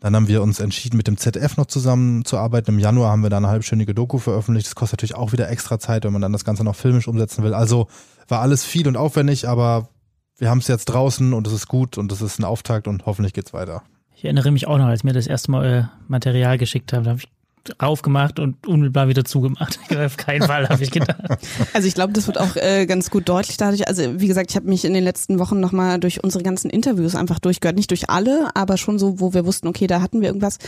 Dann 0.01 0.17
haben 0.17 0.29
wir 0.29 0.43
uns 0.43 0.61
entschieden, 0.61 0.97
mit 0.97 1.07
dem 1.07 1.19
ZDF 1.19 1.59
noch 1.59 1.67
zusammenzuarbeiten. 1.67 2.75
Im 2.75 2.81
Januar 2.81 3.11
haben 3.11 3.23
wir 3.23 3.31
da 3.31 3.37
eine 3.37 3.49
halbstündige 3.49 3.95
Doku 3.95 4.19
veröffentlicht. 4.19 4.67
Das 4.67 4.75
kostet 4.75 4.99
natürlich 4.99 5.15
auch 5.15 5.33
wieder 5.33 5.51
extra 5.51 5.79
Zeit, 5.79 6.05
wenn 6.05 6.13
man 6.13 6.23
dann 6.23 6.33
das 6.33 6.45
Ganze 6.45 6.65
noch 6.65 6.75
filmisch 6.75 7.07
umsetzen 7.07 7.45
will. 7.45 7.53
Also 7.53 7.87
war 8.27 8.41
alles 8.41 8.65
viel 8.65 8.89
und 8.89 8.97
aufwendig, 8.97 9.47
aber 9.47 9.89
wir 10.39 10.49
haben 10.49 10.59
es 10.59 10.69
jetzt 10.69 10.87
draußen 10.87 11.35
und 11.35 11.47
es 11.47 11.53
ist 11.53 11.69
gut 11.69 11.99
und 11.99 12.11
es 12.13 12.23
ist 12.23 12.39
ein 12.39 12.45
Auftakt 12.45 12.89
und 12.89 13.05
hoffentlich 13.05 13.35
geht's 13.35 13.53
weiter. 13.53 13.83
Ich 14.17 14.25
erinnere 14.25 14.51
mich 14.51 14.67
auch 14.67 14.79
noch, 14.79 14.87
als 14.87 15.05
mir 15.05 15.13
das 15.13 15.27
erste 15.27 15.51
Mal 15.51 15.65
euer 15.65 15.91
Material 16.09 16.57
geschickt 16.57 16.93
haben, 16.93 17.05
da 17.05 17.11
habe 17.11 17.21
ich 17.21 17.29
aufgemacht 17.79 18.39
und 18.39 18.67
unmittelbar 18.67 19.09
wieder 19.09 19.25
zugemacht. 19.25 19.79
Auf 19.97 20.17
keinen 20.17 20.43
Fall, 20.47 20.69
habe 20.69 20.83
ich 20.83 20.91
gedacht. 20.91 21.21
Also 21.73 21.87
ich 21.87 21.95
glaube, 21.95 22.13
das 22.13 22.27
wird 22.27 22.39
auch 22.39 22.57
äh, 22.57 22.87
ganz 22.87 23.11
gut 23.11 23.29
deutlich 23.29 23.57
dadurch. 23.57 23.87
Also 23.87 24.21
wie 24.21 24.27
gesagt, 24.27 24.51
ich 24.51 24.57
habe 24.57 24.69
mich 24.69 24.85
in 24.85 24.95
den 24.95 25.05
letzten 25.05 25.39
Wochen 25.39 25.61
nochmal 25.61 25.99
durch 26.01 26.25
unsere 26.25 26.43
ganzen 26.43 26.71
Interviews 26.71 27.15
einfach 27.15 27.39
durchgehört. 27.39 27.77
Nicht 27.77 27.91
durch 27.91 28.11
alle, 28.11 28.51
aber 28.55 28.77
schon 28.77 28.99
so, 28.99 29.21
wo 29.21 29.35
wir 29.35 29.47
wussten, 29.47 29.69
okay, 29.69 29.87
da 29.87 30.01
hatten 30.01 30.21
wir 30.21 30.29
irgendwas. 30.29 30.59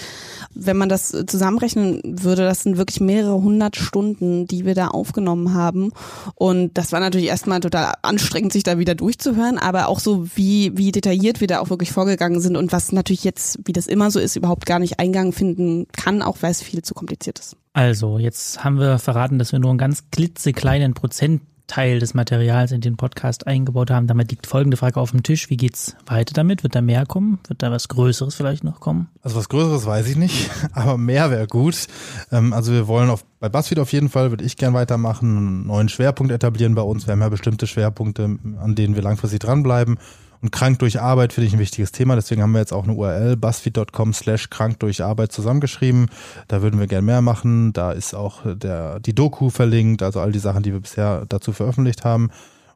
Wenn 0.55 0.77
man 0.77 0.89
das 0.89 1.15
zusammenrechnen 1.27 2.03
würde, 2.05 2.43
das 2.43 2.63
sind 2.63 2.77
wirklich 2.77 3.01
mehrere 3.01 3.41
hundert 3.41 3.77
Stunden, 3.77 4.47
die 4.47 4.65
wir 4.67 4.75
da 4.75 4.89
aufgenommen 4.89 5.55
haben. 5.55 5.93
Und 6.35 6.77
das 6.77 6.93
war 6.93 7.01
natürlich 7.01 7.27
erstmal 7.27 7.61
total 7.61 7.95
anstrengend, 8.03 8.53
sich 8.53 8.63
da 8.63 8.79
wieder 8.79 8.95
durchzuhören, 8.95 9.59
aber 9.59 9.89
auch 9.89 10.01
so, 10.01 10.27
wie, 10.35 10.77
wie 10.77 10.93
detailliert 10.93 11.41
wir 11.41 11.49
da 11.49 11.61
auch 11.61 11.71
wirklich 11.71 11.93
vorgegangen 11.93 12.41
sind 12.41 12.57
und 12.57 12.73
was 12.73 12.93
natürlich 12.93 13.25
jetzt, 13.25 13.59
wie 13.65 13.73
das 13.73 13.87
immer 13.87 14.11
so 14.11 14.21
ist, 14.21 14.37
überhaupt 14.37 14.67
gar 14.67 14.79
nicht 14.79 14.99
Eingang 14.99 15.33
finden 15.33 15.87
kann, 15.93 16.23
auch 16.23 16.37
weil 16.41 16.51
es 16.51 16.63
viel 16.63 16.82
zu 16.83 16.95
kompliziert 16.95 17.39
ist. 17.39 17.57
Also, 17.73 18.19
jetzt 18.19 18.65
haben 18.65 18.79
wir 18.79 18.99
verraten, 18.99 19.39
dass 19.39 19.53
wir 19.53 19.59
nur 19.59 19.71
einen 19.71 19.79
ganz 19.79 20.11
klitzekleinen 20.11 20.95
Prozentteil 20.95 22.01
des 22.01 22.13
Materials 22.13 22.71
in 22.73 22.83
den 22.83 22.97
Podcast 22.97 23.47
eingebaut 23.47 23.91
haben. 23.91 24.07
Damit 24.07 24.31
liegt 24.31 24.47
folgende 24.47 24.77
Frage 24.77 25.01
auf 25.01 25.13
dem 25.13 25.23
Tisch. 25.23 25.49
Wie 25.49 25.57
geht's 25.57 25.97
weiter 26.07 26.35
damit? 26.35 26.63
Wird 26.63 26.75
da 26.75 26.83
mehr 26.83 27.07
kommen? 27.07 27.39
Wird 27.49 27.63
da 27.63 27.71
was 27.71 27.89
Größeres 27.89 28.35
vielleicht 28.35 28.63
noch 28.63 28.81
kommen? 28.81 29.09
Also 29.23 29.37
was 29.37 29.49
Größeres 29.49 29.87
weiß 29.87 30.07
ich 30.09 30.17
nicht, 30.17 30.51
aber 30.73 30.99
mehr 30.99 31.31
wäre 31.31 31.47
gut. 31.47 31.87
Ähm, 32.31 32.53
also 32.53 32.73
wir 32.73 32.89
wollen 32.89 33.09
auf, 33.09 33.25
bei 33.41 33.49
BuzzFeed 33.49 33.79
auf 33.79 33.93
jeden 33.93 34.11
Fall, 34.11 34.31
würde 34.31 34.45
ich 34.45 34.57
gern 34.57 34.75
weitermachen, 34.75 35.37
einen 35.37 35.67
neuen 35.67 35.89
Schwerpunkt 35.89 36.33
etablieren 36.33 36.75
bei 36.75 36.83
uns. 36.83 37.07
Wir 37.07 37.13
haben 37.13 37.21
ja 37.21 37.29
bestimmte 37.31 37.67
Schwerpunkte, 37.67 38.25
an 38.25 38.75
denen 38.75 38.95
wir 38.95 39.03
langfristig 39.03 39.39
dranbleiben. 39.41 39.99
Und 40.43 40.51
krank 40.51 40.81
durch 40.81 41.01
Arbeit 41.01 41.33
finde 41.33 41.47
ich 41.47 41.53
ein 41.55 41.61
wichtiges 41.61 41.93
Thema. 41.93 42.17
Deswegen 42.17 42.43
haben 42.43 42.51
wir 42.51 42.59
jetzt 42.59 42.73
auch 42.73 42.83
eine 42.83 42.95
URL, 42.95 43.37
buzzfeed.com 43.37 44.13
slash 44.13 44.51
krank 44.51 44.81
durch 44.81 45.03
Arbeit 45.03 45.31
zusammengeschrieben. 45.31 46.11
Da 46.49 46.63
würden 46.63 46.81
wir 46.81 46.89
gerne 46.89 47.07
mehr 47.07 47.23
machen. 47.23 47.73
Da 47.73 47.93
ist 47.93 48.13
auch 48.13 48.41
der, 48.45 48.99
die 48.99 49.15
Doku 49.15 49.51
verlinkt, 49.51 50.03
also 50.03 50.21
all 50.21 50.33
die 50.33 50.41
Sachen, 50.41 50.65
die 50.65 50.73
wir 50.73 50.81
bisher 50.81 51.25
dazu 51.29 51.53
veröffentlicht 51.53 52.05
haben. 52.05 52.31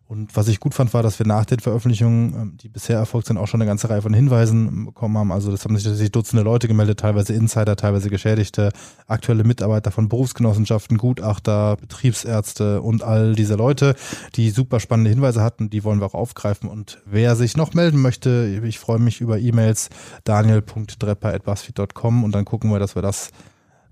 Und 0.08 0.36
was 0.36 0.46
ich 0.46 0.60
gut 0.60 0.72
fand, 0.72 0.94
war, 0.94 1.02
dass 1.02 1.18
wir 1.18 1.26
nach 1.26 1.46
den 1.46 1.58
Veröffentlichungen, 1.58 2.34
ähm, 2.34 2.56
die 2.58 2.68
bisher 2.68 2.96
erfolgt 2.96 3.26
sind, 3.26 3.38
auch 3.38 3.48
schon 3.48 3.60
eine 3.60 3.68
ganze 3.68 3.90
Reihe 3.90 4.02
von 4.02 4.14
Hinweisen 4.14 4.84
bekommen 4.84 5.18
haben. 5.18 5.32
Also 5.32 5.50
das 5.50 5.64
haben 5.64 5.76
sich 5.76 6.12
Dutzende 6.12 6.44
Leute 6.44 6.68
gemeldet, 6.68 7.00
teilweise 7.00 7.32
Insider, 7.32 7.74
teilweise 7.74 8.08
Geschädigte, 8.08 8.70
aktuelle 9.08 9.42
Mitarbeiter 9.42 9.90
von 9.90 10.08
Berufsgenossenschaften, 10.08 10.96
Gutachter, 10.96 11.74
Betriebsärzte 11.76 12.82
und 12.82 13.02
all 13.02 13.34
diese 13.34 13.56
Leute, 13.56 13.96
die 14.36 14.50
super 14.50 14.78
spannende 14.78 15.10
Hinweise 15.10 15.42
hatten, 15.42 15.70
die 15.70 15.82
wollen 15.82 16.00
wir 16.00 16.06
auch 16.06 16.14
aufgreifen. 16.14 16.70
Und 16.70 17.02
wer 17.04 17.34
sich 17.34 17.56
noch 17.56 17.74
melden 17.74 18.00
möchte, 18.00 18.62
ich 18.64 18.78
freue 18.78 19.00
mich 19.00 19.20
über 19.20 19.40
E-Mails 19.40 19.90
daniel.drepper.buzzfeed.com 20.22 22.22
und 22.22 22.32
dann 22.32 22.44
gucken 22.44 22.70
wir, 22.70 22.78
dass 22.78 22.94
wir 22.94 23.02
das 23.02 23.30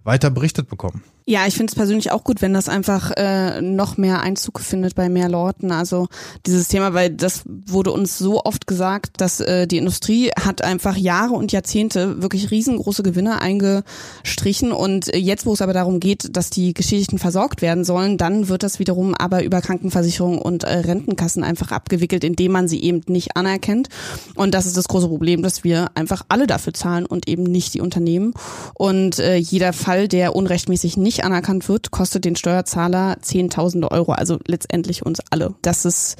weiter 0.04 0.30
berichtet 0.30 0.68
bekommen. 0.68 1.02
Ja, 1.26 1.46
ich 1.46 1.54
finde 1.54 1.70
es 1.70 1.74
persönlich 1.74 2.10
auch 2.10 2.22
gut, 2.22 2.42
wenn 2.42 2.52
das 2.52 2.68
einfach 2.68 3.10
äh, 3.16 3.62
noch 3.62 3.96
mehr 3.96 4.20
Einzug 4.20 4.60
findet 4.60 4.94
bei 4.94 5.08
mehr 5.08 5.30
Leuten. 5.30 5.72
Also 5.72 6.08
dieses 6.44 6.68
Thema, 6.68 6.92
weil 6.92 7.08
das 7.08 7.44
wurde 7.46 7.92
uns 7.92 8.18
so 8.18 8.44
oft 8.44 8.66
gesagt, 8.66 9.22
dass 9.22 9.40
äh, 9.40 9.66
die 9.66 9.78
Industrie 9.78 10.32
hat 10.38 10.62
einfach 10.62 10.98
Jahre 10.98 11.32
und 11.32 11.50
Jahrzehnte 11.50 12.20
wirklich 12.20 12.50
riesengroße 12.50 13.02
Gewinne 13.02 13.40
eingestrichen 13.40 14.70
und 14.70 15.16
jetzt, 15.16 15.46
wo 15.46 15.54
es 15.54 15.62
aber 15.62 15.72
darum 15.72 15.98
geht, 15.98 16.36
dass 16.36 16.50
die 16.50 16.74
Geschädigten 16.74 17.18
versorgt 17.18 17.62
werden 17.62 17.84
sollen, 17.84 18.18
dann 18.18 18.48
wird 18.48 18.62
das 18.62 18.78
wiederum 18.78 19.14
aber 19.14 19.44
über 19.44 19.62
Krankenversicherung 19.62 20.36
und 20.42 20.64
äh, 20.64 20.74
Rentenkassen 20.74 21.42
einfach 21.42 21.72
abgewickelt, 21.72 22.22
indem 22.22 22.52
man 22.52 22.68
sie 22.68 22.82
eben 22.82 23.00
nicht 23.06 23.34
anerkennt. 23.34 23.88
Und 24.34 24.52
das 24.52 24.66
ist 24.66 24.76
das 24.76 24.88
große 24.88 25.08
Problem, 25.08 25.42
dass 25.42 25.64
wir 25.64 25.90
einfach 25.94 26.22
alle 26.28 26.46
dafür 26.46 26.74
zahlen 26.74 27.06
und 27.06 27.28
eben 27.28 27.44
nicht 27.44 27.72
die 27.72 27.80
Unternehmen. 27.80 28.34
Und 28.74 29.20
äh, 29.20 29.36
jeder 29.36 29.72
Fall, 29.72 30.06
der 30.06 30.36
unrechtmäßig 30.36 30.98
nicht 30.98 31.13
nicht 31.14 31.24
anerkannt 31.24 31.68
wird, 31.68 31.92
kostet 31.92 32.24
den 32.24 32.34
Steuerzahler 32.34 33.18
Zehntausende 33.20 33.90
Euro, 33.92 34.12
also 34.12 34.38
letztendlich 34.48 35.06
uns 35.06 35.20
alle. 35.30 35.54
Das 35.62 35.84
ist 35.84 36.16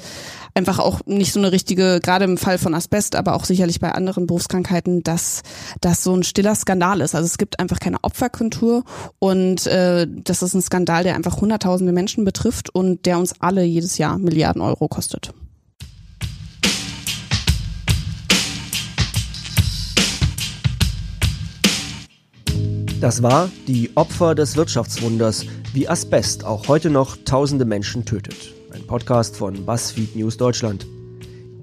einfach 0.53 0.79
auch 0.79 1.01
nicht 1.05 1.33
so 1.33 1.39
eine 1.39 1.51
richtige, 1.51 1.99
gerade 2.01 2.23
im 2.23 2.37
Fall 2.37 2.57
von 2.57 2.73
Asbest, 2.73 3.17
aber 3.17 3.35
auch 3.35 3.43
sicherlich 3.43 3.81
bei 3.81 3.91
anderen 3.91 4.25
Berufskrankheiten, 4.25 5.03
dass 5.03 5.43
das 5.81 6.01
so 6.01 6.15
ein 6.15 6.23
stiller 6.23 6.55
Skandal 6.55 7.01
ist. 7.01 7.13
Also 7.13 7.25
es 7.25 7.37
gibt 7.37 7.59
einfach 7.59 7.79
keine 7.79 7.97
Opferkultur 8.03 8.85
und 9.19 9.67
äh, 9.67 10.07
das 10.09 10.41
ist 10.41 10.53
ein 10.53 10.61
Skandal, 10.61 11.03
der 11.03 11.15
einfach 11.15 11.41
hunderttausende 11.41 11.91
Menschen 11.91 12.23
betrifft 12.23 12.69
und 12.69 13.05
der 13.05 13.19
uns 13.19 13.41
alle 13.41 13.63
jedes 13.63 13.97
Jahr 13.97 14.17
Milliarden 14.17 14.61
Euro 14.61 14.87
kostet. 14.87 15.33
Das 23.05 23.21
war 23.21 23.51
die 23.67 23.91
Opfer 23.93 24.33
des 24.33 24.57
Wirtschaftswunders, 24.57 25.45
wie 25.73 25.87
Asbest 25.87 26.43
auch 26.43 26.67
heute 26.67 26.89
noch 26.89 27.17
tausende 27.23 27.63
Menschen 27.63 28.03
tötet. 28.03 28.51
Ein 28.73 28.81
Podcast 28.87 29.37
von 29.37 29.63
BuzzFeed 29.63 30.15
News 30.15 30.37
Deutschland. 30.37 30.87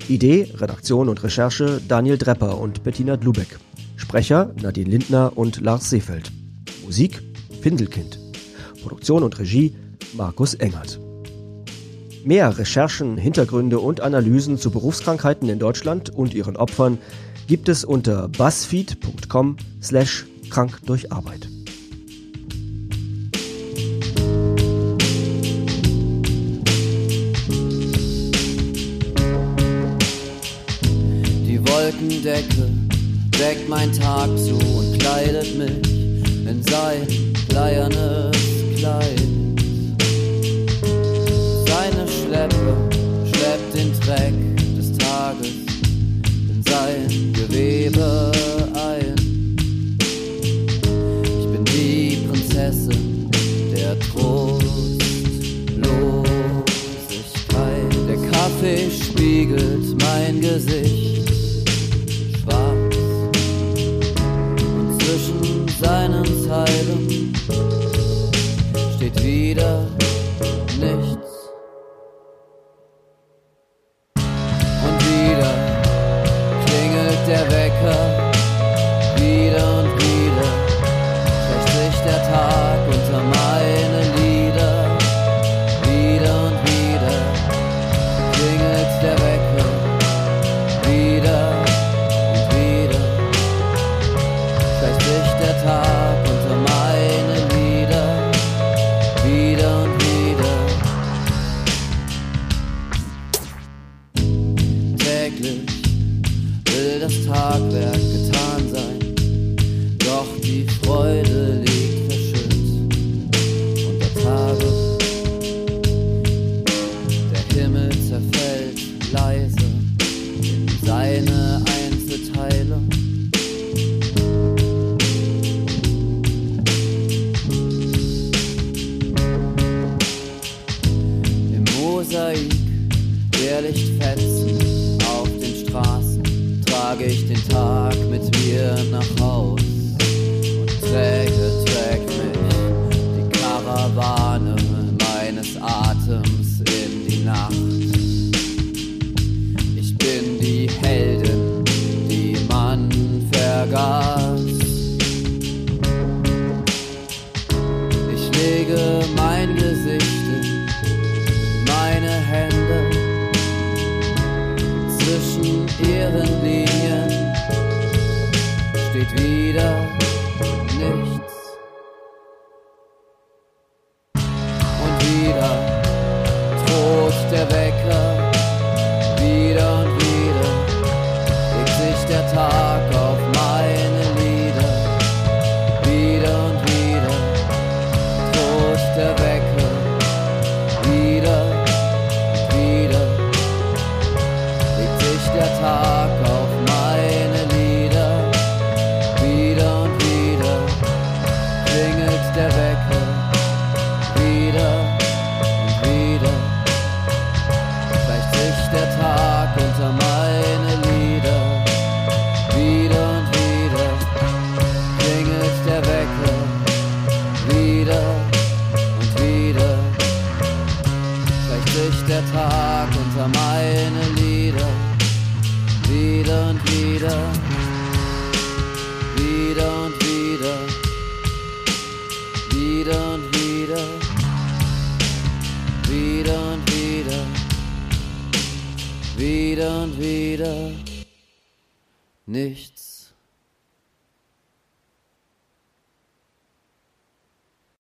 Idee, 0.07 0.48
Redaktion 0.55 1.09
und 1.09 1.20
Recherche 1.24 1.81
Daniel 1.88 2.16
Drepper 2.16 2.61
und 2.61 2.85
Bettina 2.85 3.16
Dlubeck. 3.16 3.59
Sprecher 3.96 4.55
Nadine 4.62 4.88
Lindner 4.88 5.33
und 5.35 5.61
Lars 5.61 5.90
Seefeld. 5.90 6.31
Musik 6.85 7.20
Findelkind. 7.61 8.20
Produktion 8.81 9.24
und 9.24 9.37
Regie 9.40 9.74
Markus 10.12 10.55
Engert. 10.55 11.00
Mehr 12.24 12.57
Recherchen, 12.57 13.18
Hintergründe 13.18 13.81
und 13.81 14.00
Analysen 14.00 14.59
zu 14.59 14.70
Berufskrankheiten 14.70 15.48
in 15.48 15.59
Deutschland 15.59 16.09
und 16.09 16.35
ihren 16.35 16.57
Opfern 16.57 16.98
gibt 17.48 17.68
es 17.68 17.85
unter 17.85 18.28
buzzfeed.com 18.28 19.57
slash 19.83 20.26
krank 20.53 20.79
durch 20.85 21.11
Arbeit. 21.11 21.49
Die 31.47 31.59
Wolkendecke 31.59 32.69
deckt 33.38 33.67
mein 33.71 33.91
Tag 33.93 34.29
zu 34.37 34.53
und 34.53 34.99
kleidet 34.99 35.57
mich 35.57 35.71
in 36.47 36.62
sein 36.65 37.07
bleiernes 37.49 38.37
Kleid. 38.77 39.23
Seine 41.67 42.07
Schleppe 42.07 42.91
schleppt 43.25 43.75
den 43.75 44.01
Dreck 44.01 44.41